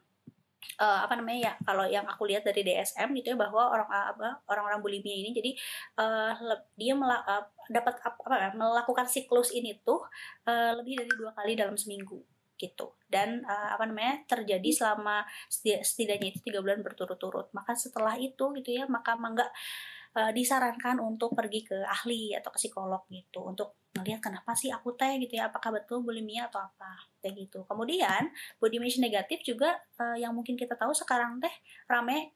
uh, 0.78 1.00
apa 1.06 1.14
namanya 1.18 1.40
ya 1.52 1.54
kalau 1.66 1.86
yang 1.90 2.06
aku 2.06 2.30
lihat 2.30 2.46
dari 2.46 2.62
DSM 2.62 3.10
gitu 3.18 3.34
ya 3.34 3.38
bahwa 3.38 3.74
orang 3.74 3.90
apa 3.90 4.46
orang-orang 4.46 4.80
bulimia 4.82 5.16
ini 5.26 5.32
jadi 5.34 5.52
uh, 5.98 6.38
dia 6.78 6.94
melak, 6.94 7.22
uh, 7.26 7.46
dapat 7.70 7.98
apa, 8.06 8.20
apa 8.22 8.54
melakukan 8.54 9.08
siklus 9.10 9.50
ini 9.54 9.82
tuh 9.82 10.06
uh, 10.46 10.72
lebih 10.78 11.02
dari 11.02 11.12
dua 11.18 11.32
kali 11.34 11.58
dalam 11.58 11.76
seminggu 11.76 12.22
gitu. 12.62 12.94
Dan 13.10 13.42
uh, 13.42 13.74
apa 13.74 13.90
namanya 13.90 14.22
terjadi 14.30 14.70
selama 14.70 15.26
setidaknya 15.50 16.38
itu 16.38 16.40
tiga 16.46 16.62
bulan 16.62 16.86
berturut-turut. 16.86 17.50
Maka 17.58 17.74
setelah 17.74 18.14
itu 18.22 18.54
gitu 18.62 18.70
ya 18.70 18.86
maka 18.86 19.18
mangga 19.18 19.50
uh, 20.16 20.32
disarankan 20.32 21.00
untuk 21.00 21.36
pergi 21.36 21.68
ke 21.68 21.78
ahli 21.84 22.36
atau 22.36 22.50
ke 22.52 22.60
psikolog 22.60 23.04
gitu 23.12 23.44
untuk 23.44 23.76
melihat 23.92 24.32
kenapa 24.32 24.56
sih 24.56 24.72
aku 24.72 24.96
teh 24.96 25.20
gitu 25.20 25.36
ya 25.36 25.52
apakah 25.52 25.76
betul 25.76 26.00
bulimia 26.00 26.48
atau 26.48 26.64
apa 26.64 27.12
kayak 27.20 27.48
gitu. 27.48 27.68
Kemudian 27.68 28.32
body 28.58 28.80
image 28.80 28.98
negatif 29.04 29.44
juga 29.44 29.76
uh, 30.00 30.16
yang 30.16 30.32
mungkin 30.32 30.56
kita 30.56 30.80
tahu 30.80 30.96
sekarang 30.96 31.44
teh 31.44 31.52
rame 31.92 32.32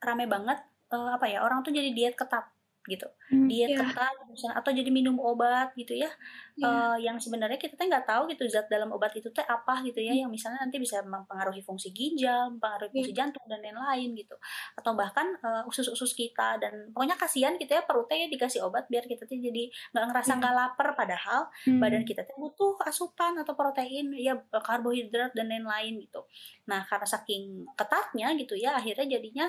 rame 0.00 0.24
banget 0.24 0.58
uh, 0.92 1.16
apa 1.16 1.28
ya 1.28 1.44
orang 1.44 1.60
tuh 1.60 1.72
jadi 1.72 1.92
diet 1.92 2.16
ketat 2.16 2.55
gitu 2.86 3.06
hmm, 3.34 3.50
diet 3.50 3.74
yeah. 3.74 3.82
ketat 3.82 4.14
misalnya 4.30 4.56
atau 4.62 4.70
jadi 4.70 4.90
minum 4.94 5.18
obat 5.18 5.74
gitu 5.74 5.98
ya 5.98 6.10
yeah. 6.56 6.94
uh, 6.94 6.96
yang 6.96 7.18
sebenarnya 7.18 7.58
kita 7.58 7.74
tuh 7.74 7.86
nggak 7.90 8.06
tahu 8.06 8.30
gitu 8.30 8.46
zat 8.46 8.70
dalam 8.70 8.94
obat 8.94 9.12
itu 9.18 9.28
teh 9.34 9.42
apa 9.42 9.82
gitu 9.82 9.98
ya 9.98 10.14
hmm. 10.14 10.20
yang 10.26 10.30
misalnya 10.30 10.62
nanti 10.62 10.78
bisa 10.78 11.02
mempengaruhi 11.02 11.60
fungsi 11.66 11.90
ginjal 11.90 12.54
mempengaruhi 12.54 12.90
fungsi 12.94 13.12
yeah. 13.12 13.18
jantung 13.26 13.44
dan 13.50 13.58
lain-lain 13.60 14.14
gitu 14.14 14.36
atau 14.78 14.92
bahkan 14.94 15.26
uh, 15.42 15.66
usus-usus 15.66 16.14
kita 16.14 16.62
dan 16.62 16.94
pokoknya 16.94 17.18
kasihan 17.18 17.54
gitu 17.58 17.74
ya 17.74 17.82
perutnya 17.82 18.26
ya 18.26 18.28
dikasih 18.30 18.62
obat 18.62 18.86
biar 18.86 19.04
kita 19.04 19.26
tuh 19.26 19.36
jadi 19.36 19.68
nggak 19.92 20.04
ngerasa 20.10 20.32
iya. 20.32 20.38
nggak 20.38 20.54
yeah. 20.54 20.62
lapar 20.70 20.88
padahal 20.94 21.40
hmm. 21.66 21.80
badan 21.82 22.04
kita 22.06 22.22
tuh 22.22 22.36
butuh 22.38 22.78
asupan 22.86 23.34
atau 23.42 23.58
protein 23.58 24.14
ya 24.14 24.38
karbohidrat 24.50 25.34
dan 25.34 25.50
lain-lain 25.50 25.98
gitu 25.98 26.22
nah 26.70 26.86
karena 26.86 27.06
saking 27.06 27.66
ketatnya 27.74 28.32
gitu 28.38 28.54
ya 28.54 28.78
akhirnya 28.78 29.18
jadinya 29.18 29.46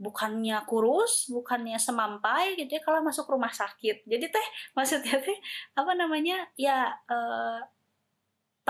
bukannya 0.00 0.64
kurus, 0.64 1.28
bukannya 1.28 1.76
semampai 1.76 2.56
gitu 2.56 2.80
ya 2.80 2.82
kalau 2.82 3.04
masuk 3.04 3.28
rumah 3.28 3.52
sakit. 3.52 4.08
Jadi 4.08 4.26
teh 4.32 4.46
maksudnya 4.72 5.20
teh 5.20 5.38
apa 5.76 5.92
namanya 5.92 6.48
ya 6.56 6.88
uh, 7.12 7.60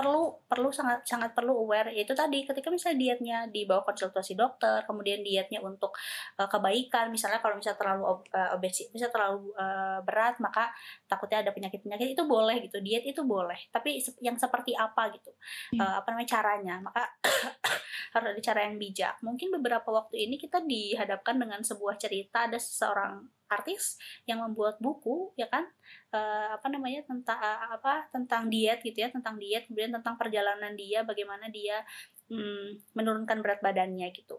perlu 0.01 0.41
perlu 0.49 0.73
sangat 0.73 1.05
sangat 1.05 1.37
perlu 1.37 1.53
aware. 1.61 1.93
Itu 1.93 2.17
tadi 2.17 2.49
ketika 2.49 2.73
misalnya 2.73 2.97
dietnya 2.97 3.39
di 3.53 3.69
bawah 3.69 3.85
konsultasi 3.85 4.33
dokter 4.33 4.89
kemudian 4.89 5.21
dietnya 5.21 5.61
untuk 5.61 5.93
uh, 6.41 6.49
kebaikan 6.49 7.13
misalnya 7.13 7.45
kalau 7.45 7.61
misalnya 7.61 7.77
terlalu 7.77 8.03
ob, 8.09 8.21
uh, 8.33 8.57
obesi 8.57 8.89
bisa 8.89 9.13
terlalu 9.13 9.53
uh, 9.61 10.01
berat 10.01 10.41
maka 10.41 10.73
takutnya 11.05 11.45
ada 11.45 11.53
penyakit 11.53 11.85
penyakit 11.85 12.17
itu 12.17 12.25
boleh 12.25 12.65
gitu. 12.65 12.81
Diet 12.81 13.05
itu 13.05 13.21
boleh 13.21 13.69
tapi 13.69 14.01
yang 14.25 14.41
seperti 14.41 14.73
apa 14.73 15.13
gitu. 15.13 15.31
Hmm. 15.77 15.85
uh, 15.85 15.95
apa 16.01 16.17
namanya 16.17 16.31
caranya? 16.41 16.75
Maka 16.81 17.03
harus 18.17 18.29
ada 18.33 18.41
cara 18.41 18.61
yang 18.65 18.81
bijak. 18.81 19.21
Mungkin 19.21 19.53
beberapa 19.61 19.93
waktu 19.93 20.25
ini 20.25 20.41
kita 20.41 20.65
dihadapkan 20.65 21.37
dengan 21.37 21.61
sebuah 21.61 22.01
cerita 22.01 22.49
ada 22.49 22.57
seseorang 22.57 23.40
artis 23.51 23.99
yang 24.25 24.41
membuat 24.41 24.79
buku 24.79 25.35
ya 25.35 25.51
kan? 25.51 25.67
Uh, 26.15 26.55
apa 26.57 26.67
namanya 26.71 27.03
tentang 27.05 27.39
uh, 27.39 27.77
apa 27.77 28.07
tentang 28.15 28.47
diet 28.47 28.81
gitu 28.87 29.03
ya 29.03 29.11
tentang 29.11 29.37
diet 29.37 29.67
kemudian 29.67 29.91
tentang 29.95 30.15
perjalanan 30.15 30.75
dia 30.79 31.03
bagaimana 31.03 31.51
dia 31.51 31.83
um, 32.31 32.79
menurunkan 32.95 33.43
berat 33.43 33.61
badannya 33.61 34.09
gitu. 34.15 34.39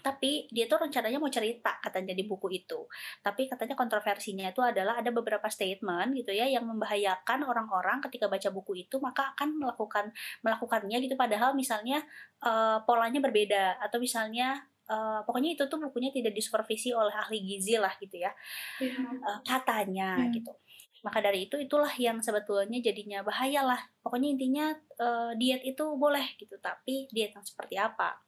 Tapi 0.00 0.48
dia 0.48 0.64
tuh 0.64 0.80
rencananya 0.80 1.20
mau 1.20 1.28
cerita 1.28 1.76
katanya 1.84 2.16
di 2.16 2.24
buku 2.24 2.48
itu. 2.56 2.88
Tapi 3.20 3.46
katanya 3.46 3.76
kontroversinya 3.76 4.48
itu 4.48 4.64
adalah 4.64 4.98
ada 4.98 5.12
beberapa 5.12 5.44
statement 5.52 6.16
gitu 6.16 6.32
ya 6.32 6.48
yang 6.48 6.64
membahayakan 6.64 7.44
orang-orang 7.44 8.00
ketika 8.08 8.26
baca 8.26 8.48
buku 8.48 8.88
itu 8.88 8.96
maka 8.98 9.36
akan 9.36 9.60
melakukan 9.60 10.08
melakukannya 10.40 10.98
gitu. 11.04 11.14
Padahal 11.20 11.52
misalnya 11.52 12.00
uh, 12.40 12.80
polanya 12.88 13.20
berbeda 13.20 13.76
atau 13.84 14.00
misalnya 14.00 14.64
uh, 14.90 15.22
pokoknya 15.22 15.54
itu 15.54 15.64
tuh 15.70 15.78
bukunya 15.78 16.10
tidak 16.10 16.34
disupervisi 16.34 16.90
oleh 16.90 17.14
ahli 17.14 17.38
gizi 17.46 17.78
lah 17.78 17.94
gitu 18.02 18.18
ya 18.18 18.34
uh, 18.82 19.38
katanya 19.46 20.18
hmm. 20.18 20.34
gitu 20.34 20.52
maka 21.00 21.24
dari 21.24 21.48
itu 21.48 21.56
itulah 21.56 21.88
yang 21.96 22.20
sebetulnya 22.20 22.76
jadinya 22.82 23.24
bahaya 23.24 23.64
lah 23.64 23.80
pokoknya 24.04 24.28
intinya 24.36 24.66
uh, 25.00 25.32
diet 25.38 25.64
itu 25.64 25.84
boleh 25.96 26.36
gitu 26.36 26.60
tapi 26.60 27.08
diet 27.08 27.32
yang 27.32 27.46
seperti 27.46 27.80
apa 27.80 28.20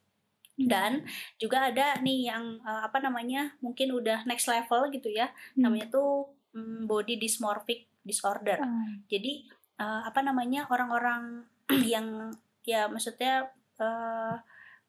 Hmm. 0.53 0.69
dan 0.69 0.93
juga 1.41 1.73
ada 1.73 1.97
nih 2.05 2.29
yang 2.29 2.61
uh, 2.61 2.85
apa 2.85 3.01
namanya 3.01 3.57
mungkin 3.65 3.89
udah 3.89 4.29
next 4.29 4.45
level 4.53 4.93
gitu 4.93 5.09
ya 5.09 5.33
hmm. 5.57 5.65
namanya 5.65 5.89
tuh 5.89 6.29
um, 6.53 6.85
body 6.85 7.17
dysmorphic 7.17 7.89
disorder 8.05 8.61
hmm. 8.61 9.09
jadi 9.09 9.49
uh, 9.81 10.05
apa 10.05 10.21
namanya 10.21 10.69
orang-orang 10.69 11.49
yang 11.97 12.29
ya 12.69 12.85
maksudnya 12.85 13.49
uh, 13.81 14.37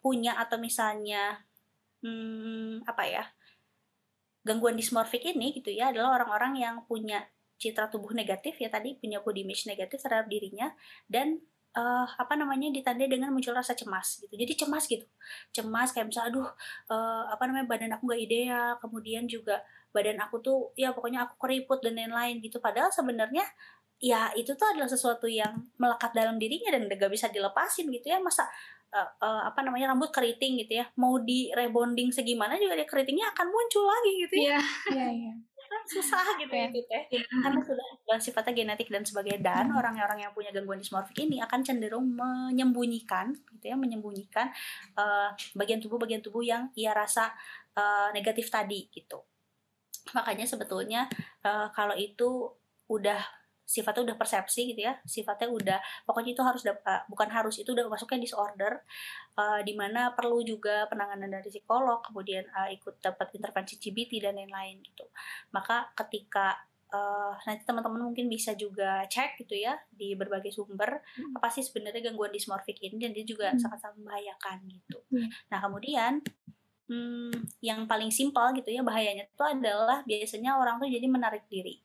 punya 0.04 0.36
atau 0.36 0.60
misalnya 0.60 1.40
um, 2.04 2.84
apa 2.86 3.04
ya? 3.08 3.24
Gangguan 4.44 4.76
dismorfik 4.76 5.24
ini 5.24 5.56
gitu 5.56 5.72
ya 5.72 5.96
adalah 5.96 6.20
orang-orang 6.20 6.60
yang 6.60 6.76
punya 6.84 7.24
citra 7.56 7.88
tubuh 7.88 8.12
negatif 8.12 8.60
ya 8.60 8.68
tadi 8.68 9.00
punya 9.00 9.24
body 9.24 9.48
image 9.48 9.64
negatif 9.72 10.04
terhadap 10.04 10.28
dirinya 10.28 10.76
dan 11.08 11.40
uh, 11.78 12.08
apa 12.20 12.34
namanya 12.36 12.70
ditandai 12.76 13.10
dengan 13.10 13.32
muncul 13.34 13.54
rasa 13.56 13.74
cemas 13.74 14.22
gitu. 14.22 14.34
Jadi 14.34 14.54
cemas 14.60 14.84
gitu. 14.86 15.06
Cemas 15.56 15.96
kayak 15.96 16.12
misalnya 16.12 16.30
aduh 16.34 16.50
uh, 16.92 17.24
apa 17.34 17.44
namanya 17.50 17.68
badan 17.70 17.92
aku 17.98 18.04
nggak 18.10 18.22
ideal. 18.22 18.70
Kemudian 18.80 19.24
juga 19.26 19.62
badan 19.94 20.18
aku 20.22 20.42
tuh 20.42 20.60
ya 20.78 20.94
pokoknya 20.94 21.30
aku 21.30 21.36
keriput 21.42 21.80
dan 21.82 21.98
lain-lain 21.98 22.42
gitu. 22.42 22.58
Padahal 22.62 22.94
sebenarnya 22.94 23.46
ya 24.04 24.36
itu 24.36 24.52
tuh 24.60 24.68
adalah 24.68 24.90
sesuatu 24.90 25.32
yang 25.32 25.64
melekat 25.80 26.12
dalam 26.12 26.36
dirinya 26.36 26.76
dan 26.76 26.92
gak 26.92 27.08
bisa 27.08 27.32
dilepasin 27.32 27.88
gitu 27.88 28.12
ya. 28.12 28.20
Masa 28.20 28.44
uh, 28.94 29.10
uh, 29.20 29.42
apa 29.50 29.66
namanya 29.66 29.92
rambut 29.92 30.14
keriting 30.14 30.62
gitu 30.62 30.80
ya. 30.80 30.86
Mau 31.02 31.18
di 31.20 31.50
rebonding 31.52 32.14
segimana 32.14 32.56
juga 32.62 32.78
dia 32.78 32.88
keritingnya 32.88 33.34
akan 33.34 33.48
muncul 33.50 33.84
lagi 33.90 34.12
gitu 34.30 34.36
ya. 34.46 34.60
Iya. 34.94 35.08
Iya 35.10 35.34
kan 35.74 35.84
susah 35.90 36.26
gitu 36.38 36.54
ya 36.54 36.68
gitu 36.70 36.86
ya 36.94 37.02
karena 37.42 37.60
sudah 37.66 38.20
sifatnya 38.22 38.54
genetik 38.54 38.90
dan 38.94 39.02
sebagainya. 39.02 39.42
Dan 39.42 39.66
hmm. 39.74 39.80
orang-orang 39.82 40.20
yang 40.30 40.32
punya 40.38 40.54
gangguan 40.54 40.78
dismorfik 40.78 41.18
ini 41.26 41.42
akan 41.42 41.66
cenderung 41.66 42.14
menyembunyikan 42.14 43.34
gitu 43.58 43.74
ya 43.74 43.76
menyembunyikan 43.76 44.54
uh, 44.94 45.34
bagian 45.58 45.82
tubuh 45.82 45.98
bagian 45.98 46.22
tubuh 46.22 46.46
yang 46.46 46.70
ia 46.78 46.94
rasa 46.94 47.34
uh, 47.74 48.14
negatif 48.14 48.54
tadi 48.54 48.86
gitu. 48.94 49.26
Makanya 50.14 50.46
sebetulnya 50.46 51.10
uh, 51.42 51.74
kalau 51.74 51.98
itu 51.98 52.54
udah 52.92 53.43
sifatnya 53.74 54.14
udah 54.14 54.18
persepsi 54.22 54.70
gitu 54.70 54.86
ya 54.86 54.94
sifatnya 55.02 55.50
udah 55.50 55.80
pokoknya 56.06 56.38
itu 56.38 56.44
harus 56.46 56.62
uh, 56.70 57.02
bukan 57.10 57.30
harus 57.34 57.58
itu 57.58 57.74
udah 57.74 57.90
masuknya 57.90 58.22
disorder 58.22 58.86
uh, 59.34 59.66
mana 59.74 60.14
perlu 60.14 60.46
juga 60.46 60.86
penanganan 60.86 61.34
dari 61.34 61.50
psikolog 61.50 62.06
kemudian 62.06 62.46
uh, 62.54 62.70
ikut 62.70 63.02
dapat 63.02 63.34
intervensi 63.34 63.82
CBT 63.82 64.22
dan 64.22 64.38
lain-lain 64.38 64.86
gitu 64.86 65.10
maka 65.50 65.90
ketika 65.98 66.62
uh, 66.94 67.34
nanti 67.50 67.66
teman-teman 67.66 68.14
mungkin 68.14 68.30
bisa 68.30 68.54
juga 68.54 69.02
cek 69.10 69.42
gitu 69.42 69.58
ya 69.58 69.74
di 69.90 70.14
berbagai 70.14 70.54
sumber 70.54 71.02
hmm. 71.18 71.42
apa 71.42 71.50
sih 71.50 71.66
sebenarnya 71.66 72.14
gangguan 72.14 72.30
dismorfik 72.30 72.78
ini 72.86 73.02
dan 73.02 73.12
dia 73.12 73.26
juga 73.26 73.50
hmm. 73.52 73.60
sangat-sangat 73.60 73.98
membahayakan 73.98 74.58
gitu 74.70 74.98
hmm. 75.10 75.28
nah 75.50 75.58
kemudian 75.58 76.22
hmm, 76.88 77.34
yang 77.66 77.90
paling 77.90 78.14
simpel 78.14 78.54
gitu 78.54 78.70
ya 78.70 78.86
bahayanya 78.86 79.26
itu 79.26 79.44
adalah 79.44 80.06
biasanya 80.06 80.62
orang 80.62 80.78
tuh 80.78 80.88
jadi 80.94 81.08
menarik 81.10 81.44
diri 81.50 81.82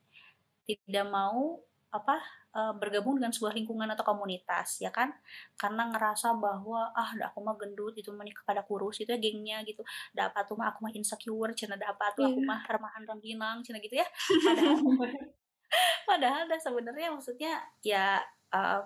tidak 0.69 1.09
mau 1.09 1.57
apa 1.89 2.21
uh, 2.53 2.73
bergabung 2.77 3.17
dengan 3.17 3.33
sebuah 3.33 3.53
lingkungan 3.57 3.89
atau 3.93 4.05
komunitas 4.05 4.81
ya 4.81 4.93
kan? 4.93 5.09
Karena 5.57 5.89
ngerasa 5.89 6.37
bahwa 6.37 6.93
ah 6.93 7.11
aku 7.17 7.39
mah 7.41 7.57
gendut 7.57 7.97
itu 7.97 8.13
mah 8.13 8.25
kepada 8.29 8.61
kurus 8.65 9.01
itu 9.01 9.09
ya 9.09 9.19
gengnya 9.19 9.65
gitu. 9.65 9.81
Dapat 10.13 10.45
tuh 10.45 10.55
mah 10.55 10.73
aku 10.73 10.85
mah 10.85 10.93
insecure 10.93 11.51
cina 11.57 11.75
dapat 11.75 12.13
tuh 12.13 12.29
aku 12.29 12.39
iya. 12.41 12.49
mah 12.49 12.61
remahan 12.65 13.03
rengginang 13.05 13.57
cina 13.65 13.77
gitu 13.81 13.97
ya. 13.97 14.07
Padahal 14.45 14.77
padahal 16.09 16.49
dah 16.49 16.59
sebenarnya 16.59 17.13
maksudnya 17.13 17.53
ya 17.85 18.21
uh, 18.53 18.81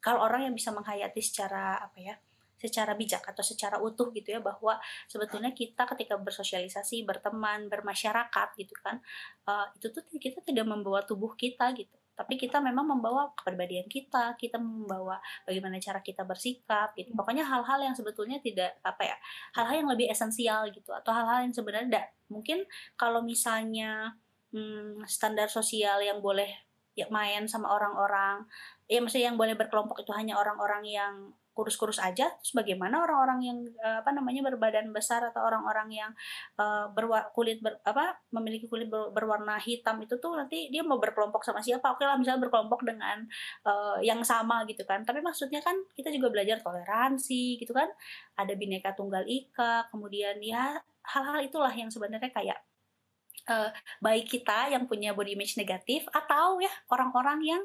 kalau 0.00 0.22
orang 0.22 0.48
yang 0.50 0.54
bisa 0.54 0.70
menghayati 0.72 1.20
secara 1.20 1.80
apa 1.82 1.98
ya 1.98 2.14
secara 2.56 2.96
bijak 2.96 3.20
atau 3.20 3.44
secara 3.44 3.76
utuh 3.76 4.08
gitu 4.16 4.32
ya 4.32 4.40
bahwa 4.40 4.80
sebetulnya 5.12 5.52
kita 5.52 5.84
ketika 5.92 6.16
bersosialisasi 6.16 7.04
berteman 7.04 7.68
bermasyarakat 7.68 8.48
gitu 8.56 8.72
kan 8.80 8.96
uh, 9.44 9.68
itu 9.76 9.92
tuh 9.92 10.02
kita 10.16 10.40
tidak 10.40 10.64
membawa 10.64 11.04
tubuh 11.04 11.36
kita 11.36 11.68
gitu 11.76 11.92
tapi 12.16 12.40
kita 12.40 12.58
memang 12.64 12.88
membawa 12.88 13.28
kepribadian 13.36 13.86
kita 13.86 14.34
kita 14.40 14.56
membawa 14.56 15.20
bagaimana 15.44 15.76
cara 15.76 16.00
kita 16.00 16.24
bersikap 16.24 16.96
gitu. 16.96 17.12
Pokoknya 17.12 17.44
hal-hal 17.44 17.78
yang 17.84 17.94
sebetulnya 17.94 18.40
tidak 18.40 18.80
apa 18.80 19.14
ya 19.14 19.16
hal-hal 19.54 19.84
yang 19.84 19.90
lebih 19.92 20.08
esensial 20.08 20.66
gitu. 20.72 20.96
Atau 20.96 21.12
hal-hal 21.12 21.44
yang 21.44 21.52
sebenarnya 21.52 21.86
tidak 21.92 22.06
mungkin 22.32 22.64
kalau 22.96 23.20
misalnya 23.20 24.16
hmm, 24.56 25.04
standar 25.04 25.52
sosial 25.52 26.00
yang 26.00 26.24
boleh 26.24 26.48
ya 26.96 27.04
main 27.12 27.44
sama 27.44 27.68
orang-orang 27.76 28.48
ya 28.88 29.04
maksudnya 29.04 29.28
yang 29.28 29.36
boleh 29.36 29.52
berkelompok 29.52 30.00
itu 30.00 30.16
hanya 30.16 30.40
orang-orang 30.40 30.82
yang 30.88 31.14
kurus-kurus 31.56 31.96
aja 31.96 32.28
terus 32.36 32.52
bagaimana 32.52 33.00
orang-orang 33.00 33.40
yang 33.40 33.58
uh, 33.80 34.04
apa 34.04 34.12
namanya 34.12 34.44
berbadan 34.44 34.92
besar 34.92 35.24
atau 35.32 35.40
orang-orang 35.40 35.88
yang 36.04 36.10
uh, 36.60 36.92
berwa 36.92 37.24
kulit 37.32 37.64
ber, 37.64 37.80
apa 37.80 38.20
memiliki 38.28 38.68
kulit 38.68 38.92
ber, 38.92 39.08
berwarna 39.16 39.56
hitam 39.56 39.96
itu 40.04 40.20
tuh 40.20 40.36
nanti 40.36 40.68
dia 40.68 40.84
mau 40.84 41.00
berkelompok 41.00 41.40
sama 41.40 41.64
siapa? 41.64 41.96
Oke 41.96 42.04
lah 42.04 42.20
misalnya 42.20 42.44
berkelompok 42.44 42.84
dengan 42.84 43.24
uh, 43.64 43.96
yang 44.04 44.20
sama 44.20 44.68
gitu 44.68 44.84
kan. 44.84 45.00
Tapi 45.08 45.24
maksudnya 45.24 45.64
kan 45.64 45.74
kita 45.96 46.12
juga 46.12 46.28
belajar 46.28 46.60
toleransi 46.60 47.56
gitu 47.56 47.72
kan. 47.72 47.88
Ada 48.36 48.52
bineka 48.52 48.92
tunggal 48.92 49.24
ika 49.24 49.88
kemudian 49.88 50.36
ya 50.44 50.76
hal-hal 51.08 51.40
itulah 51.40 51.72
yang 51.72 51.88
sebenarnya 51.88 52.28
kayak 52.28 52.60
uh, 53.48 53.72
baik 54.04 54.28
kita 54.28 54.76
yang 54.76 54.84
punya 54.84 55.16
body 55.16 55.32
image 55.38 55.56
negatif 55.56 56.04
atau 56.12 56.60
ya 56.60 56.70
orang-orang 56.92 57.40
yang 57.42 57.62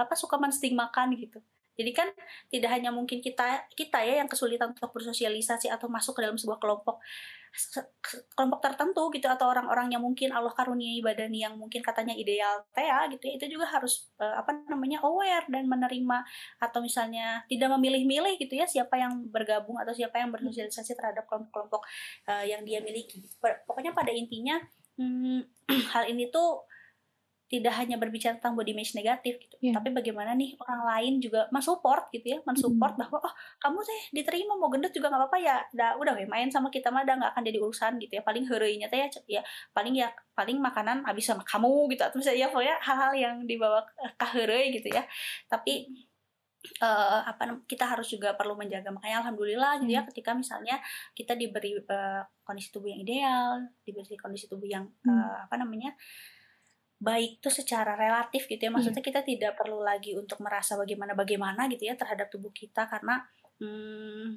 apa 0.00 0.14
suka 0.16 0.40
menstigmakan 0.40 1.12
gitu 1.20 1.40
jadi 1.80 1.92
kan 1.96 2.08
tidak 2.52 2.70
hanya 2.76 2.92
mungkin 2.92 3.24
kita 3.24 3.64
kita 3.72 4.04
ya 4.04 4.20
yang 4.20 4.28
kesulitan 4.28 4.76
untuk 4.76 4.92
bersosialisasi 4.92 5.72
atau 5.72 5.88
masuk 5.88 6.12
ke 6.12 6.20
dalam 6.28 6.36
sebuah 6.36 6.60
kelompok 6.60 7.00
kelompok 8.34 8.62
tertentu 8.62 9.10
gitu 9.10 9.26
atau 9.26 9.50
orang-orang 9.50 9.90
yang 9.90 10.02
mungkin 10.06 10.30
Allah 10.30 10.54
karuniai 10.54 11.02
badan 11.02 11.34
yang 11.34 11.58
mungkin 11.58 11.82
katanya 11.82 12.14
ideal 12.14 12.62
ya 12.78 13.10
gitu 13.10 13.26
ya 13.26 13.34
itu 13.42 13.58
juga 13.58 13.66
harus 13.66 14.06
uh, 14.22 14.38
apa 14.38 14.54
namanya 14.70 15.02
aware 15.02 15.44
dan 15.50 15.66
menerima. 15.66 16.22
Atau 16.62 16.78
misalnya 16.78 17.42
tidak 17.50 17.74
memilih-milih 17.74 18.38
gitu 18.38 18.54
ya 18.54 18.70
siapa 18.70 18.94
yang 19.02 19.26
bergabung 19.34 19.82
atau 19.82 19.90
siapa 19.90 20.22
yang 20.22 20.30
bersosialisasi 20.30 20.94
terhadap 20.94 21.26
kelompok-kelompok 21.26 21.82
uh, 22.30 22.44
yang 22.46 22.62
dia 22.62 22.78
miliki. 22.78 23.26
Pokoknya 23.66 23.90
pada 23.98 24.14
intinya 24.14 24.62
hmm, 24.94 25.42
hal 25.92 26.06
ini 26.06 26.30
tuh 26.30 26.69
tidak 27.50 27.74
hanya 27.82 27.98
berbicara 27.98 28.38
tentang 28.38 28.54
body 28.54 28.70
image 28.70 28.94
negatif 28.94 29.42
gitu, 29.42 29.58
yeah. 29.58 29.74
tapi 29.74 29.90
bagaimana 29.90 30.38
nih 30.38 30.54
orang 30.62 30.86
lain 30.86 31.12
juga 31.18 31.50
mensupport 31.50 32.06
gitu 32.14 32.38
ya, 32.38 32.38
mensupport 32.46 32.94
mm. 32.94 33.00
bahwa 33.02 33.18
oh 33.26 33.34
kamu 33.58 33.78
teh 33.82 34.00
diterima 34.14 34.54
mau 34.54 34.70
gendut 34.70 34.94
juga 34.94 35.10
nggak 35.10 35.26
apa-apa 35.26 35.38
ya, 35.42 35.56
dah 35.74 35.98
udah 35.98 36.14
we 36.14 36.30
main 36.30 36.46
sama 36.46 36.70
kita 36.70 36.94
mah 36.94 37.02
nggak 37.02 37.34
akan 37.34 37.42
jadi 37.42 37.58
urusan 37.58 37.98
gitu 37.98 38.12
ya, 38.16 38.22
paling 38.22 38.46
heroinya 38.46 38.86
teh 38.86 39.02
ya, 39.02 39.08
ya 39.26 39.42
paling 39.74 39.98
ya 39.98 40.14
paling 40.38 40.62
makanan 40.62 41.02
habis 41.02 41.26
sama 41.26 41.42
kamu 41.42 41.90
gitu 41.90 42.06
atau 42.06 42.22
misalnya 42.22 42.46
ya 42.46 42.48
pokoknya 42.54 42.76
hal-hal 42.86 43.12
yang 43.18 43.36
dibawa 43.42 43.82
ke 44.14 44.26
heroi 44.38 44.70
gitu 44.70 44.86
ya, 44.94 45.02
tapi 45.50 45.90
uh, 46.78 47.20
apa 47.24 47.64
kita 47.64 47.88
harus 47.88 48.06
juga 48.12 48.36
perlu 48.36 48.54
menjaga 48.54 48.92
makanya 48.92 49.24
alhamdulillah 49.24 49.80
gitu 49.82 49.90
ya 49.90 50.02
hmm. 50.04 50.08
ketika 50.12 50.30
misalnya 50.36 50.76
kita 51.16 51.34
diberi 51.34 51.80
uh, 51.80 52.22
kondisi 52.44 52.68
tubuh 52.70 52.92
yang 52.92 53.00
ideal 53.02 53.48
diberi 53.82 54.16
kondisi 54.20 54.46
tubuh 54.46 54.68
yang 54.68 54.84
uh, 55.08 55.50
apa 55.50 55.56
namanya 55.56 55.96
baik 57.00 57.40
tuh 57.40 57.48
secara 57.48 57.96
relatif 57.96 58.44
gitu 58.44 58.60
ya. 58.60 58.68
Iya. 58.68 58.74
maksudnya 58.76 59.02
kita 59.02 59.24
tidak 59.24 59.56
perlu 59.56 59.80
lagi 59.80 60.12
untuk 60.14 60.38
merasa 60.44 60.76
bagaimana 60.76 61.16
bagaimana 61.16 61.64
gitu 61.72 61.88
ya 61.88 61.96
terhadap 61.96 62.28
tubuh 62.28 62.52
kita 62.52 62.84
karena 62.86 63.24
hmm, 63.56 64.36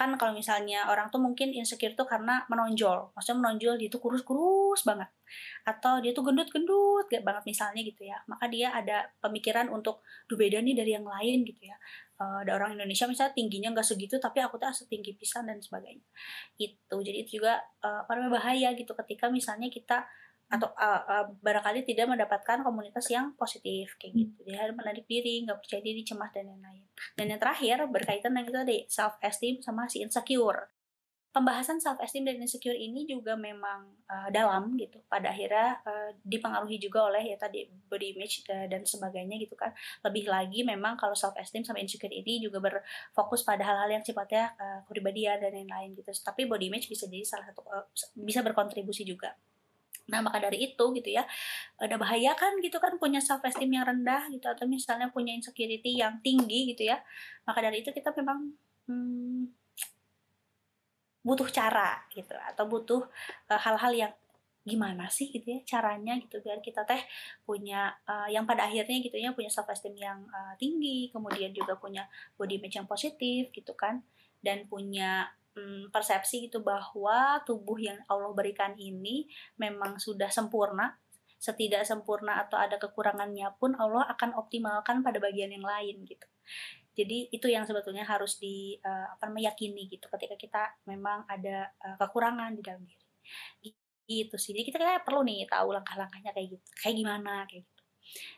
kan 0.00 0.16
kalau 0.16 0.32
misalnya 0.32 0.88
orang 0.88 1.12
tuh 1.12 1.20
mungkin 1.20 1.52
insecure 1.52 1.92
tuh 1.92 2.08
karena 2.08 2.40
menonjol. 2.48 3.12
Maksudnya 3.12 3.36
menonjol 3.44 3.76
dia 3.76 3.92
tuh 3.92 4.00
kurus-kurus 4.00 4.80
banget. 4.88 5.12
Atau 5.68 6.00
dia 6.00 6.16
tuh 6.16 6.24
gendut-gendut 6.24 7.04
gak 7.12 7.20
banget 7.20 7.44
misalnya 7.44 7.84
gitu 7.84 8.08
ya. 8.08 8.16
Maka 8.24 8.48
dia 8.48 8.72
ada 8.72 9.12
pemikiran 9.20 9.68
untuk 9.68 10.00
duh 10.24 10.40
beda 10.40 10.64
nih 10.64 10.72
dari 10.72 10.96
yang 10.96 11.04
lain 11.04 11.44
gitu 11.44 11.68
ya. 11.68 11.76
Uh, 12.16 12.40
ada 12.40 12.56
orang 12.56 12.80
Indonesia 12.80 13.04
misalnya 13.08 13.32
tingginya 13.36 13.68
nggak 13.76 13.84
segitu 13.84 14.20
tapi 14.20 14.44
aku 14.44 14.56
tuh 14.56 14.72
setinggi 14.72 15.20
pisan 15.20 15.44
dan 15.44 15.60
sebagainya. 15.60 16.08
Itu. 16.56 16.96
Jadi 17.04 17.16
itu 17.20 17.30
juga 17.36 17.60
uh, 17.84 18.08
apa 18.08 18.16
namanya 18.16 18.40
bahaya 18.40 18.72
gitu 18.72 18.96
ketika 19.04 19.28
misalnya 19.28 19.68
kita 19.68 20.08
atau 20.50 20.66
uh, 20.74 21.02
uh, 21.06 21.24
barangkali 21.38 21.86
tidak 21.86 22.10
mendapatkan 22.10 22.66
komunitas 22.66 23.06
yang 23.06 23.30
positif 23.38 23.94
kayak 24.02 24.18
gitu. 24.18 24.38
Dia 24.42 24.66
harus 24.66 24.74
menarik 24.74 25.06
diri 25.06 25.46
nggak 25.46 25.62
percaya 25.62 25.78
diri 25.78 26.02
cemas 26.02 26.34
dan 26.34 26.50
lain-lain. 26.50 26.82
Dan 27.14 27.30
yang 27.30 27.38
terakhir 27.38 27.86
berkaitan 27.86 28.34
dengan 28.34 28.50
itu 28.50 28.58
tadi 28.58 28.78
self 28.90 29.14
esteem 29.22 29.62
sama 29.62 29.86
si 29.86 30.02
insecure. 30.02 30.74
Pembahasan 31.30 31.78
self 31.78 32.02
esteem 32.02 32.26
dan 32.26 32.42
insecure 32.42 32.74
ini 32.74 33.06
juga 33.06 33.38
memang 33.38 33.94
uh, 34.10 34.26
dalam 34.34 34.74
gitu. 34.74 34.98
Pada 35.06 35.30
akhirnya 35.30 35.78
uh, 35.86 36.10
dipengaruhi 36.26 36.82
juga 36.82 37.06
oleh 37.06 37.30
ya 37.30 37.38
tadi 37.38 37.70
body 37.86 38.18
image 38.18 38.42
uh, 38.50 38.66
dan 38.66 38.82
sebagainya 38.82 39.38
gitu 39.38 39.54
kan. 39.54 39.70
Lebih 40.02 40.26
lagi 40.26 40.66
memang 40.66 40.98
kalau 40.98 41.14
self 41.14 41.38
esteem 41.38 41.62
sama 41.62 41.78
insecure 41.78 42.10
ini 42.10 42.42
juga 42.42 42.58
berfokus 42.58 43.46
pada 43.46 43.62
hal-hal 43.62 43.86
yang 43.86 44.02
sifatnya 44.02 44.50
uh, 44.58 44.82
kepribadian 44.90 45.38
dan 45.38 45.54
lain-lain 45.54 45.94
gitu. 45.94 46.10
Tapi 46.10 46.50
body 46.50 46.66
image 46.74 46.90
bisa 46.90 47.06
jadi 47.06 47.22
salah 47.22 47.46
satu 47.54 47.62
uh, 47.70 47.86
bisa 48.18 48.42
berkontribusi 48.42 49.06
juga 49.06 49.30
Nah, 50.10 50.20
maka 50.20 50.42
dari 50.42 50.58
itu 50.66 50.84
gitu 50.92 51.10
ya, 51.14 51.22
ada 51.78 51.94
bahaya 51.96 52.34
kan 52.34 52.58
gitu 52.58 52.82
kan 52.82 52.98
punya 52.98 53.22
self 53.22 53.46
esteem 53.46 53.70
yang 53.70 53.86
rendah 53.86 54.26
gitu 54.34 54.50
atau 54.50 54.66
misalnya 54.66 55.08
punya 55.14 55.32
insecurity 55.32 56.02
yang 56.02 56.18
tinggi 56.20 56.74
gitu 56.74 56.90
ya. 56.90 56.98
Maka 57.46 57.62
dari 57.62 57.86
itu 57.86 57.94
kita 57.94 58.10
memang 58.18 58.50
hmm, 58.90 59.60
butuh 61.22 61.48
cara 61.52 62.00
gitu 62.10 62.32
atau 62.32 62.64
butuh 62.64 63.02
uh, 63.52 63.60
hal-hal 63.60 63.92
yang 63.92 64.12
gimana 64.60 65.08
sih 65.08 65.32
gitu 65.32 65.56
ya 65.56 65.60
caranya 65.64 66.20
gitu 66.20 66.36
biar 66.44 66.60
kita 66.60 66.84
teh 66.84 67.00
punya 67.48 67.96
uh, 68.04 68.28
yang 68.28 68.44
pada 68.44 68.68
akhirnya 68.68 69.00
gitu 69.00 69.16
ya 69.16 69.32
punya 69.32 69.48
self 69.48 69.68
esteem 69.72 69.96
yang 69.96 70.20
uh, 70.28 70.52
tinggi 70.60 71.08
kemudian 71.08 71.48
juga 71.56 71.80
punya 71.80 72.04
body 72.36 72.60
image 72.60 72.76
yang 72.76 72.84
positif 72.84 73.48
gitu 73.56 73.72
kan 73.72 74.04
dan 74.44 74.68
punya 74.68 75.32
um, 75.56 75.90
persepsi 75.90 76.50
gitu 76.50 76.62
bahwa 76.62 77.42
tubuh 77.46 77.78
yang 77.78 77.98
Allah 78.06 78.30
berikan 78.34 78.74
ini 78.78 79.26
memang 79.58 79.98
sudah 79.98 80.28
sempurna. 80.28 80.98
Setidak 81.40 81.88
sempurna 81.88 82.36
atau 82.44 82.60
ada 82.60 82.76
kekurangannya 82.76 83.48
pun 83.56 83.72
Allah 83.80 84.04
akan 84.12 84.36
optimalkan 84.36 85.00
pada 85.00 85.16
bagian 85.16 85.48
yang 85.48 85.64
lain 85.64 86.04
gitu. 86.04 86.26
Jadi 86.92 87.32
itu 87.32 87.46
yang 87.48 87.64
sebetulnya 87.64 88.04
harus 88.04 88.36
di 88.36 88.76
uh, 88.84 89.16
apa 89.16 89.32
meyakini 89.32 89.88
gitu 89.88 90.04
ketika 90.12 90.36
kita 90.36 90.62
memang 90.84 91.24
ada 91.24 91.72
uh, 91.80 91.96
kekurangan 91.96 92.52
di 92.52 92.60
dalam 92.60 92.84
diri. 92.84 93.06
Gitu 94.04 94.36
sih. 94.36 94.52
Jadi 94.52 94.68
kita 94.68 94.76
kayak 94.84 95.06
perlu 95.08 95.24
nih 95.24 95.48
tahu 95.48 95.72
langkah-langkahnya 95.72 96.36
kayak 96.36 96.60
gitu 96.60 96.66
kayak 96.76 96.96
gimana 97.00 97.48
kayak 97.48 97.64
gitu 97.64 97.69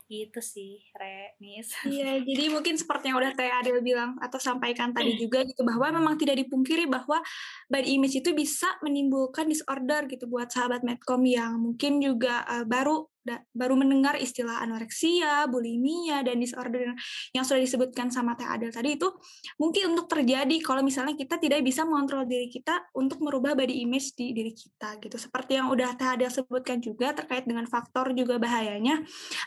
gitu 0.09 0.41
sih 0.41 0.81
Re 0.97 1.37
Nis 1.41 1.73
iya 1.89 2.21
jadi 2.21 2.53
mungkin 2.53 2.77
seperti 2.77 3.13
yang 3.13 3.21
udah 3.21 3.33
Teh 3.37 3.49
Adel 3.49 3.85
bilang 3.85 4.17
atau 4.21 4.41
sampaikan 4.41 4.93
tadi 4.93 5.17
juga 5.21 5.45
gitu 5.45 5.65
bahwa 5.65 6.01
memang 6.01 6.15
tidak 6.17 6.41
dipungkiri 6.45 6.89
bahwa 6.89 7.21
body 7.69 8.01
image 8.01 8.21
itu 8.21 8.33
bisa 8.33 8.69
menimbulkan 8.81 9.49
disorder 9.49 10.09
gitu 10.09 10.29
buat 10.29 10.49
sahabat 10.49 10.85
medcom 10.85 11.21
yang 11.25 11.61
mungkin 11.61 12.01
juga 12.01 12.45
uh, 12.49 12.65
baru 12.65 13.12
baru 13.55 13.79
mendengar 13.79 14.19
istilah 14.19 14.59
anoreksia, 14.67 15.47
bulimia, 15.47 16.27
dan 16.27 16.43
disorder 16.43 16.91
yang 17.31 17.45
sudah 17.47 17.63
disebutkan 17.63 18.11
sama 18.11 18.35
Teh 18.35 18.47
Adel 18.47 18.75
tadi 18.75 18.99
itu 18.99 19.07
mungkin 19.63 19.95
untuk 19.95 20.11
terjadi 20.11 20.59
kalau 20.59 20.83
misalnya 20.83 21.15
kita 21.15 21.39
tidak 21.39 21.63
bisa 21.63 21.87
mengontrol 21.87 22.27
diri 22.27 22.51
kita 22.51 22.91
untuk 22.99 23.23
merubah 23.23 23.55
body 23.55 23.87
image 23.87 24.19
di 24.19 24.35
diri 24.35 24.51
kita 24.51 24.99
gitu. 24.99 25.15
Seperti 25.15 25.63
yang 25.63 25.71
udah 25.71 25.95
Teh 25.95 26.09
Adel 26.19 26.31
sebutkan 26.35 26.83
juga 26.83 27.15
terkait 27.15 27.47
dengan 27.47 27.65
faktor 27.71 28.11
juga 28.13 28.43
bahayanya. 28.43 28.99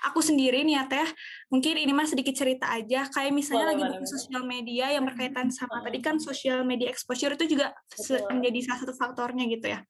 Aku 0.07 0.23
sendiri 0.23 0.63
nih 0.63 0.79
ya 0.79 0.83
Teh, 0.87 1.07
mungkin 1.51 1.75
ini 1.75 1.91
mah 1.91 2.07
sedikit 2.07 2.31
cerita 2.31 2.71
aja. 2.71 3.11
Kayak 3.11 3.35
misalnya 3.35 3.75
lagi 3.75 3.83
buka 3.83 4.07
sosial 4.07 4.43
media 4.47 4.95
yang 4.95 5.03
berkaitan 5.03 5.51
sama 5.51 5.83
tadi 5.83 5.99
kan 5.99 6.15
social 6.15 6.63
media 6.63 6.87
exposure 6.87 7.35
itu 7.35 7.59
juga 7.59 7.75
Betul. 7.91 8.23
menjadi 8.31 8.59
salah 8.71 8.79
satu 8.87 8.93
faktornya 8.95 9.43
gitu 9.51 9.67
ya. 9.67 9.83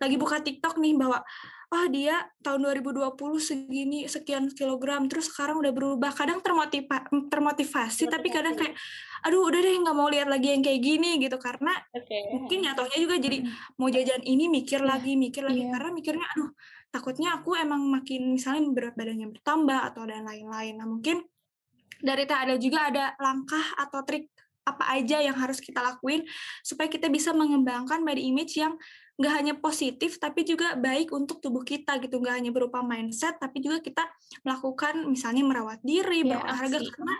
Lagi 0.00 0.16
buka 0.16 0.40
TikTok 0.40 0.80
nih 0.80 0.96
bahwa 0.96 1.20
oh 1.68 1.86
dia 1.92 2.24
tahun 2.40 2.64
2020 2.80 3.12
segini 3.36 4.08
sekian 4.08 4.48
kilogram. 4.56 5.04
Terus 5.04 5.28
sekarang 5.28 5.60
udah 5.60 5.72
berubah. 5.72 6.10
Kadang 6.16 6.40
termotiva 6.40 7.04
termotivasi 7.28 8.08
tapi 8.08 8.32
kadang 8.32 8.56
kayak 8.56 8.72
aduh 9.26 9.44
udah 9.44 9.60
deh 9.60 9.74
nggak 9.76 9.96
mau 9.96 10.08
lihat 10.08 10.32
lagi 10.32 10.56
yang 10.56 10.64
kayak 10.64 10.80
gini 10.80 11.20
gitu. 11.20 11.36
Karena 11.36 11.76
okay. 11.92 12.32
mungkin 12.32 12.64
nyatonya 12.64 12.98
juga 12.98 13.16
jadi 13.20 13.38
mau 13.76 13.88
jajan 13.92 14.22
ini 14.24 14.48
mikir 14.48 14.80
yeah. 14.80 14.90
lagi 14.96 15.12
mikir 15.14 15.42
lagi. 15.44 15.62
Yeah. 15.68 15.72
karena 15.76 15.90
mikirnya 15.92 16.26
aduh 16.36 16.50
takutnya 16.88 17.36
aku 17.36 17.52
emang 17.52 17.84
makin 17.84 18.32
misalnya 18.32 18.64
berat 18.72 18.94
badannya 18.96 19.28
bertambah 19.28 19.78
atau 19.92 20.08
dan 20.08 20.24
lain-lain. 20.24 20.80
Nah 20.80 20.88
mungkin 20.88 21.20
dari 22.00 22.24
tak 22.24 22.48
ada 22.48 22.54
juga 22.56 22.88
ada 22.88 23.04
langkah 23.20 23.76
atau 23.76 24.00
trik 24.08 24.32
apa 24.68 24.84
aja 25.00 25.24
yang 25.24 25.32
harus 25.32 25.64
kita 25.64 25.80
lakuin 25.80 26.28
supaya 26.60 26.92
kita 26.92 27.08
bisa 27.08 27.32
mengembangkan 27.32 28.04
body 28.04 28.28
image 28.28 28.60
yang 28.60 28.76
nggak 29.18 29.34
hanya 29.34 29.54
positif 29.58 30.22
tapi 30.22 30.46
juga 30.46 30.78
baik 30.78 31.10
untuk 31.10 31.42
tubuh 31.42 31.66
kita 31.66 31.98
gitu 31.98 32.22
nggak 32.22 32.34
hanya 32.38 32.50
berupa 32.54 32.86
mindset 32.86 33.34
tapi 33.42 33.58
juga 33.58 33.82
kita 33.82 34.06
melakukan 34.46 35.02
misalnya 35.10 35.42
merawat 35.42 35.82
diri 35.82 36.22
ya, 36.22 36.38
berolahraga 36.38 36.78
karena 36.78 37.16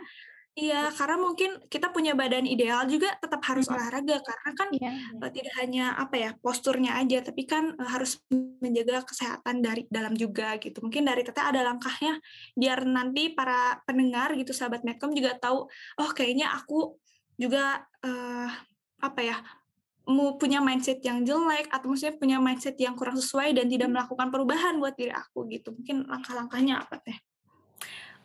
Iya, 0.58 0.90
karena 0.90 1.16
mungkin 1.22 1.50
kita 1.70 1.94
punya 1.94 2.18
badan 2.18 2.42
ideal 2.42 2.82
juga 2.90 3.14
tetap 3.22 3.38
harus 3.46 3.70
hmm. 3.70 3.78
olahraga 3.78 4.18
karena 4.18 4.50
kan 4.58 4.68
ya, 4.74 4.90
ya. 4.90 5.28
tidak 5.30 5.54
hanya 5.62 5.84
apa 5.94 6.14
ya 6.18 6.30
posturnya 6.42 6.98
aja, 6.98 7.22
tapi 7.22 7.46
kan 7.46 7.78
harus 7.78 8.18
menjaga 8.58 9.06
kesehatan 9.06 9.62
dari 9.62 9.86
dalam 9.86 10.18
juga 10.18 10.58
gitu. 10.58 10.82
Mungkin 10.82 11.06
dari 11.06 11.22
teteh 11.22 11.46
ada 11.46 11.62
langkahnya 11.62 12.18
biar 12.58 12.82
nanti 12.90 13.30
para 13.30 13.78
pendengar 13.86 14.34
gitu 14.34 14.50
sahabat 14.50 14.82
Medcom 14.82 15.14
juga 15.14 15.38
tahu, 15.38 15.70
oh 15.70 16.10
kayaknya 16.10 16.50
aku 16.50 16.98
juga 17.38 17.86
uh, 18.02 18.50
apa 18.98 19.20
ya 19.22 19.38
mau 20.08 20.40
punya 20.40 20.58
mindset 20.64 21.04
yang 21.04 21.20
jelek 21.22 21.68
atau 21.68 21.92
maksudnya 21.92 22.16
punya 22.16 22.38
mindset 22.40 22.76
yang 22.80 22.96
kurang 22.96 23.20
sesuai 23.20 23.52
dan 23.60 23.68
tidak 23.68 23.88
melakukan 23.92 24.28
perubahan 24.32 24.80
buat 24.80 24.96
diri 24.96 25.12
aku 25.12 25.44
gitu. 25.52 25.76
Mungkin 25.76 26.08
langkah-langkahnya 26.08 26.80
apa 26.80 26.96
teh 27.04 27.16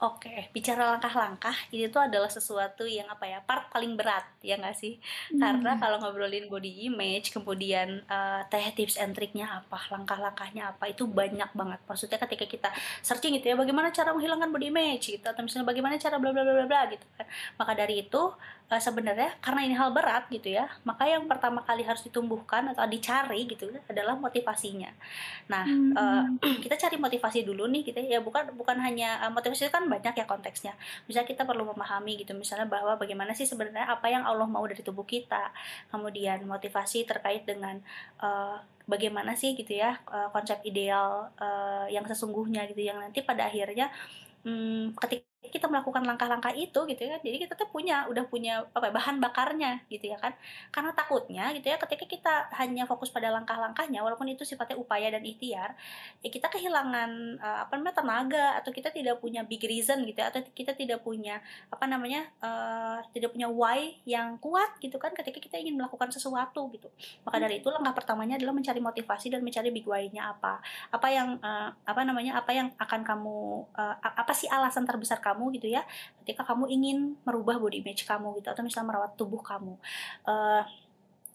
Oke, 0.03 0.51
bicara 0.51 0.91
langkah-langkah, 0.91 1.55
ini 1.71 1.87
tuh 1.87 2.03
adalah 2.03 2.27
sesuatu 2.27 2.83
yang 2.83 3.07
apa 3.07 3.23
ya, 3.23 3.39
part 3.39 3.71
paling 3.71 3.95
berat, 3.95 4.27
ya 4.43 4.59
nggak 4.59 4.75
sih? 4.75 4.99
Hmm. 5.31 5.39
Karena 5.39 5.79
kalau 5.79 5.95
ngobrolin 6.03 6.51
body 6.51 6.91
image, 6.91 7.31
kemudian 7.31 8.03
uh, 8.11 8.43
teh 8.51 8.67
tips 8.75 8.99
and 8.99 9.15
triknya 9.15 9.63
apa, 9.63 9.79
langkah-langkahnya 9.87 10.75
apa, 10.75 10.91
itu 10.91 11.07
banyak 11.07 11.47
banget. 11.55 11.79
Maksudnya 11.87 12.19
ketika 12.19 12.43
kita 12.43 12.69
searching 12.99 13.39
gitu 13.39 13.47
ya, 13.47 13.55
bagaimana 13.55 13.95
cara 13.95 14.11
menghilangkan 14.11 14.51
body 14.51 14.67
image 14.75 15.07
gitu, 15.07 15.23
atau 15.23 15.39
misalnya 15.39 15.71
bagaimana 15.71 15.95
cara 15.95 16.19
bla 16.19 16.35
bla 16.35 16.43
bla 16.43 16.67
bla 16.67 16.81
gitu 16.91 17.05
kan. 17.15 17.27
Maka 17.55 17.71
dari 17.71 18.03
itu, 18.03 18.35
uh, 18.73 18.81
sebenarnya 18.81 19.37
karena 19.37 19.61
ini 19.69 19.75
hal 19.77 19.93
berat 19.93 20.25
gitu 20.33 20.53
ya 20.53 20.65
maka 20.87 21.05
yang 21.05 21.29
pertama 21.29 21.61
kali 21.61 21.85
harus 21.85 22.01
ditumbuhkan 22.01 22.73
atau 22.73 22.85
dicari 22.89 23.45
gitu 23.45 23.69
adalah 23.85 24.17
motivasinya 24.17 24.89
nah 25.49 25.63
hmm. 25.65 25.93
uh, 25.93 26.25
kita 26.63 26.75
cari 26.79 26.97
motivasi 26.97 27.45
dulu 27.45 27.69
nih 27.69 27.93
gitu 27.93 27.99
ya 28.01 28.19
bukan 28.23 28.53
bukan 28.57 28.77
hanya 28.81 29.21
uh, 29.27 29.31
motivasi 29.33 29.69
itu 29.69 29.73
kan 29.73 29.85
banyak 29.93 30.13
ya 30.17 30.25
konteksnya. 30.25 30.73
Misalnya 31.05 31.29
kita 31.29 31.43
perlu 31.45 31.69
memahami 31.69 32.17
gitu 32.21 32.33
misalnya 32.33 32.65
bahwa 32.65 32.97
bagaimana 32.97 33.37
sih 33.37 33.45
sebenarnya 33.45 33.85
apa 33.85 34.09
yang 34.09 34.25
Allah 34.25 34.49
mau 34.49 34.65
dari 34.65 34.81
tubuh 34.81 35.05
kita. 35.05 35.53
Kemudian 35.93 36.41
motivasi 36.49 37.05
terkait 37.05 37.45
dengan 37.45 37.77
uh, 38.21 38.57
bagaimana 38.89 39.37
sih 39.37 39.55
gitu 39.55 39.79
ya 39.79 39.95
uh, 40.11 40.27
konsep 40.35 40.59
ideal 40.67 41.31
uh, 41.39 41.87
yang 41.87 42.03
sesungguhnya 42.03 42.67
gitu 42.67 42.83
yang 42.83 42.99
nanti 42.99 43.23
pada 43.23 43.47
akhirnya 43.47 43.87
hmm, 44.43 44.97
ketika 44.99 45.32
kita 45.51 45.67
melakukan 45.67 46.03
langkah-langkah 46.07 46.55
itu 46.55 46.79
gitu 46.87 47.01
ya 47.03 47.19
jadi 47.19 47.37
kita 47.47 47.53
tuh 47.59 47.67
punya 47.67 48.07
udah 48.07 48.23
punya 48.27 48.63
apa 48.71 48.87
ya, 48.89 48.93
bahan 48.95 49.15
bakarnya 49.19 49.83
gitu 49.91 50.11
ya 50.11 50.17
kan. 50.19 50.31
Karena 50.71 50.91
takutnya 50.95 51.51
gitu 51.55 51.67
ya 51.67 51.77
ketika 51.79 52.05
kita 52.07 52.33
hanya 52.59 52.87
fokus 52.87 53.11
pada 53.11 53.31
langkah-langkahnya 53.33 53.99
walaupun 54.03 54.29
itu 54.31 54.43
sifatnya 54.43 54.79
upaya 54.79 55.11
dan 55.11 55.23
ikhtiar 55.23 55.75
ya 56.23 56.29
kita 56.29 56.47
kehilangan 56.51 57.39
uh, 57.39 57.57
apa 57.67 57.73
namanya 57.79 57.95
tenaga 57.99 58.47
atau 58.59 58.71
kita 58.71 58.93
tidak 58.93 59.19
punya 59.19 59.43
big 59.43 59.63
reason 59.65 60.03
gitu 60.05 60.19
ya 60.19 60.29
atau 60.29 60.43
kita 60.53 60.77
tidak 60.77 61.01
punya 61.01 61.39
apa 61.67 61.85
namanya 61.89 62.29
uh, 62.39 62.99
tidak 63.11 63.33
punya 63.33 63.49
why 63.49 63.97
yang 64.05 64.37
kuat 64.39 64.77
gitu 64.79 64.95
kan 64.99 65.11
ketika 65.11 65.39
kita 65.39 65.59
ingin 65.59 65.75
melakukan 65.75 66.13
sesuatu 66.13 66.69
gitu. 66.71 66.87
Maka 67.25 67.41
dari 67.41 67.59
itu 67.59 67.67
langkah 67.73 67.97
pertamanya 67.97 68.37
adalah 68.37 68.53
mencari 68.53 68.79
motivasi 68.79 69.33
dan 69.33 69.41
mencari 69.41 69.73
big 69.73 69.87
why-nya 69.87 70.35
apa. 70.37 70.61
Apa 70.93 71.07
yang 71.09 71.41
uh, 71.41 71.73
apa 71.73 72.01
namanya 72.05 72.37
apa 72.37 72.51
yang 72.53 72.69
akan 72.77 73.01
kamu 73.01 73.67
uh, 73.73 73.95
apa 73.97 74.33
sih 74.35 74.47
alasan 74.47 74.85
terbesar 74.85 75.17
kamu 75.17 75.32
kamu 75.33 75.49
gitu 75.57 75.67
ya 75.73 75.81
ketika 76.21 76.45
kamu 76.45 76.69
ingin 76.69 77.17
merubah 77.25 77.57
body 77.57 77.81
image 77.81 78.05
kamu 78.05 78.37
gitu 78.37 78.53
atau 78.53 78.61
misalnya 78.61 78.93
merawat 78.93 79.17
tubuh 79.17 79.41
kamu. 79.41 79.73
Uh, 80.29 80.61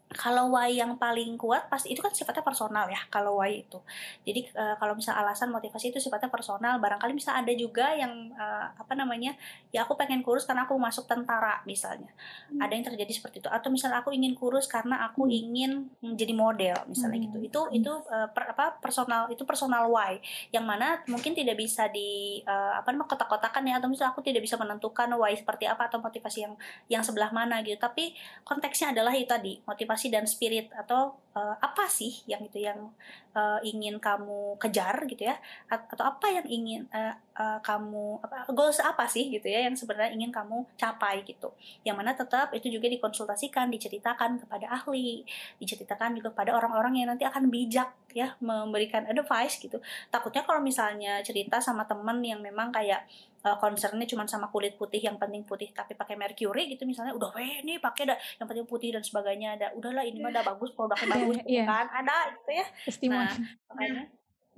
kalau 0.09 0.49
why 0.57 0.73
yang 0.73 0.97
paling 0.97 1.37
kuat 1.37 1.69
pasti 1.69 1.93
itu 1.93 2.01
kan 2.01 2.09
sifatnya 2.09 2.41
personal 2.41 2.89
ya 2.89 2.97
kalau 3.13 3.45
why 3.45 3.61
itu 3.61 3.77
jadi 4.25 4.41
uh, 4.57 4.75
kalau 4.81 4.97
misal 4.97 5.13
alasan 5.13 5.53
motivasi 5.53 5.93
itu 5.93 6.01
sifatnya 6.01 6.33
personal 6.33 6.81
barangkali 6.81 7.13
misal 7.13 7.37
ada 7.37 7.53
juga 7.53 7.93
yang 7.93 8.33
uh, 8.33 8.73
apa 8.73 8.97
namanya 8.97 9.37
ya 9.69 9.85
aku 9.85 10.01
pengen 10.01 10.25
kurus 10.25 10.49
karena 10.49 10.65
aku 10.65 10.81
masuk 10.81 11.05
tentara 11.05 11.61
misalnya 11.69 12.09
hmm. 12.49 12.57
ada 12.57 12.73
yang 12.73 12.87
terjadi 12.89 13.13
seperti 13.13 13.45
itu 13.45 13.53
atau 13.53 13.69
misalnya 13.69 14.01
aku 14.01 14.17
ingin 14.17 14.33
kurus 14.33 14.65
karena 14.65 15.05
aku 15.05 15.29
hmm. 15.29 15.41
ingin 15.45 15.71
menjadi 16.01 16.33
model 16.33 16.77
misalnya 16.89 17.29
gitu. 17.29 17.37
hmm. 17.37 17.45
gitu 17.45 17.61
itu 17.69 17.85
itu 17.85 17.93
uh, 18.09 18.29
per, 18.33 18.57
apa 18.57 18.81
personal 18.81 19.29
itu 19.29 19.45
personal 19.45 19.93
why 19.93 20.17
yang 20.57 20.65
mana 20.65 21.05
mungkin 21.05 21.37
tidak 21.37 21.61
bisa 21.61 21.85
di 21.93 22.41
uh, 22.49 22.81
apa 22.81 22.97
namanya 22.97 23.13
kotak-kotakan 23.13 23.61
ya 23.69 23.77
atau 23.77 23.93
misalnya 23.93 24.17
aku 24.17 24.25
tidak 24.25 24.41
bisa 24.41 24.57
menentukan 24.57 25.13
why 25.21 25.37
seperti 25.37 25.69
apa 25.69 25.93
atau 25.93 26.01
motivasi 26.01 26.49
yang 26.49 26.55
yang 26.89 27.03
sebelah 27.05 27.29
mana 27.29 27.61
gitu 27.61 27.77
tapi 27.77 28.17
konteksnya 28.49 28.97
adalah 28.97 29.13
itu 29.13 29.29
tadi 29.29 29.61
motivasi 29.69 29.98
motivasi 29.99 30.15
dan 30.15 30.25
spirit 30.31 30.71
atau 30.71 31.19
uh, 31.35 31.59
apa 31.59 31.91
sih 31.91 32.23
yang 32.31 32.39
itu 32.47 32.63
yang 32.63 32.95
uh, 33.35 33.59
ingin 33.67 33.99
kamu 33.99 34.55
kejar 34.63 34.95
gitu 35.11 35.27
ya? 35.27 35.35
Atau 35.67 36.07
apa 36.07 36.31
yang 36.31 36.47
ingin 36.47 36.87
uh, 36.95 37.19
uh, 37.35 37.59
kamu 37.59 38.23
apa 38.23 38.47
goals 38.55 38.79
apa 38.79 39.11
sih 39.11 39.27
gitu 39.35 39.51
ya 39.51 39.67
yang 39.67 39.75
sebenarnya 39.75 40.15
ingin 40.15 40.31
kamu 40.31 40.63
capai 40.79 41.27
gitu? 41.27 41.51
Yang 41.83 41.97
mana 41.99 42.15
tetap 42.15 42.55
itu 42.55 42.71
juga 42.71 42.87
dikonsultasikan 42.87 43.67
diceritakan 43.75 44.39
kepada 44.47 44.71
ahli 44.71 45.27
diceritakan 45.59 46.15
juga 46.15 46.31
kepada 46.31 46.55
orang-orang 46.55 47.03
yang 47.03 47.09
nanti 47.11 47.27
akan 47.27 47.51
bijak 47.51 47.91
ya 48.15 48.39
memberikan 48.39 49.03
advice 49.11 49.59
gitu. 49.59 49.83
Takutnya 50.15 50.47
kalau 50.47 50.63
misalnya 50.63 51.19
cerita 51.27 51.59
sama 51.59 51.83
temen 51.91 52.23
yang 52.23 52.39
memang 52.39 52.71
kayak 52.71 53.03
uh, 53.49 53.57
concernnya 53.57 54.05
cuma 54.05 54.29
sama 54.29 54.53
kulit 54.53 54.77
putih 54.77 55.01
yang 55.01 55.17
penting 55.17 55.49
putih 55.49 55.73
tapi 55.73 55.97
pakai 55.97 56.21
mercury 56.21 56.69
gitu 56.69 56.85
misalnya 56.85 57.17
udah 57.17 57.33
weh 57.33 57.65
ini 57.65 57.81
pakai 57.81 58.13
dah 58.13 58.19
yang 58.37 58.47
penting 58.47 58.69
putih 58.69 58.93
dan 58.93 59.01
sebagainya 59.01 59.57
ada. 59.57 59.67
Udahlah 59.73 60.05
ini 60.05 60.21
mah 60.21 60.29
udah 60.29 60.45
bagus 60.53 60.71
produknya 60.77 61.09
bagus 61.09 61.37
yeah, 61.49 61.65
kan 61.65 61.87
ada 61.89 62.17
gitu 62.37 62.51
ya. 62.53 62.67
Nah 63.09 63.33
makanya 63.73 64.05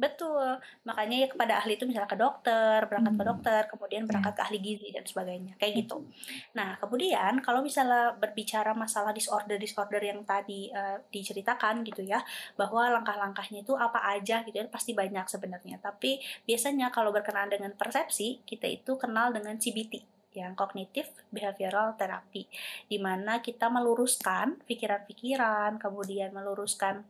Betul. 0.01 0.57
Makanya 0.89 1.17
ya 1.21 1.29
kepada 1.29 1.61
ahli 1.61 1.77
itu 1.77 1.85
misalnya 1.85 2.09
ke 2.09 2.17
dokter, 2.17 2.89
berangkat 2.89 3.13
ke 3.13 3.21
hmm. 3.21 3.31
dokter, 3.37 3.61
kemudian 3.69 4.03
berangkat 4.09 4.33
ke 4.33 4.43
ahli 4.49 4.59
gizi 4.65 4.89
dan 4.97 5.05
sebagainya. 5.05 5.61
Kayak 5.61 5.85
gitu. 5.85 6.09
Nah, 6.57 6.81
kemudian 6.81 7.45
kalau 7.45 7.61
misalnya 7.61 8.17
berbicara 8.17 8.73
masalah 8.73 9.13
disorder-disorder 9.13 10.01
yang 10.01 10.25
tadi 10.25 10.73
uh, 10.73 11.05
diceritakan 11.13 11.85
gitu 11.85 12.01
ya, 12.01 12.25
bahwa 12.57 12.89
langkah-langkahnya 12.97 13.61
itu 13.61 13.77
apa 13.77 14.01
aja 14.17 14.41
gitu 14.49 14.57
ya, 14.57 14.65
pasti 14.73 14.97
banyak 14.97 15.29
sebenarnya. 15.29 15.77
Tapi 15.85 16.17
biasanya 16.49 16.89
kalau 16.89 17.13
berkenaan 17.13 17.53
dengan 17.53 17.77
persepsi, 17.77 18.41
kita 18.49 18.65
itu 18.65 18.97
kenal 18.97 19.37
dengan 19.37 19.61
CBT 19.61 20.01
yang 20.31 20.55
kognitif 20.55 21.11
behavioral 21.35 21.99
therapy 21.99 22.47
di 22.87 23.03
mana 23.03 23.43
kita 23.43 23.67
meluruskan 23.67 24.63
pikiran-pikiran, 24.63 25.83
kemudian 25.83 26.31
meluruskan 26.31 27.03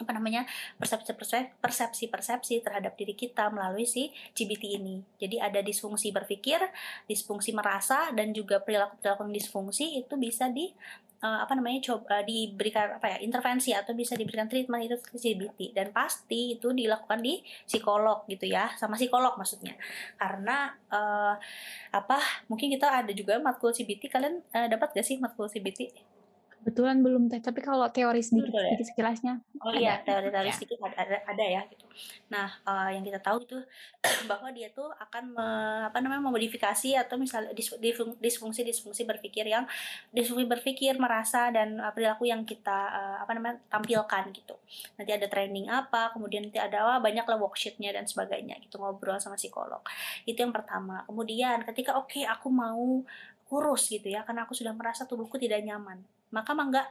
apa 0.00 0.10
namanya 0.16 0.48
persepsi 0.80 2.08
persepsi 2.08 2.54
terhadap 2.64 2.96
diri 2.96 3.12
kita 3.12 3.52
melalui 3.52 3.84
si 3.84 4.10
GBT 4.32 4.64
ini. 4.80 5.04
Jadi 5.20 5.36
ada 5.38 5.60
disfungsi 5.60 6.10
berpikir, 6.10 6.58
disfungsi 7.06 7.52
merasa 7.52 8.10
dan 8.16 8.32
juga 8.32 8.58
perilaku 8.58 8.98
perilaku 8.98 9.28
disfungsi 9.30 10.00
itu 10.00 10.14
bisa 10.18 10.48
di 10.48 10.72
uh, 11.22 11.38
apa 11.46 11.52
namanya 11.54 11.94
coba 11.94 12.20
uh, 12.20 12.24
diberikan 12.26 12.98
apa 12.98 13.16
ya 13.16 13.18
intervensi 13.22 13.70
atau 13.72 13.94
bisa 13.94 14.18
diberikan 14.18 14.50
treatment 14.50 14.82
itu 14.84 14.96
CBT 14.98 15.72
dan 15.72 15.94
pasti 15.94 16.58
itu 16.58 16.74
dilakukan 16.74 17.22
di 17.22 17.40
psikolog 17.64 18.26
gitu 18.26 18.50
ya 18.50 18.74
sama 18.76 18.98
psikolog 18.98 19.38
maksudnya. 19.38 19.78
Karena 20.18 20.74
uh, 20.90 21.34
apa 21.94 22.18
mungkin 22.50 22.74
kita 22.74 22.90
ada 22.90 23.12
juga 23.14 23.38
matkul 23.38 23.70
CBT 23.70 24.10
kalian 24.10 24.42
uh, 24.52 24.68
dapat 24.68 24.92
gak 24.98 25.06
sih 25.06 25.16
matkul 25.22 25.46
CBT 25.46 26.12
Kebetulan 26.62 27.02
belum 27.02 27.26
teh, 27.26 27.42
tapi 27.42 27.58
kalau 27.58 27.90
teori 27.90 28.22
sedikit, 28.22 28.54
ya? 28.54 28.70
sedikit 28.70 28.86
sekilasnya. 28.94 29.34
Oh 29.66 29.74
iya, 29.74 29.98
teori-teori 30.06 30.46
ya. 30.50 30.54
sedikit 30.54 30.78
ada, 30.86 30.94
ada, 30.94 31.18
ada 31.26 31.42
ya 31.42 31.66
gitu. 31.66 31.82
Nah, 32.30 32.54
uh, 32.62 32.86
yang 32.86 33.02
kita 33.02 33.18
tahu 33.18 33.42
itu 33.42 33.58
bahwa 34.30 34.46
dia 34.54 34.70
tuh 34.70 34.86
akan 34.94 35.34
me, 35.34 35.46
apa 35.90 35.98
namanya 35.98 36.22
memodifikasi 36.22 36.94
atau 37.02 37.18
misalnya 37.18 37.50
disfungsi 38.22 38.62
disfungsi 38.62 39.02
berpikir 39.02 39.42
yang 39.42 39.66
disfungsi 40.14 40.46
berpikir, 40.46 40.94
merasa 41.02 41.50
dan 41.50 41.82
uh, 41.82 41.90
perilaku 41.90 42.30
yang 42.30 42.46
kita 42.46 42.94
uh, 42.94 43.16
apa 43.26 43.34
namanya 43.34 43.58
tampilkan 43.66 44.30
gitu. 44.30 44.54
Nanti 44.94 45.10
ada 45.18 45.26
training 45.26 45.66
apa, 45.66 46.14
kemudian 46.14 46.46
nanti 46.46 46.62
ada 46.62 46.86
wah, 46.86 47.02
banyak 47.02 47.26
lah 47.26 47.42
worksheetnya 47.42 47.90
dan 47.90 48.06
sebagainya 48.06 48.62
gitu 48.62 48.78
ngobrol 48.78 49.18
sama 49.18 49.34
psikolog. 49.34 49.82
Itu 50.30 50.46
yang 50.46 50.54
pertama. 50.54 51.02
Kemudian 51.10 51.66
ketika 51.66 51.98
oke 51.98 52.06
okay, 52.06 52.22
aku 52.22 52.54
mau 52.54 53.02
kurus 53.50 53.90
gitu 53.90 54.08
ya 54.08 54.22
karena 54.22 54.46
aku 54.46 54.54
sudah 54.54 54.72
merasa 54.72 55.04
tubuhku 55.04 55.36
tidak 55.36 55.60
nyaman 55.60 56.00
maka 56.32 56.56
mangga 56.56 56.82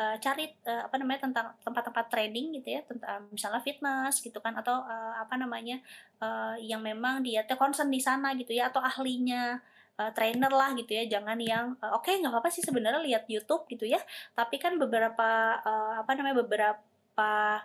uh, 0.00 0.16
cari 0.18 0.48
uh, 0.64 0.88
apa 0.88 0.96
namanya 0.96 1.28
tentang 1.28 1.46
tempat-tempat 1.60 2.08
training 2.08 2.56
gitu 2.60 2.74
ya 2.74 2.80
tentang 2.88 3.28
misalnya 3.28 3.60
fitness 3.60 4.24
gitu 4.24 4.40
kan 4.40 4.56
atau 4.56 4.82
uh, 4.82 5.14
apa 5.20 5.36
namanya 5.36 5.78
uh, 6.18 6.56
yang 6.56 6.80
memang 6.80 7.20
dia 7.20 7.44
concern 7.54 7.92
di 7.92 8.00
sana 8.00 8.32
gitu 8.34 8.56
ya 8.56 8.72
atau 8.72 8.80
ahlinya 8.80 9.60
uh, 10.00 10.10
trainer 10.16 10.52
lah 10.52 10.72
gitu 10.76 10.96
ya 10.96 11.04
jangan 11.06 11.36
yang 11.40 11.76
uh, 11.84 11.96
oke 11.96 12.08
okay, 12.08 12.20
nggak 12.20 12.32
apa-apa 12.32 12.48
sih 12.48 12.64
sebenarnya 12.64 13.04
lihat 13.04 13.24
YouTube 13.28 13.68
gitu 13.68 13.84
ya 13.84 14.00
tapi 14.32 14.56
kan 14.56 14.80
beberapa 14.80 15.60
uh, 15.60 16.00
apa 16.00 16.10
namanya 16.16 16.40
beberapa 16.40 17.60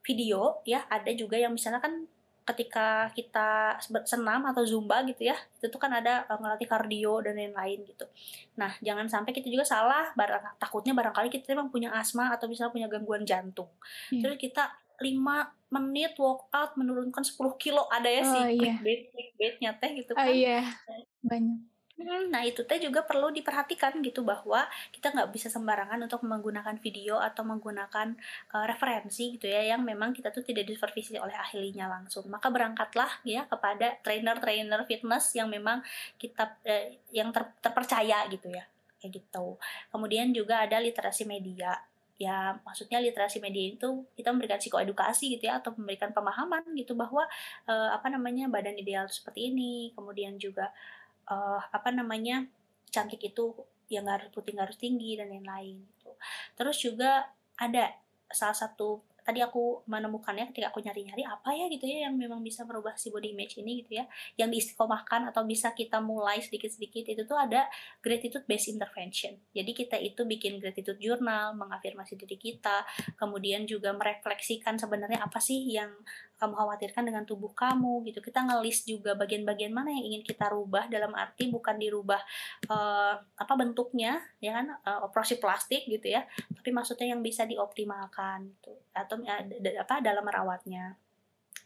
video 0.00 0.64
ya 0.64 0.88
ada 0.88 1.12
juga 1.12 1.36
yang 1.36 1.52
misalnya 1.52 1.84
kan 1.84 2.08
ketika 2.50 3.08
kita 3.14 3.78
senam 4.04 4.42
atau 4.46 4.62
zumba 4.66 5.00
gitu 5.06 5.30
ya 5.30 5.36
itu 5.58 5.66
tuh 5.70 5.80
kan 5.80 5.90
ada 5.94 6.26
uh, 6.26 6.38
ngelatih 6.38 6.68
kardio 6.68 7.22
dan 7.22 7.38
lain-lain 7.38 7.86
gitu 7.86 8.06
nah 8.58 8.74
jangan 8.82 9.06
sampai 9.06 9.30
kita 9.30 9.48
juga 9.48 9.64
salah 9.64 10.10
barang 10.18 10.58
takutnya 10.58 10.92
barangkali 10.92 11.30
kita 11.30 11.54
memang 11.54 11.70
punya 11.70 11.94
asma 11.94 12.34
atau 12.34 12.50
misalnya 12.50 12.74
punya 12.74 12.88
gangguan 12.90 13.22
jantung 13.22 13.70
hmm. 14.10 14.22
terus 14.22 14.36
kita 14.36 14.70
5 15.00 15.16
menit 15.72 16.12
workout 16.20 16.76
menurunkan 16.76 17.24
10 17.24 17.38
kilo 17.56 17.88
ada 17.88 18.10
ya 18.10 18.22
oh, 18.22 18.30
sih 18.34 18.42
iya. 18.60 18.76
clickbait 18.76 19.00
clickbaitnya 19.14 19.70
teh 19.80 19.90
gitu 19.96 20.12
oh, 20.12 20.20
kan 20.20 20.28
oh, 20.28 20.34
iya. 20.34 20.60
banyak 21.24 21.58
Hmm, 21.60 21.79
nah 22.30 22.42
itu 22.46 22.64
teh 22.64 22.80
juga 22.80 23.04
perlu 23.04 23.28
diperhatikan 23.34 24.00
gitu 24.00 24.24
bahwa 24.24 24.64
kita 24.94 25.12
nggak 25.12 25.30
bisa 25.34 25.48
sembarangan 25.52 26.00
untuk 26.00 26.24
menggunakan 26.24 26.76
video 26.80 27.20
atau 27.20 27.44
menggunakan 27.44 28.16
uh, 28.56 28.64
referensi 28.64 29.36
gitu 29.36 29.46
ya 29.50 29.76
yang 29.76 29.84
memang 29.84 30.16
kita 30.16 30.32
tuh 30.32 30.40
tidak 30.40 30.64
disupervisi 30.66 31.20
oleh 31.20 31.34
ahlinya 31.36 31.90
langsung. 31.90 32.26
Maka 32.32 32.48
berangkatlah 32.48 33.20
ya 33.26 33.44
kepada 33.44 34.00
trainer-trainer 34.00 34.88
fitness 34.88 35.36
yang 35.36 35.52
memang 35.52 35.84
kita 36.16 36.56
eh, 36.64 37.00
yang 37.12 37.30
ter, 37.34 37.44
terpercaya 37.60 38.24
gitu 38.32 38.48
ya 38.48 38.64
kayak 39.00 39.20
gitu. 39.20 39.56
Kemudian 39.92 40.32
juga 40.32 40.64
ada 40.64 40.80
literasi 40.80 41.24
media 41.28 41.76
ya 42.20 42.52
maksudnya 42.68 43.00
literasi 43.00 43.40
media 43.40 43.72
itu 43.72 44.04
kita 44.12 44.28
memberikan 44.28 44.60
psikoedukasi 44.60 45.40
gitu 45.40 45.48
ya 45.48 45.56
atau 45.56 45.72
memberikan 45.72 46.12
pemahaman 46.12 46.68
gitu 46.76 46.92
bahwa 46.92 47.24
uh, 47.64 47.90
apa 47.96 48.12
namanya 48.12 48.44
badan 48.44 48.76
ideal 48.76 49.08
seperti 49.08 49.48
ini 49.48 49.88
kemudian 49.96 50.36
juga 50.36 50.68
uh, 51.30 51.62
apa 51.70 51.88
namanya 51.94 52.44
cantik 52.90 53.22
itu 53.22 53.54
yang 53.90 54.06
nggak 54.06 54.26
harus 54.26 54.30
putih 54.34 54.54
nggak 54.54 54.66
harus 54.70 54.80
tinggi 54.80 55.18
dan 55.18 55.30
lain-lain 55.30 55.82
gitu. 55.94 56.10
Terus 56.58 56.76
juga 56.78 57.30
ada 57.58 57.94
salah 58.30 58.54
satu 58.54 59.02
tadi 59.20 59.44
aku 59.44 59.84
menemukannya 59.86 60.48
ketika 60.50 60.72
aku 60.72 60.80
nyari-nyari 60.82 61.22
apa 61.22 61.52
ya 61.52 61.68
gitu 61.68 61.84
ya 61.86 62.08
yang 62.08 62.16
memang 62.16 62.40
bisa 62.40 62.64
merubah 62.64 62.96
si 62.96 63.12
body 63.12 63.36
image 63.36 63.60
ini 63.60 63.84
gitu 63.84 64.00
ya 64.00 64.04
yang 64.40 64.48
diistiqomahkan 64.48 65.28
atau 65.30 65.44
bisa 65.44 65.76
kita 65.76 66.00
mulai 66.00 66.40
sedikit-sedikit 66.40 67.06
itu 67.06 67.22
tuh 67.28 67.36
ada 67.36 67.68
gratitude 68.00 68.42
based 68.48 68.72
intervention 68.72 69.36
jadi 69.52 69.70
kita 69.70 69.96
itu 70.00 70.24
bikin 70.24 70.58
gratitude 70.58 70.98
journal 70.98 71.54
mengafirmasi 71.54 72.16
diri 72.16 72.36
kita 72.40 72.82
kemudian 73.20 73.68
juga 73.68 73.92
merefleksikan 73.94 74.80
sebenarnya 74.80 75.20
apa 75.22 75.38
sih 75.38 75.68
yang 75.68 75.92
kamu 76.40 76.56
khawatirkan 76.56 77.04
dengan 77.04 77.28
tubuh 77.28 77.52
kamu 77.52 78.08
gitu. 78.08 78.24
Kita 78.24 78.40
ngelis 78.48 78.88
juga 78.88 79.12
bagian-bagian 79.12 79.76
mana 79.76 79.92
yang 79.92 80.16
ingin 80.16 80.22
kita 80.24 80.48
rubah 80.48 80.88
dalam 80.88 81.12
arti 81.12 81.52
bukan 81.52 81.76
dirubah 81.76 82.20
uh, 82.72 83.14
apa 83.20 83.52
bentuknya 83.60 84.24
ya 84.40 84.56
kan 84.56 84.66
uh, 84.88 85.04
operasi 85.04 85.36
plastik 85.36 85.84
gitu 85.84 86.08
ya 86.08 86.24
tapi 86.56 86.72
maksudnya 86.72 87.12
yang 87.12 87.20
bisa 87.20 87.44
dioptimalkan 87.44 88.48
gitu. 88.56 88.72
Atau 88.96 89.20
uh, 89.20 89.42
apa 89.76 90.00
dalam 90.00 90.24
merawatnya 90.24 90.96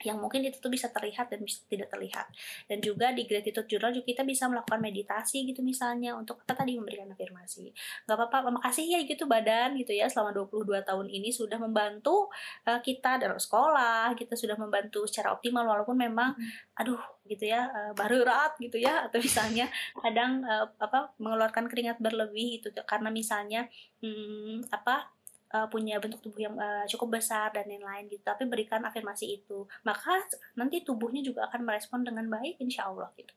yang 0.04 0.20
mungkin 0.20 0.44
itu 0.44 0.60
tuh 0.60 0.68
bisa 0.68 0.92
terlihat 0.92 1.32
dan 1.32 1.40
bisa 1.40 1.64
tidak 1.66 1.88
terlihat 1.88 2.28
dan 2.68 2.78
juga 2.84 3.10
di 3.10 3.24
gratitude 3.24 3.66
journal 3.66 3.90
juga 3.90 4.06
kita 4.12 4.22
bisa 4.22 4.46
melakukan 4.46 4.80
meditasi 4.80 5.48
gitu 5.48 5.64
misalnya 5.64 6.14
untuk 6.14 6.44
apa 6.44 6.60
tadi 6.60 6.76
memberikan 6.76 7.08
afirmasi 7.10 7.72
nggak 8.04 8.16
apa-apa 8.16 8.52
makasih 8.60 8.84
ya 8.84 9.00
gitu 9.08 9.24
badan 9.24 9.74
gitu 9.80 9.96
ya 9.96 10.06
selama 10.06 10.36
22 10.36 10.84
tahun 10.84 11.06
ini 11.08 11.32
sudah 11.32 11.56
membantu 11.56 12.28
uh, 12.68 12.78
kita 12.84 13.16
dalam 13.16 13.40
sekolah 13.40 14.12
kita 14.14 14.36
sudah 14.36 14.60
membantu 14.60 15.08
secara 15.08 15.32
optimal 15.32 15.64
walaupun 15.64 15.96
memang 15.96 16.36
hmm. 16.36 16.78
aduh 16.80 17.00
gitu 17.24 17.48
ya 17.48 17.72
uh, 17.72 17.92
baru 17.96 18.20
rat 18.28 18.60
gitu 18.60 18.76
ya 18.76 19.08
atau 19.08 19.16
misalnya 19.16 19.72
kadang 19.96 20.44
uh, 20.44 20.68
apa 20.76 21.16
mengeluarkan 21.16 21.72
keringat 21.72 21.96
berlebih 21.96 22.60
itu 22.60 22.68
karena 22.84 23.08
misalnya 23.08 23.66
hmm, 24.04 24.68
apa 24.68 25.08
uh, 25.54 25.70
punya 25.70 26.02
bentuk 26.02 26.18
tubuh 26.18 26.42
yang 26.42 26.54
uh, 26.58 26.82
cukup 26.90 27.22
besar 27.22 27.54
dan 27.54 27.70
lain-lain 27.70 28.10
gitu 28.10 28.26
tapi 28.26 28.50
berikan 28.50 28.82
afirmasi 28.82 29.38
itu. 29.38 29.64
Maka 29.86 30.18
nanti 30.58 30.82
tubuhnya 30.82 31.22
juga 31.22 31.46
akan 31.46 31.62
merespon 31.62 32.02
dengan 32.02 32.26
baik 32.26 32.58
insya 32.58 32.90
Allah 32.90 33.14
gitu. 33.14 33.30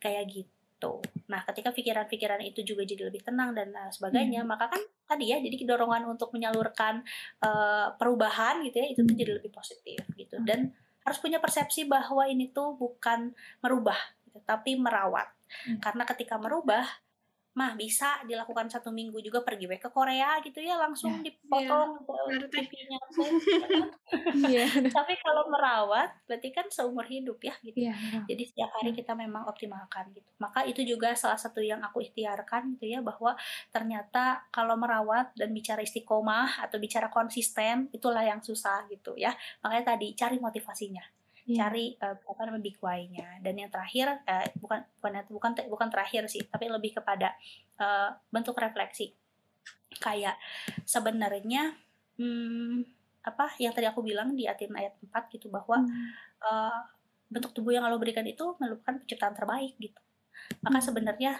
Kayak 0.00 0.24
gitu. 0.32 1.04
Nah 1.28 1.44
ketika 1.44 1.70
pikiran-pikiran 1.76 2.40
itu 2.40 2.64
juga 2.64 2.88
jadi 2.88 3.12
lebih 3.12 3.20
tenang 3.20 3.52
dan 3.52 3.68
uh, 3.76 3.92
sebagainya 3.92 4.40
hmm. 4.42 4.48
maka 4.48 4.72
kan 4.72 4.80
tadi 5.04 5.28
ya 5.28 5.38
jadi 5.38 5.68
dorongan 5.68 6.08
untuk 6.08 6.32
menyalurkan 6.32 7.04
uh, 7.44 7.92
perubahan 8.00 8.64
gitu 8.64 8.80
ya 8.80 8.86
itu 8.88 9.04
tuh 9.04 9.14
jadi 9.14 9.32
lebih 9.36 9.52
positif 9.52 10.00
gitu. 10.16 10.40
Dan 10.40 10.72
harus 11.04 11.18
punya 11.20 11.40
persepsi 11.40 11.84
bahwa 11.84 12.24
ini 12.28 12.52
tuh 12.52 12.76
bukan 12.76 13.32
merubah 13.60 13.96
gitu, 14.24 14.40
tapi 14.48 14.80
merawat. 14.80 15.28
Hmm. 15.50 15.82
karena 15.82 16.06
ketika 16.06 16.38
merubah 16.38 16.86
mah 17.50 17.74
bisa 17.74 18.22
dilakukan 18.30 18.70
satu 18.70 18.94
minggu 18.94 19.18
juga 19.26 19.42
pergi 19.42 19.66
ke 19.66 19.90
Korea 19.90 20.38
gitu 20.38 20.62
ya 20.62 20.78
langsung 20.78 21.18
ya. 21.18 21.30
dipotong 21.34 22.06
ya, 22.06 22.46
TV-nya 22.46 22.98
Iya. 24.54 24.66
Tapi 24.86 25.14
kalau 25.18 25.50
merawat 25.50 26.14
berarti 26.30 26.48
kan 26.54 26.70
seumur 26.70 27.02
hidup 27.10 27.42
ya 27.42 27.54
gitu. 27.66 27.82
Iya. 27.82 27.94
benar. 27.98 28.22
Jadi 28.30 28.42
setiap 28.46 28.70
hari 28.78 28.94
kita 28.94 29.18
memang 29.18 29.50
optimalkan 29.50 30.14
gitu. 30.14 30.30
Maka 30.38 30.62
itu 30.62 30.86
juga 30.86 31.10
salah 31.18 31.38
satu 31.38 31.58
yang 31.58 31.82
aku 31.82 32.06
ikhtiarkan 32.06 32.78
gitu 32.78 32.86
ya 32.86 33.02
bahwa 33.02 33.34
ternyata 33.74 34.46
kalau 34.54 34.78
merawat 34.78 35.34
dan 35.34 35.50
bicara 35.50 35.82
istiqomah 35.82 36.62
atau 36.62 36.78
bicara 36.78 37.10
konsisten 37.10 37.90
itulah 37.90 38.22
yang 38.22 38.38
susah 38.38 38.86
gitu 38.86 39.18
ya. 39.18 39.34
Makanya 39.66 39.98
tadi 39.98 40.14
cari 40.14 40.38
motivasinya 40.38 41.02
Iya. 41.50 41.66
cari 41.66 41.98
eh, 41.98 42.16
apa 42.22 42.40
namanya 42.46 42.62
big 42.62 42.78
why-nya 42.78 43.42
dan 43.42 43.54
yang 43.58 43.70
terakhir 43.72 44.22
eh, 44.22 44.46
bukan 44.62 44.86
bukan 45.02 45.12
bukan 45.26 45.50
bukan 45.66 45.88
terakhir 45.90 46.22
sih 46.30 46.46
tapi 46.46 46.70
lebih 46.70 46.94
kepada 46.94 47.34
eh, 47.80 48.10
bentuk 48.30 48.54
refleksi 48.54 49.10
kayak 49.98 50.38
sebenarnya 50.86 51.74
hmm, 52.14 52.86
apa 53.26 53.58
yang 53.58 53.74
tadi 53.74 53.90
aku 53.90 54.00
bilang 54.06 54.38
di 54.38 54.46
Atin 54.46 54.70
ayat 54.78 54.94
4 55.02 55.34
gitu 55.34 55.50
bahwa 55.50 55.82
Hmm. 55.82 56.14
eh, 56.46 56.80
bentuk 57.30 57.50
tubuh 57.50 57.74
yang 57.74 57.82
Allah 57.82 57.98
berikan 57.98 58.26
itu 58.26 58.54
merupakan 58.62 58.94
penciptaan 58.94 59.34
terbaik 59.34 59.74
gitu 59.82 60.00
maka 60.62 60.78
Hmm. 60.78 60.86
sebenarnya 60.86 61.32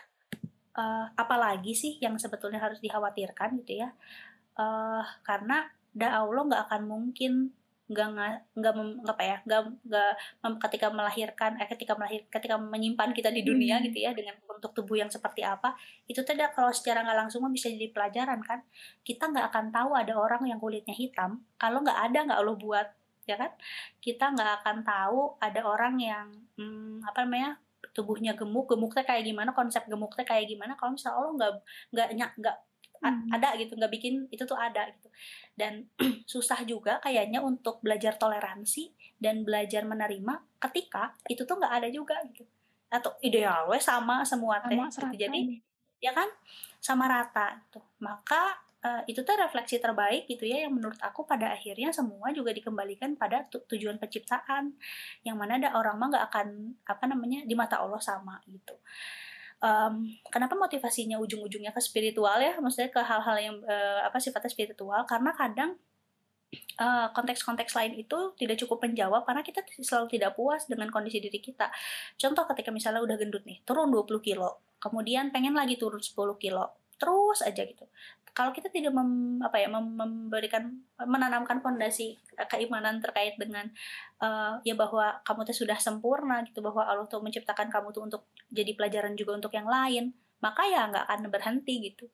eh, 0.75 1.07
apalagi 1.15 1.73
sih 1.73 2.03
yang 2.03 2.19
sebetulnya 2.19 2.59
harus 2.59 2.83
dikhawatirkan 2.83 3.63
gitu 3.63 3.87
ya 3.87 3.95
Eh, 4.61 5.05
karena 5.25 5.65
da 5.91 6.21
Allah 6.21 6.43
nggak 6.47 6.65
akan 6.69 6.83
mungkin 6.85 7.33
nggak 7.91 8.07
nggak 8.15 8.33
nggak 8.55 8.75
apa 9.19 9.23
ya 9.27 9.37
nggak 9.43 9.61
nggak 9.83 10.13
ketika 10.71 10.87
melahirkan 10.95 11.59
eh 11.59 11.67
ketika 11.67 11.93
melahir 11.99 12.23
ketika 12.31 12.55
menyimpan 12.55 13.11
kita 13.11 13.35
di 13.35 13.43
dunia 13.43 13.83
Hmm. 13.83 13.87
gitu 13.91 13.99
ya 14.07 14.15
dengan 14.15 14.39
bentuk 14.47 14.71
tubuh 14.71 14.95
yang 14.95 15.11
seperti 15.11 15.43
apa 15.43 15.75
itu 16.07 16.23
tidak 16.23 16.55
kalau 16.55 16.71
secara 16.71 17.03
nggak 17.03 17.19
langsung 17.27 17.43
bisa 17.51 17.67
jadi 17.67 17.91
pelajaran 17.91 18.39
kan 18.47 18.63
kita 19.03 19.27
nggak 19.27 19.51
akan 19.51 19.67
tahu 19.75 19.91
ada 19.99 20.15
orang 20.15 20.47
yang 20.47 20.63
kulitnya 20.63 20.95
hitam 20.95 21.43
kalau 21.59 21.83
nggak 21.83 21.99
ada 21.99 22.19
nggak 22.31 22.39
Allah 22.39 22.57
buat 22.57 22.89
ya 23.27 23.37
kan 23.37 23.51
kita 23.99 24.25
nggak 24.39 24.51
akan 24.63 24.77
tahu 24.87 25.21
ada 25.43 25.61
orang 25.67 25.95
yang 25.99 26.27
hmm, 26.59 27.03
apa 27.03 27.27
namanya 27.27 27.59
tubuhnya 27.91 28.39
gemuk 28.39 28.71
gemuknya 28.71 29.03
kayak 29.03 29.27
gimana 29.27 29.51
konsep 29.51 29.83
gemuknya 29.91 30.23
kayak 30.23 30.47
gimana 30.47 30.79
kalau 30.79 30.95
misalnya 30.95 31.19
Allah 31.19 31.33
nggak 31.35 31.53
nggak 31.91 32.31
nggak 32.39 32.57
Hmm. 33.01 33.33
ada 33.33 33.57
gitu 33.57 33.81
nggak 33.81 33.93
bikin 33.97 34.29
itu 34.29 34.45
tuh 34.45 34.57
ada 34.61 34.85
gitu. 34.93 35.09
Dan 35.57 35.89
susah 36.33 36.61
juga 36.69 37.01
kayaknya 37.01 37.41
untuk 37.41 37.81
belajar 37.81 38.21
toleransi 38.21 38.93
dan 39.17 39.41
belajar 39.41 39.89
menerima 39.89 40.61
ketika 40.61 41.17
itu 41.33 41.49
tuh 41.49 41.57
nggak 41.57 41.75
ada 41.81 41.89
juga 41.89 42.21
gitu. 42.29 42.45
Atau 42.93 43.17
idealnya 43.25 43.81
sama 43.81 44.21
semua 44.29 44.61
teh 44.61 44.77
gitu. 44.77 45.17
jadi 45.17 45.41
ya 46.05 46.13
kan? 46.13 46.29
Sama 46.81 47.09
rata 47.09 47.57
tuh 47.73 47.85
maka 48.05 48.61
eh, 48.85 49.09
itu 49.09 49.25
tuh 49.25 49.37
refleksi 49.37 49.81
terbaik 49.81 50.29
gitu 50.29 50.45
ya 50.45 50.69
yang 50.69 50.77
menurut 50.77 51.01
aku 51.01 51.25
pada 51.25 51.57
akhirnya 51.57 51.93
semua 51.97 52.33
juga 52.37 52.53
dikembalikan 52.53 53.17
pada 53.17 53.49
tu- 53.49 53.65
tujuan 53.65 53.97
penciptaan. 53.97 54.77
Yang 55.25 55.37
mana 55.41 55.57
ada 55.57 55.73
orang 55.73 55.97
mah 55.97 56.09
nggak 56.13 56.27
akan 56.29 56.49
apa 56.85 57.05
namanya 57.09 57.49
di 57.49 57.57
mata 57.57 57.81
Allah 57.81 58.01
sama 58.01 58.45
gitu 58.45 58.77
Em, 59.61 60.17
kenapa 60.33 60.57
motivasinya 60.57 61.21
ujung-ujungnya 61.21 61.77
ke 61.77 61.85
spiritual 61.85 62.41
ya 62.41 62.57
maksudnya 62.65 62.89
ke 62.89 62.97
hal-hal 63.05 63.37
yang 63.37 63.57
eh, 63.69 64.01
apa 64.09 64.17
sifatnya 64.17 64.49
spiritual 64.49 65.05
karena 65.05 65.37
kadang 65.37 65.77
eh, 66.81 67.09
konteks-konteks 67.13 67.77
lain 67.77 67.93
itu 68.01 68.33
tidak 68.41 68.57
cukup 68.57 68.89
menjawab 68.89 69.29
karena 69.29 69.45
kita 69.45 69.61
selalu 69.85 70.17
tidak 70.17 70.33
puas 70.33 70.65
dengan 70.65 70.89
kondisi 70.89 71.21
diri 71.21 71.45
kita. 71.45 71.69
Contoh 72.17 72.49
ketika 72.49 72.73
misalnya 72.73 73.05
udah 73.05 73.17
gendut 73.21 73.45
nih, 73.45 73.61
turun 73.69 73.93
20 73.93 74.25
kilo, 74.25 74.65
kemudian 74.81 75.29
pengen 75.29 75.53
lagi 75.53 75.77
turun 75.77 76.01
10 76.01 76.17
kilo, 76.41 76.65
terus 76.97 77.45
aja 77.45 77.61
gitu. 77.61 77.85
Kalau 78.33 78.51
kita 78.55 78.73
tidak 78.73 78.95
mem, 78.95 79.41
apa 79.43 79.57
ya 79.61 79.69
mem- 79.69 79.97
memberikan 79.97 80.71
menanamkan 80.97 81.61
fondasi 81.61 82.17
keimanan 82.49 83.03
terkait 83.03 83.37
dengan 83.37 83.67
eh, 84.23 84.55
ya 84.65 84.75
bahwa 84.75 85.21
kamu 85.27 85.47
tuh 85.51 85.57
sudah 85.67 85.79
sempurna 85.79 86.43
gitu 86.47 86.65
bahwa 86.65 86.87
Allah 86.87 87.07
tuh 87.11 87.21
menciptakan 87.21 87.69
kamu 87.69 87.93
tuh 87.93 88.03
untuk 88.07 88.23
jadi 88.51 88.73
pelajaran 88.75 89.15
juga 89.19 89.37
untuk 89.37 89.53
yang 89.55 89.69
lain, 89.69 90.15
maka 90.41 90.65
ya 90.67 90.89
nggak 90.89 91.05
akan 91.09 91.21
berhenti 91.29 91.75
gitu. 91.93 92.07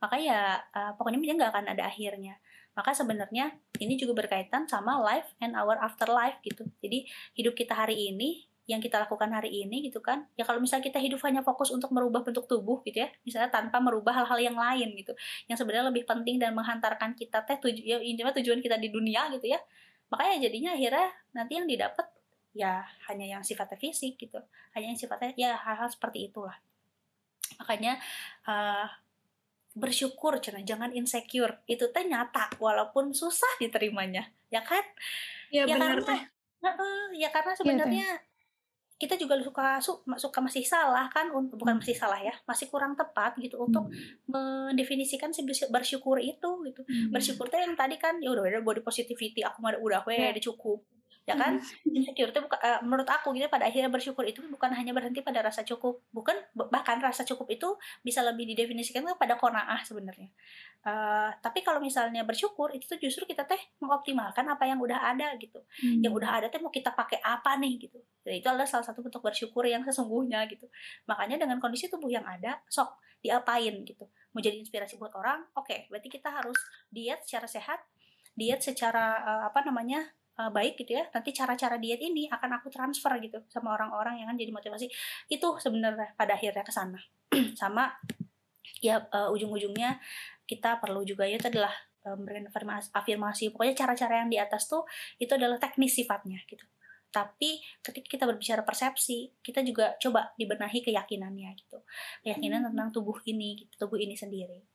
Maka 0.00 0.16
ya 0.20 0.58
eh, 0.72 0.92
pokoknya 0.96 1.20
dia 1.20 1.34
nggak 1.36 1.50
akan 1.52 1.66
ada 1.74 1.84
akhirnya. 1.90 2.38
Maka 2.74 2.90
sebenarnya 2.90 3.54
ini 3.78 3.94
juga 3.94 4.26
berkaitan 4.26 4.66
sama 4.66 4.98
life 4.98 5.30
and 5.38 5.54
our 5.54 5.78
afterlife 5.78 6.42
gitu. 6.42 6.66
Jadi 6.82 7.06
hidup 7.38 7.54
kita 7.54 7.70
hari 7.74 8.10
ini 8.10 8.50
yang 8.64 8.80
kita 8.80 8.96
lakukan 8.96 9.28
hari 9.28 9.64
ini 9.64 9.84
gitu 9.84 10.00
kan. 10.00 10.24
Ya 10.40 10.48
kalau 10.48 10.56
misalnya 10.56 10.88
kita 10.88 10.96
hidup 10.96 11.20
hanya 11.28 11.44
fokus 11.44 11.68
untuk 11.68 11.92
merubah 11.92 12.24
bentuk 12.24 12.48
tubuh 12.48 12.80
gitu 12.88 13.04
ya 13.04 13.08
misalnya 13.28 13.52
tanpa 13.52 13.76
merubah 13.80 14.24
hal-hal 14.24 14.40
yang 14.40 14.56
lain 14.56 14.96
gitu 14.96 15.12
yang 15.48 15.56
sebenarnya 15.60 15.92
lebih 15.92 16.08
penting 16.08 16.40
dan 16.40 16.56
menghantarkan 16.56 17.12
kita 17.12 17.44
teh 17.44 17.60
tuju 17.60 17.84
ya 17.84 18.00
intinya 18.00 18.32
tujuan 18.32 18.64
kita 18.64 18.80
di 18.80 18.88
dunia 18.88 19.28
gitu 19.36 19.52
ya. 19.52 19.60
Makanya 20.08 20.48
jadinya 20.48 20.70
akhirnya 20.72 21.08
nanti 21.36 21.52
yang 21.60 21.66
didapat 21.68 22.06
ya 22.54 22.86
hanya 23.10 23.26
yang 23.38 23.42
sifatnya 23.42 23.74
fisik 23.74 24.14
gitu 24.14 24.38
hanya 24.78 24.94
yang 24.94 24.98
sifatnya 24.98 25.30
ya 25.36 25.52
hal-hal 25.60 25.90
seperti 25.92 26.32
itulah. 26.32 26.56
Makanya 27.60 28.00
eh, 28.48 28.86
bersyukur 29.74 30.38
cenah 30.38 30.62
jangan 30.62 30.94
insecure 30.94 31.58
itu 31.66 31.90
teh 31.90 32.06
nyata 32.06 32.48
walaupun 32.62 33.10
susah 33.10 33.58
diterimanya 33.58 34.30
ya 34.48 34.62
kan? 34.62 34.86
Iya 35.50 35.66
ya 35.66 35.76
benar 35.76 35.98
karena 36.00 36.08
teh. 36.08 36.20
Ya 37.20 37.28
karena 37.28 37.52
sebenarnya 37.52 38.08
kita 39.04 39.14
juga 39.14 39.36
suka 39.38 39.66
su- 39.78 40.00
suka 40.16 40.38
masih 40.40 40.64
salah 40.64 41.06
kan 41.06 41.28
bukan 41.28 41.76
masih 41.76 41.92
salah 41.92 42.16
ya 42.18 42.32
masih 42.42 42.66
kurang 42.66 42.92
tepat 42.94 43.36
gitu 43.36 43.60
untuk 43.60 43.92
mendefinisikan 44.26 45.30
si 45.30 45.42
bersy- 45.42 45.68
bersyukur 45.68 46.16
itu 46.18 46.48
gitu 46.64 46.82
Hmm. 46.82 47.10
bersyukur 47.10 47.46
teh 47.46 47.58
yang 47.58 47.74
tadi 47.74 47.96
kan 47.96 48.16
ya 48.18 48.30
udah 48.30 48.42
udah 48.42 48.62
body 48.62 48.80
positivity 48.80 49.40
aku 49.40 49.60
mah 49.60 49.76
udah 49.76 50.00
we 50.02 50.16
Ya. 50.16 50.30
udah 50.30 50.42
cukup 50.42 50.80
ya 51.24 51.34
kan? 51.40 51.56
Insecure 51.88 52.30
itu 52.30 52.40
buka- 52.44 52.60
eh, 52.60 52.78
menurut 52.84 53.08
aku 53.08 53.32
gitu 53.32 53.48
pada 53.48 53.64
akhirnya 53.64 53.88
bersyukur 53.88 54.28
itu 54.28 54.44
bukan 54.44 54.70
hanya 54.76 54.92
berhenti 54.92 55.24
pada 55.24 55.40
rasa 55.40 55.64
cukup 55.64 56.04
bukan 56.12 56.36
bahkan 56.52 57.00
rasa 57.00 57.24
cukup 57.24 57.48
itu 57.48 57.68
bisa 58.04 58.20
lebih 58.20 58.44
didefinisikan 58.52 59.04
kepada 59.08 59.40
konaah 59.40 59.80
sebenarnya. 59.82 60.28
Eh, 60.84 61.30
tapi 61.40 61.64
kalau 61.64 61.80
misalnya 61.80 62.28
bersyukur 62.28 62.68
itu 62.76 62.84
tuh 62.84 63.00
justru 63.00 63.24
kita 63.24 63.48
teh 63.48 63.58
mengoptimalkan 63.80 64.44
apa 64.44 64.68
yang 64.68 64.76
udah 64.80 65.00
ada 65.16 65.32
gitu. 65.40 65.64
Hmm. 65.80 66.04
yang 66.04 66.12
udah 66.12 66.44
ada 66.44 66.46
teh 66.52 66.60
mau 66.60 66.68
kita 66.68 66.92
pakai 66.92 67.24
apa 67.24 67.56
nih 67.56 67.88
gitu. 67.88 67.98
Dan 68.20 68.40
itu 68.40 68.46
adalah 68.48 68.68
salah 68.68 68.84
satu 68.84 69.00
bentuk 69.00 69.24
bersyukur 69.24 69.64
yang 69.64 69.80
sesungguhnya 69.80 70.44
gitu. 70.52 70.68
Makanya 71.08 71.40
dengan 71.40 71.56
kondisi 71.56 71.88
tubuh 71.88 72.12
yang 72.12 72.24
ada 72.28 72.60
sok 72.68 73.00
diapain 73.24 73.80
gitu. 73.88 74.04
Mau 74.36 74.44
jadi 74.44 74.60
inspirasi 74.60 75.00
buat 75.00 75.16
orang 75.16 75.40
oke 75.56 75.88
berarti 75.88 76.12
kita 76.12 76.28
harus 76.28 76.60
diet 76.92 77.24
secara 77.24 77.48
sehat 77.48 77.80
diet 78.36 78.60
secara 78.60 79.24
eh, 79.24 79.42
apa 79.48 79.64
namanya 79.64 80.04
eh, 80.40 80.50
baik 80.50 80.74
gitu 80.80 80.98
ya 80.98 81.04
nanti 81.10 81.30
cara-cara 81.30 81.76
diet 81.78 82.00
ini 82.02 82.26
akan 82.30 82.60
aku 82.60 82.68
transfer 82.72 83.12
gitu 83.22 83.38
sama 83.50 83.74
orang-orang 83.76 84.22
yang 84.22 84.28
kan 84.32 84.36
jadi 84.38 84.52
motivasi. 84.54 84.86
Itu 85.30 85.58
sebenarnya 85.58 86.14
pada 86.18 86.34
akhirnya 86.36 86.64
ke 86.66 86.72
sana. 86.74 87.00
Sama 87.60 87.90
ya 88.82 89.00
eh, 89.00 89.28
ujung-ujungnya 89.34 89.98
kita 90.44 90.78
perlu 90.82 91.02
juga 91.06 91.24
ya 91.24 91.40
itu 91.40 91.48
adalah 91.48 91.72
eh, 92.04 92.14
memberikan 92.14 92.50
afirmasi, 92.50 92.88
afirmasi. 92.92 93.44
Pokoknya 93.54 93.74
cara-cara 93.74 94.24
yang 94.24 94.30
di 94.30 94.38
atas 94.40 94.66
tuh 94.70 94.84
itu 95.18 95.32
adalah 95.34 95.56
teknis 95.62 95.96
sifatnya 95.96 96.38
gitu 96.50 96.64
tapi 97.14 97.62
ketika 97.78 98.06
kita 98.10 98.24
berbicara 98.26 98.66
persepsi 98.66 99.30
kita 99.38 99.62
juga 99.62 99.94
coba 100.02 100.34
dibenahi 100.34 100.82
keyakinannya 100.82 101.54
gitu. 101.54 101.78
Keyakinan 102.26 102.66
tentang 102.66 102.90
tubuh 102.90 103.22
ini 103.22 103.54
gitu 103.62 103.86
tubuh 103.86 104.02
ini 104.02 104.18
sendiri. 104.18 104.66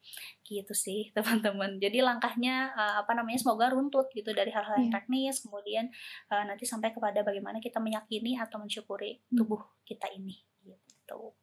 Gitu 0.41 0.71
sih 0.71 1.11
teman-teman. 1.15 1.83
Jadi 1.83 1.99
langkahnya 1.99 2.71
eh, 2.71 2.95
apa 3.03 3.11
namanya 3.11 3.43
semoga 3.43 3.67
runtut 3.67 4.07
gitu 4.15 4.31
dari 4.31 4.55
hal-hal 4.55 4.79
yang 4.79 4.87
Iya. 4.87 4.95
teknis 5.03 5.35
kemudian 5.43 5.85
eh, 6.31 6.43
nanti 6.47 6.63
sampai 6.63 6.95
kepada 6.95 7.19
bagaimana 7.27 7.59
kita 7.59 7.83
meyakini 7.83 8.39
atau 8.39 8.63
mensyukuri 8.63 9.19
Hmm. 9.27 9.43
tubuh 9.43 9.59
kita 9.83 10.07
ini 10.15 10.39
gitu. 10.63 11.35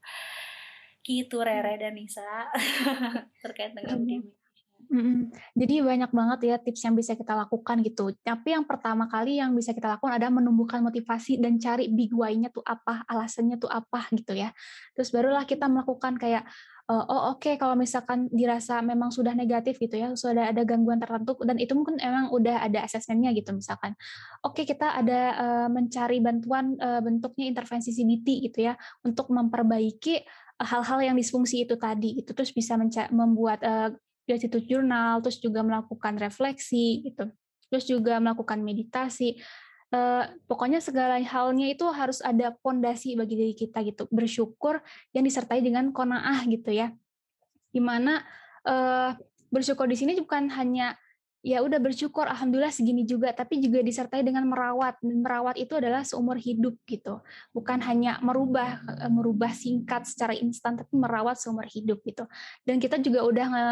Gitu 1.05 1.36
Rere 1.38 1.76
dan 1.76 1.92
Nisa. 1.92 2.49
Terkait 3.44 3.76
dengan 3.76 4.01
Iya. 4.01 4.24
Mm-mm. 4.87 5.34
Jadi 5.59 5.82
banyak 5.82 6.11
banget 6.14 6.39
ya 6.47 6.57
tips 6.62 6.87
yang 6.87 6.95
bisa 6.95 7.18
kita 7.18 7.34
lakukan 7.34 7.82
gitu. 7.82 8.14
Tapi 8.22 8.55
yang 8.55 8.62
pertama 8.62 9.11
kali 9.11 9.43
yang 9.43 9.51
bisa 9.51 9.74
kita 9.74 9.99
lakukan 9.99 10.14
adalah 10.14 10.39
menumbuhkan 10.39 10.78
motivasi 10.78 11.43
dan 11.43 11.59
cari 11.59 11.91
big 11.91 12.14
why-nya 12.14 12.55
tuh 12.55 12.62
apa, 12.62 13.03
alasannya 13.11 13.59
tuh 13.59 13.66
apa 13.66 14.07
gitu 14.14 14.39
ya. 14.39 14.55
Terus 14.95 15.11
barulah 15.11 15.43
kita 15.43 15.66
melakukan 15.66 16.14
kayak 16.22 16.47
eh, 16.87 17.05
oh 17.11 17.34
oke 17.34 17.59
kalau 17.59 17.74
misalkan 17.74 18.30
dirasa 18.30 18.78
memang 18.78 19.11
sudah 19.11 19.34
negatif 19.34 19.74
gitu 19.82 19.99
ya, 19.99 20.14
sudah 20.14 20.55
ada 20.55 20.62
gangguan 20.62 21.03
tertentu 21.03 21.34
dan 21.43 21.59
itu 21.59 21.74
mungkin 21.74 21.99
emang 21.99 22.30
udah 22.30 22.62
ada 22.62 22.87
asesmennya 22.87 23.34
gitu 23.34 23.51
misalkan. 23.59 23.99
Oke 24.47 24.62
kita 24.62 24.95
ada 24.95 25.20
eh, 25.34 25.68
mencari 25.68 26.22
bantuan 26.22 26.78
eh, 26.78 27.03
bentuknya 27.03 27.51
intervensi 27.51 27.91
CBT 27.91 28.26
gitu 28.51 28.70
ya 28.70 28.78
untuk 29.03 29.34
memperbaiki 29.34 30.22
hal-hal 30.62 31.12
yang 31.12 31.16
disfungsi 31.18 31.66
itu 31.66 31.74
tadi 31.74 32.22
gitu. 32.22 32.32
Terus 32.39 32.55
bisa 32.55 32.78
membuat 33.11 33.61
eh, 33.66 33.91
gratitude 34.27 34.66
journal, 34.66 35.22
terus 35.22 35.39
juga 35.39 35.62
melakukan 35.62 36.18
refleksi 36.18 37.07
gitu, 37.07 37.31
terus 37.70 37.85
juga 37.87 38.18
melakukan 38.18 38.61
meditasi. 38.61 39.39
Eh, 39.95 40.24
pokoknya 40.51 40.83
segala 40.83 41.16
halnya 41.22 41.70
itu 41.70 41.87
harus 41.95 42.18
ada 42.18 42.51
pondasi 42.59 43.14
bagi 43.14 43.39
diri 43.39 43.55
kita 43.55 43.87
gitu, 43.87 44.11
bersyukur 44.11 44.83
yang 45.14 45.22
disertai 45.22 45.62
dengan 45.62 45.95
konaah 45.95 46.43
gitu 46.51 46.74
ya, 46.74 46.91
di 47.70 47.79
mana 47.79 48.20
eh, 48.66 49.14
bersyukur 49.49 49.87
di 49.87 49.95
sini 49.95 50.18
bukan 50.18 50.51
hanya 50.51 50.99
ya 51.47 51.62
udah 51.62 51.78
bersyukur 51.78 52.26
alhamdulillah 52.26 52.74
segini 52.74 53.07
juga 53.07 53.30
tapi 53.30 53.62
juga 53.62 53.78
disertai 53.78 54.26
dengan 54.26 54.42
merawat 54.51 54.99
dan 54.99 55.22
merawat 55.22 55.55
itu 55.55 55.78
adalah 55.78 56.03
seumur 56.03 56.34
hidup 56.42 56.74
gitu. 56.90 57.22
Bukan 57.55 57.78
hanya 57.86 58.18
merubah 58.18 58.82
eh, 58.82 59.07
merubah 59.07 59.55
singkat 59.55 60.11
secara 60.11 60.34
instan 60.34 60.74
tapi 60.74 60.99
merawat 60.99 61.38
seumur 61.38 61.62
hidup 61.70 62.03
gitu. 62.03 62.26
Dan 62.66 62.82
kita 62.82 62.99
juga 62.99 63.22
udah 63.22 63.47
nge 63.47 63.66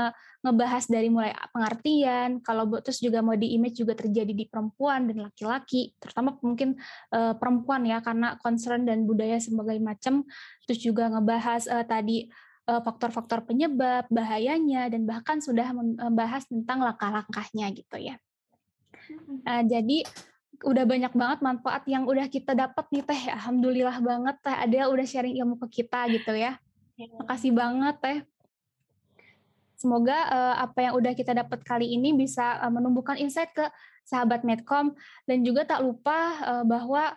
ngebahas 0.46 0.84
dari 0.86 1.08
mulai 1.10 1.34
pengertian 1.50 2.38
kalau 2.46 2.68
terus 2.78 3.02
juga 3.02 3.24
mau 3.26 3.34
di 3.34 3.58
image 3.58 3.82
juga 3.82 3.98
terjadi 3.98 4.30
di 4.30 4.46
perempuan 4.46 5.10
dan 5.10 5.26
laki-laki 5.26 5.96
terutama 5.98 6.36
mungkin 6.44 6.78
uh, 7.10 7.34
perempuan 7.34 7.82
ya 7.88 7.98
karena 8.04 8.38
concern 8.38 8.86
dan 8.86 9.02
budaya 9.02 9.42
sebagai 9.42 9.82
macam. 9.82 10.22
Terus 10.70 10.78
juga 10.78 11.10
ngebahas 11.10 11.66
uh, 11.66 11.82
tadi 11.82 12.30
faktor-faktor 12.64 13.44
penyebab, 13.44 14.08
bahayanya, 14.08 14.88
dan 14.88 15.04
bahkan 15.04 15.36
sudah 15.36 15.68
membahas 15.76 16.48
tentang 16.48 16.80
langkah-langkahnya 16.80 17.68
gitu 17.76 18.00
ya. 18.00 18.16
Uh, 19.44 19.62
jadi 19.68 20.08
udah 20.64 20.84
banyak 20.88 21.12
banget 21.12 21.38
manfaat 21.44 21.84
yang 21.84 22.08
udah 22.08 22.24
kita 22.30 22.56
dapat 22.56 22.88
nih 22.88 23.04
teh. 23.04 23.22
Alhamdulillah 23.36 24.00
banget 24.00 24.36
teh 24.40 24.54
ada 24.54 24.88
udah 24.88 25.04
sharing 25.04 25.36
ilmu 25.44 25.60
ke 25.66 25.82
kita 25.82 26.08
gitu 26.08 26.32
ya. 26.32 26.56
Iya. 26.96 27.12
Makasih 27.20 27.52
banget 27.52 27.96
teh. 28.00 28.18
Semoga 29.74 30.16
uh, 30.32 30.54
apa 30.64 30.88
yang 30.88 30.94
udah 30.96 31.12
kita 31.12 31.36
dapat 31.36 31.60
kali 31.66 31.92
ini 31.92 32.16
bisa 32.16 32.62
uh, 32.64 32.72
menumbuhkan 32.72 33.20
insight 33.20 33.52
ke 33.52 33.66
sahabat 34.06 34.46
Medcom 34.46 34.96
dan 35.28 35.44
juga 35.44 35.68
tak 35.68 35.84
lupa 35.84 36.40
uh, 36.40 36.64
bahwa 36.64 37.12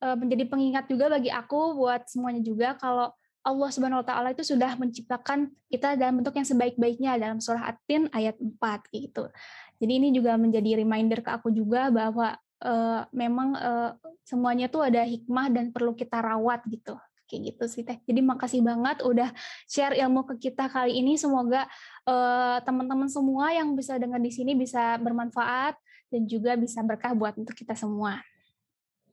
uh, 0.00 0.16
menjadi 0.16 0.48
pengingat 0.48 0.88
juga 0.88 1.12
bagi 1.12 1.28
aku 1.28 1.76
buat 1.76 2.08
semuanya 2.08 2.40
juga 2.40 2.72
kalau 2.80 3.12
Allah 3.46 3.70
Subhanahu 3.70 4.02
wa 4.02 4.06
taala 4.06 4.34
itu 4.34 4.42
sudah 4.42 4.74
menciptakan 4.74 5.54
kita 5.70 5.94
dalam 5.94 6.18
bentuk 6.18 6.34
yang 6.34 6.42
sebaik-baiknya 6.42 7.14
dalam 7.14 7.38
surah 7.38 7.70
At-Tin 7.70 8.10
ayat 8.10 8.34
4 8.42 8.58
gitu. 8.90 9.30
Jadi 9.78 9.92
ini 10.02 10.10
juga 10.10 10.34
menjadi 10.34 10.82
reminder 10.82 11.22
ke 11.22 11.30
aku 11.30 11.54
juga 11.54 11.86
bahwa 11.94 12.34
uh, 12.66 13.06
memang 13.14 13.54
uh, 13.54 13.94
semuanya 14.26 14.66
tuh 14.66 14.82
ada 14.82 15.06
hikmah 15.06 15.46
dan 15.54 15.70
perlu 15.70 15.94
kita 15.94 16.18
rawat 16.18 16.66
gitu. 16.66 16.98
Kayak 17.30 17.54
gitu 17.54 17.64
sih 17.70 17.82
Teh. 17.86 17.98
Jadi 18.02 18.20
makasih 18.22 18.62
banget 18.66 19.02
udah 19.06 19.30
share 19.70 19.94
ilmu 19.94 20.26
ke 20.34 20.50
kita 20.50 20.66
kali 20.66 20.98
ini. 20.98 21.14
Semoga 21.14 21.70
uh, 22.06 22.58
teman-teman 22.66 23.06
semua 23.06 23.54
yang 23.54 23.70
bisa 23.78 23.94
dengar 23.94 24.18
di 24.18 24.34
sini 24.34 24.58
bisa 24.58 24.98
bermanfaat 24.98 25.78
dan 26.10 26.22
juga 26.26 26.58
bisa 26.58 26.82
berkah 26.82 27.14
buat 27.14 27.38
untuk 27.38 27.54
kita 27.54 27.78
semua. 27.78 28.18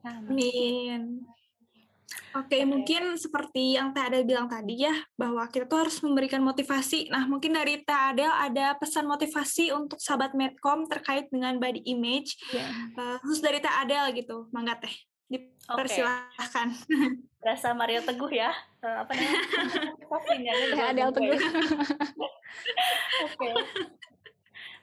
Amin. 0.01 1.21
Oke, 2.33 2.57
okay, 2.57 2.61
mungkin 2.65 3.13
seperti 3.13 3.77
yang 3.77 3.93
Teh 3.93 4.01
Adel 4.01 4.25
bilang 4.25 4.49
tadi 4.49 4.81
ya, 4.81 4.93
bahwa 5.13 5.45
kita 5.53 5.69
tuh 5.69 5.85
harus 5.85 6.01
memberikan 6.01 6.41
motivasi. 6.41 7.13
Nah, 7.13 7.29
mungkin 7.29 7.53
dari 7.53 7.85
Teh 7.85 7.93
Adel 7.93 8.33
ada 8.33 8.73
pesan 8.73 9.05
motivasi 9.05 9.69
untuk 9.69 10.01
sahabat 10.01 10.33
Medcom 10.33 10.89
terkait 10.89 11.29
dengan 11.29 11.61
body 11.61 11.85
image, 11.85 12.33
yeah. 12.49 12.73
uh, 12.97 13.21
khusus 13.21 13.37
dari 13.37 13.61
Teh 13.61 13.69
Adel 13.69 14.17
gitu. 14.17 14.49
Mangga 14.49 14.81
Teh, 14.81 14.93
dipersilahkan. 15.29 16.67
Okay. 17.43 17.51
Rasa 17.59 17.75
Mario 17.75 17.99
Teguh 18.07 18.31
ya, 18.31 18.55
uh, 18.81 19.03
apa 19.03 19.19
namanya? 19.19 20.53
Teh 20.73 20.85
Adel 20.89 21.09
Teguh. 21.11 21.37
Oke. 23.29 23.49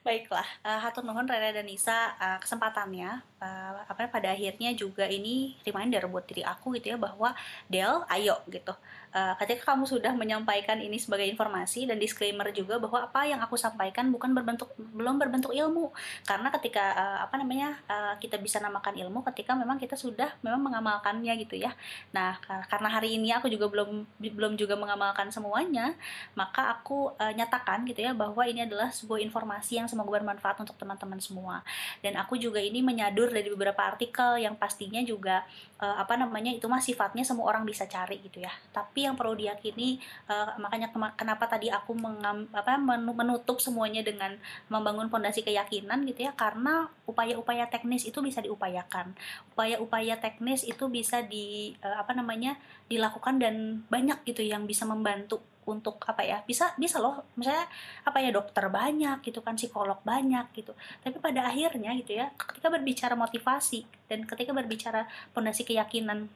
Baiklah, 0.07 0.47
uh, 0.65 0.79
hatur 0.81 1.03
nuhun 1.03 1.27
Rere 1.27 1.51
dan 1.51 1.67
Nisa 1.67 2.15
uh, 2.15 2.37
kesempatannya. 2.39 3.30
Uh, 3.41 3.81
apa 3.89 4.05
pada 4.05 4.37
akhirnya 4.37 4.69
juga 4.77 5.09
ini 5.09 5.57
reminder 5.65 6.05
buat 6.05 6.29
diri 6.29 6.45
aku 6.45 6.77
gitu 6.77 6.93
ya 6.93 6.97
bahwa 7.01 7.33
Del, 7.65 8.05
ayo 8.05 8.37
gitu. 8.45 8.69
Uh, 9.11 9.33
ketika 9.41 9.73
kamu 9.73 9.89
sudah 9.89 10.13
menyampaikan 10.13 10.77
ini 10.77 11.01
sebagai 11.01 11.25
informasi 11.25 11.89
dan 11.89 11.97
disclaimer 11.97 12.47
juga 12.53 12.77
bahwa 12.77 13.09
apa 13.09 13.25
yang 13.25 13.41
aku 13.41 13.57
sampaikan 13.57 14.13
bukan 14.13 14.31
berbentuk 14.37 14.69
belum 14.77 15.17
berbentuk 15.17 15.51
ilmu. 15.57 15.89
Karena 16.23 16.53
ketika 16.53 16.93
uh, 16.93 17.19
apa 17.25 17.41
namanya 17.41 17.81
uh, 17.89 18.13
kita 18.21 18.37
bisa 18.37 18.61
namakan 18.61 18.93
ilmu 19.01 19.25
ketika 19.33 19.57
memang 19.57 19.81
kita 19.81 19.97
sudah 19.97 20.37
memang 20.45 20.61
mengamalkannya 20.61 21.33
gitu 21.41 21.57
ya. 21.57 21.73
Nah 22.13 22.37
karena 22.69 22.93
hari 22.93 23.17
ini 23.17 23.33
aku 23.33 23.49
juga 23.49 23.65
belum 23.67 24.05
belum 24.21 24.53
juga 24.53 24.77
mengamalkan 24.77 25.33
semuanya 25.33 25.97
maka 26.35 26.71
aku 26.77 27.15
uh, 27.17 27.33
nyatakan 27.33 27.83
gitu 27.87 28.03
ya 28.03 28.11
bahwa 28.13 28.43
ini 28.45 28.63
adalah 28.67 28.91
sebuah 28.93 29.19
informasi 29.23 29.81
yang 29.81 29.87
semoga 29.89 30.19
bermanfaat 30.21 30.61
untuk 30.61 30.77
teman-teman 30.77 31.17
semua. 31.17 31.65
Dan 31.99 32.19
aku 32.19 32.37
juga 32.37 32.61
ini 32.61 32.83
menyadur 32.83 33.30
dari 33.33 33.49
beberapa 33.49 33.81
artikel 33.81 34.37
yang 34.39 34.55
pastinya 34.59 35.01
juga 35.01 35.43
uh, 35.81 35.97
apa 35.97 36.15
namanya 36.15 36.53
itu 36.53 36.69
mah 36.69 36.79
sifatnya 36.79 37.25
semua 37.25 37.49
orang 37.49 37.65
bisa 37.65 37.89
cari 37.89 38.21
gitu 38.21 38.43
ya. 38.43 38.53
Tapi 38.71 39.09
yang 39.09 39.17
perlu 39.17 39.33
diyakini 39.33 39.97
uh, 40.29 40.55
makanya 40.61 40.91
kenapa 41.17 41.49
tadi 41.49 41.71
aku 41.73 41.97
mengam, 41.97 42.45
apa 42.53 42.77
menutup 42.81 43.57
semuanya 43.57 44.05
dengan 44.05 44.37
membangun 44.69 45.09
fondasi 45.09 45.41
keyakinan 45.41 46.05
gitu 46.05 46.29
ya 46.29 46.31
karena 46.37 46.87
upaya-upaya 47.09 47.67
teknis 47.67 48.05
itu 48.05 48.21
bisa 48.21 48.39
diupayakan. 48.39 49.15
Upaya-upaya 49.55 50.19
teknis 50.21 50.63
itu 50.67 50.87
bisa 50.87 51.25
di 51.25 51.75
uh, 51.81 51.99
apa 51.99 52.13
namanya 52.13 52.55
dilakukan 52.91 53.39
dan 53.39 53.83
banyak 53.87 54.21
gitu 54.27 54.43
yang 54.45 54.67
bisa 54.67 54.83
membantu 54.83 55.41
untuk 55.71 56.03
apa 56.03 56.21
ya 56.21 56.43
bisa 56.43 56.75
bisa 56.75 56.99
loh 56.99 57.23
misalnya 57.39 57.65
apa 58.03 58.19
ya 58.19 58.29
dokter 58.35 58.67
banyak 58.67 59.23
gitu 59.23 59.39
kan 59.39 59.55
psikolog 59.55 59.97
banyak 60.03 60.51
gitu. 60.51 60.75
Tapi 60.99 61.17
pada 61.23 61.47
akhirnya 61.47 61.95
gitu 61.95 62.19
ya 62.19 62.29
ketika 62.35 62.67
berbicara 62.67 63.15
motivasi 63.15 63.87
dan 64.11 64.27
ketika 64.27 64.51
berbicara 64.51 65.07
fondasi 65.31 65.63
keyakinan 65.63 66.27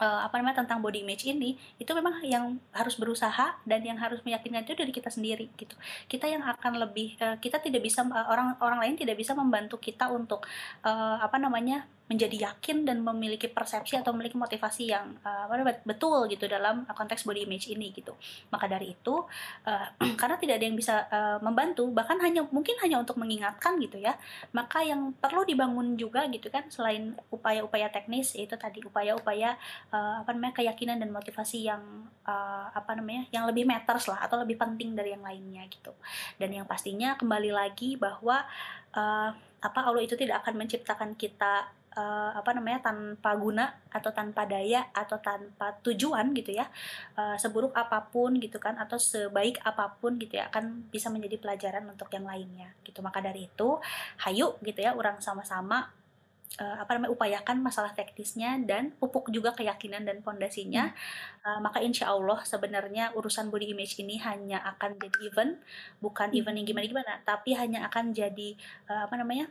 uh, 0.00 0.20
apa 0.26 0.40
namanya 0.40 0.64
tentang 0.64 0.84
body 0.84 1.02
image 1.02 1.24
ini 1.28 1.56
itu 1.80 1.90
memang 1.96 2.20
yang 2.24 2.58
harus 2.74 2.96
berusaha 3.00 3.56
dan 3.64 3.80
yang 3.80 3.96
harus 3.96 4.20
meyakinkan 4.26 4.66
itu 4.66 4.76
dari 4.76 4.92
kita 4.92 5.08
sendiri 5.08 5.48
gitu. 5.56 5.74
Kita 6.10 6.28
yang 6.28 6.44
akan 6.44 6.80
lebih 6.80 7.16
uh, 7.20 7.36
kita 7.40 7.62
tidak 7.62 7.84
bisa 7.84 8.04
uh, 8.04 8.26
orang 8.28 8.56
orang 8.60 8.78
lain 8.82 8.94
tidak 8.98 9.16
bisa 9.16 9.32
membantu 9.32 9.80
kita 9.80 10.10
untuk 10.12 10.44
uh, 10.84 11.16
apa 11.20 11.36
namanya 11.40 11.86
menjadi 12.10 12.50
yakin 12.50 12.82
dan 12.82 13.06
memiliki 13.06 13.46
persepsi 13.46 13.94
atau 13.94 14.10
memiliki 14.10 14.34
motivasi 14.34 14.90
yang 14.90 15.14
uh, 15.22 15.46
betul 15.86 16.26
gitu 16.26 16.50
dalam 16.50 16.82
konteks 16.90 17.22
body 17.22 17.46
image 17.46 17.70
ini 17.70 17.94
gitu. 17.94 18.18
Maka 18.50 18.66
dari 18.66 18.98
itu 18.98 19.22
uh, 19.64 19.86
karena 20.20 20.36
tidak 20.42 20.58
ada 20.58 20.64
yang 20.66 20.76
bisa 20.76 21.06
uh, 21.06 21.38
membantu 21.38 21.86
bahkan 21.94 22.18
hanya 22.18 22.42
mungkin 22.50 22.74
hanya 22.82 22.98
untuk 22.98 23.16
mengingatkan 23.16 23.78
gitu 23.78 24.00
ya 24.00 24.16
maka 24.56 24.82
yang 24.82 25.12
perlu 25.16 25.46
dibangun 25.46 25.94
juga 25.94 26.26
gitu 26.32 26.48
kan 26.48 26.66
selain 26.72 27.14
upaya-upaya 27.30 27.92
teknis 27.92 28.34
yaitu 28.34 28.58
tadi 28.58 28.82
upaya-upaya 28.82 29.54
uh, 29.94 30.24
apa 30.24 30.30
namanya 30.34 30.54
keyakinan 30.58 30.98
dan 30.98 31.12
motivasi 31.12 31.68
yang 31.68 31.82
uh, 32.26 32.66
apa 32.72 32.96
namanya 32.98 33.28
yang 33.30 33.44
lebih 33.46 33.68
matters 33.68 34.10
lah 34.10 34.24
atau 34.24 34.40
lebih 34.42 34.58
penting 34.58 34.96
dari 34.96 35.14
yang 35.14 35.22
lainnya 35.22 35.66
gitu. 35.70 35.94
Dan 36.40 36.50
yang 36.56 36.66
pastinya 36.66 37.14
kembali 37.14 37.50
lagi 37.52 37.94
bahwa 37.94 38.42
uh, 38.96 39.30
apa 39.60 39.80
Allah 39.84 40.02
itu 40.02 40.16
tidak 40.16 40.40
akan 40.46 40.64
menciptakan 40.64 41.12
kita 41.14 41.68
uh, 41.96 42.30
apa 42.36 42.50
namanya 42.54 42.90
tanpa 42.90 43.34
guna 43.34 43.70
atau 43.90 44.10
tanpa 44.14 44.46
daya 44.46 44.86
atau 44.94 45.18
tanpa 45.18 45.78
tujuan 45.82 46.30
gitu 46.36 46.54
ya 46.54 46.68
uh, 47.18 47.34
seburuk 47.34 47.74
apa 47.74 48.10
pun 48.10 48.38
gitu 48.38 48.62
kan 48.62 48.78
atau 48.78 48.98
sebaik 49.00 49.58
apa 49.62 49.98
pun 49.98 50.18
gitu 50.20 50.38
ya 50.38 50.50
akan 50.52 50.90
bisa 50.90 51.10
menjadi 51.10 51.40
pelajaran 51.40 51.86
untuk 51.90 52.10
yang 52.14 52.26
lainnya 52.26 52.70
gitu 52.86 53.02
maka 53.02 53.18
dari 53.18 53.50
itu 53.50 53.78
hayu 54.22 54.54
gitu 54.62 54.78
ya 54.78 54.94
orang 54.94 55.18
sama-sama 55.18 55.90
uh, 56.58 56.76
apa 56.82 56.90
namanya 56.98 57.12
upayakan 57.14 57.62
masalah 57.62 57.94
teknisnya 57.94 58.58
dan 58.66 58.90
pupuk 58.98 59.30
juga 59.30 59.54
keyakinan 59.54 60.02
dan 60.02 60.22
pondasinya 60.24 60.90
hmm. 60.90 61.46
uh, 61.46 61.58
maka 61.62 61.78
insya 61.78 62.10
Allah 62.10 62.42
sebenarnya 62.42 63.14
urusan 63.14 63.52
body 63.52 63.70
image 63.70 63.98
ini 64.02 64.18
hanya 64.18 64.62
akan 64.76 64.98
jadi 64.98 65.18
event 65.30 65.52
bukan 66.02 66.30
hmm. 66.30 66.38
event 66.38 66.56
yang 66.58 66.66
gimana 66.66 66.86
gimana 66.86 67.12
tapi 67.22 67.54
hanya 67.54 67.86
akan 67.86 68.10
jadi 68.10 68.58
uh, 68.90 69.06
apa 69.06 69.14
namanya 69.18 69.46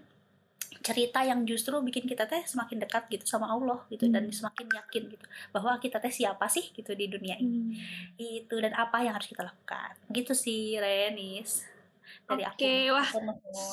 cerita 0.80 1.26
yang 1.26 1.44
justru 1.44 1.76
bikin 1.82 2.06
kita 2.06 2.30
teh 2.30 2.46
semakin 2.46 2.82
dekat 2.86 3.10
gitu 3.12 3.26
sama 3.26 3.50
Allah 3.50 3.84
gitu 3.90 4.08
hmm. 4.08 4.14
dan 4.16 4.24
semakin 4.30 4.68
yakin 4.70 5.04
gitu 5.12 5.26
bahwa 5.52 5.76
kita 5.82 5.98
teh 5.98 6.14
siapa 6.14 6.46
sih 6.48 6.72
gitu 6.72 6.94
di 6.94 7.10
dunia 7.10 7.36
ini 7.42 7.76
hmm. 7.76 8.16
itu 8.18 8.56
dan 8.58 8.74
apa 8.78 9.02
yang 9.04 9.18
harus 9.18 9.28
kita 9.28 9.44
lakukan 9.44 9.98
gitu 10.14 10.34
sih 10.38 10.78
Renis 10.78 11.66
dari 12.30 12.46
Oke, 12.46 12.58
okay, 12.62 12.82
wah 12.94 13.10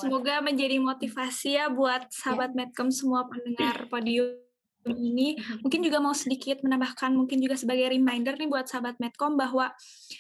semoga 0.01 0.41
menjadi 0.41 0.81
motivasi 0.81 1.61
ya 1.61 1.69
buat 1.69 2.09
sahabat 2.09 2.53
yeah. 2.53 2.69
Medcom 2.69 2.89
semua 2.89 3.29
pendengar 3.29 3.85
podium 3.93 4.46
ini. 4.95 5.39
Mungkin 5.63 5.81
juga 5.83 5.99
mau 5.99 6.15
sedikit 6.15 6.63
menambahkan 6.63 7.11
mungkin 7.15 7.43
juga 7.43 7.59
sebagai 7.59 7.91
reminder 7.91 8.39
nih 8.39 8.49
buat 8.51 8.67
sahabat 8.71 8.99
Medcom 9.03 9.35
bahwa 9.35 9.73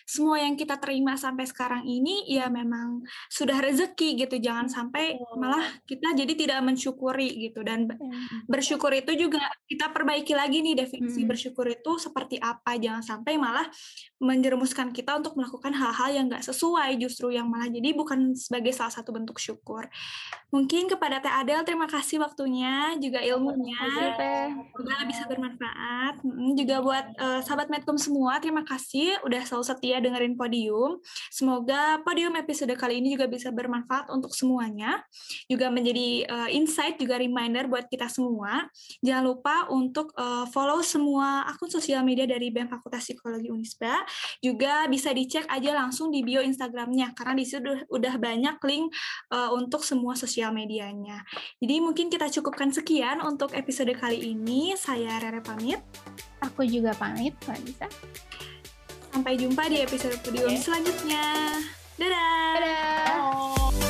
semua 0.02 0.42
yang 0.42 0.58
kita 0.58 0.78
terima 0.80 1.14
sampai 1.14 1.46
sekarang 1.46 1.82
ini 1.86 2.26
ya 2.26 2.50
memang 2.50 3.06
sudah 3.30 3.58
rezeki 3.58 4.26
gitu. 4.26 4.36
Jangan 4.42 4.66
sampai 4.66 5.18
malah 5.38 5.64
kita 5.86 6.14
jadi 6.14 6.32
tidak 6.34 6.58
mensyukuri 6.62 7.50
gitu. 7.50 7.62
Dan 7.62 7.90
bersyukur 8.50 8.90
itu 8.94 9.14
juga 9.14 9.42
kita 9.66 9.90
perbaiki 9.90 10.34
lagi 10.34 10.62
nih 10.62 10.74
definisi 10.86 11.22
hmm. 11.22 11.30
bersyukur 11.30 11.66
itu 11.70 11.98
seperti 11.98 12.38
apa. 12.42 12.74
Jangan 12.78 13.02
sampai 13.02 13.38
malah 13.38 13.66
menjerumuskan 14.18 14.90
kita 14.90 15.18
untuk 15.18 15.36
melakukan 15.36 15.76
hal-hal 15.76 16.10
yang 16.14 16.26
nggak 16.30 16.44
sesuai 16.46 16.96
justru 16.96 17.34
yang 17.34 17.46
malah 17.46 17.68
jadi 17.68 17.92
bukan 17.92 18.32
sebagai 18.32 18.72
salah 18.72 18.92
satu 18.92 19.12
bentuk 19.12 19.36
syukur. 19.36 19.86
Mungkin 20.50 20.88
kepada 20.88 21.20
Teh 21.20 21.32
Adel 21.32 21.66
terima 21.66 21.90
kasih 21.90 22.22
waktunya 22.22 22.94
juga 22.96 23.20
ilmunya 23.20 23.76
Semoga 24.57 24.96
bisa 25.04 25.28
bermanfaat. 25.28 26.24
Juga 26.57 26.76
buat 26.80 27.07
eh, 27.12 27.40
sahabat 27.44 27.68
Medcom 27.68 28.00
semua, 28.00 28.40
terima 28.40 28.64
kasih 28.64 29.20
udah 29.28 29.44
selalu 29.44 29.64
setia 29.68 30.00
dengerin 30.00 30.32
Podium. 30.32 30.96
Semoga 31.28 32.00
Podium 32.00 32.32
episode 32.40 32.72
kali 32.72 33.04
ini 33.04 33.12
juga 33.12 33.28
bisa 33.28 33.52
bermanfaat 33.52 34.09
untuk 34.09 34.32
semuanya. 34.32 35.04
Juga 35.44 35.68
menjadi 35.68 36.24
eh, 36.24 36.48
insight, 36.57 36.96
juga 36.96 37.20
reminder 37.20 37.68
buat 37.68 37.84
kita 37.92 38.09
semua. 38.09 38.64
Jangan 39.04 39.24
lupa 39.28 39.68
untuk 39.68 40.16
eh, 40.16 40.48
follow 40.48 40.80
semua 40.80 41.44
akun 41.44 41.68
sosial 41.68 42.00
media 42.00 42.24
dari 42.24 42.48
BEM 42.48 42.72
Fakultas 42.72 43.04
Psikologi 43.04 43.52
Unisba. 43.52 44.09
Juga 44.40 44.88
bisa 44.88 45.12
dicek 45.12 45.44
aja 45.52 45.76
langsung 45.76 46.09
di 46.09 46.24
bio 46.24 46.40
Instagramnya, 46.40 47.12
karena 47.12 47.34
di 47.36 47.44
situ 47.44 47.84
udah, 47.92 48.14
banyak 48.16 48.57
link 48.64 48.88
eh, 49.34 49.50
untuk 49.52 49.84
semua 49.84 50.16
sosial 50.16 50.57
medianya. 50.57 51.20
Jadi 51.61 51.74
mungkin 51.84 52.09
kita 52.09 52.32
cukupkan 52.32 52.72
sekian 52.72 53.20
untuk 53.20 53.52
episode 53.52 53.92
kali 53.92 54.32
ini. 54.32 54.45
Saya 54.78 55.18
Rere 55.18 55.42
pamit. 55.42 55.82
Aku 56.38 56.62
juga 56.62 56.94
pamit, 56.94 57.34
Mbak 57.42 57.59
Nisa. 57.66 57.88
Sampai 59.11 59.34
jumpa 59.34 59.66
di 59.66 59.82
episode 59.82 60.14
podium 60.22 60.55
Oke. 60.55 60.62
selanjutnya. 60.62 61.24
Dadah! 61.99 62.55
Dadah! 62.61 63.86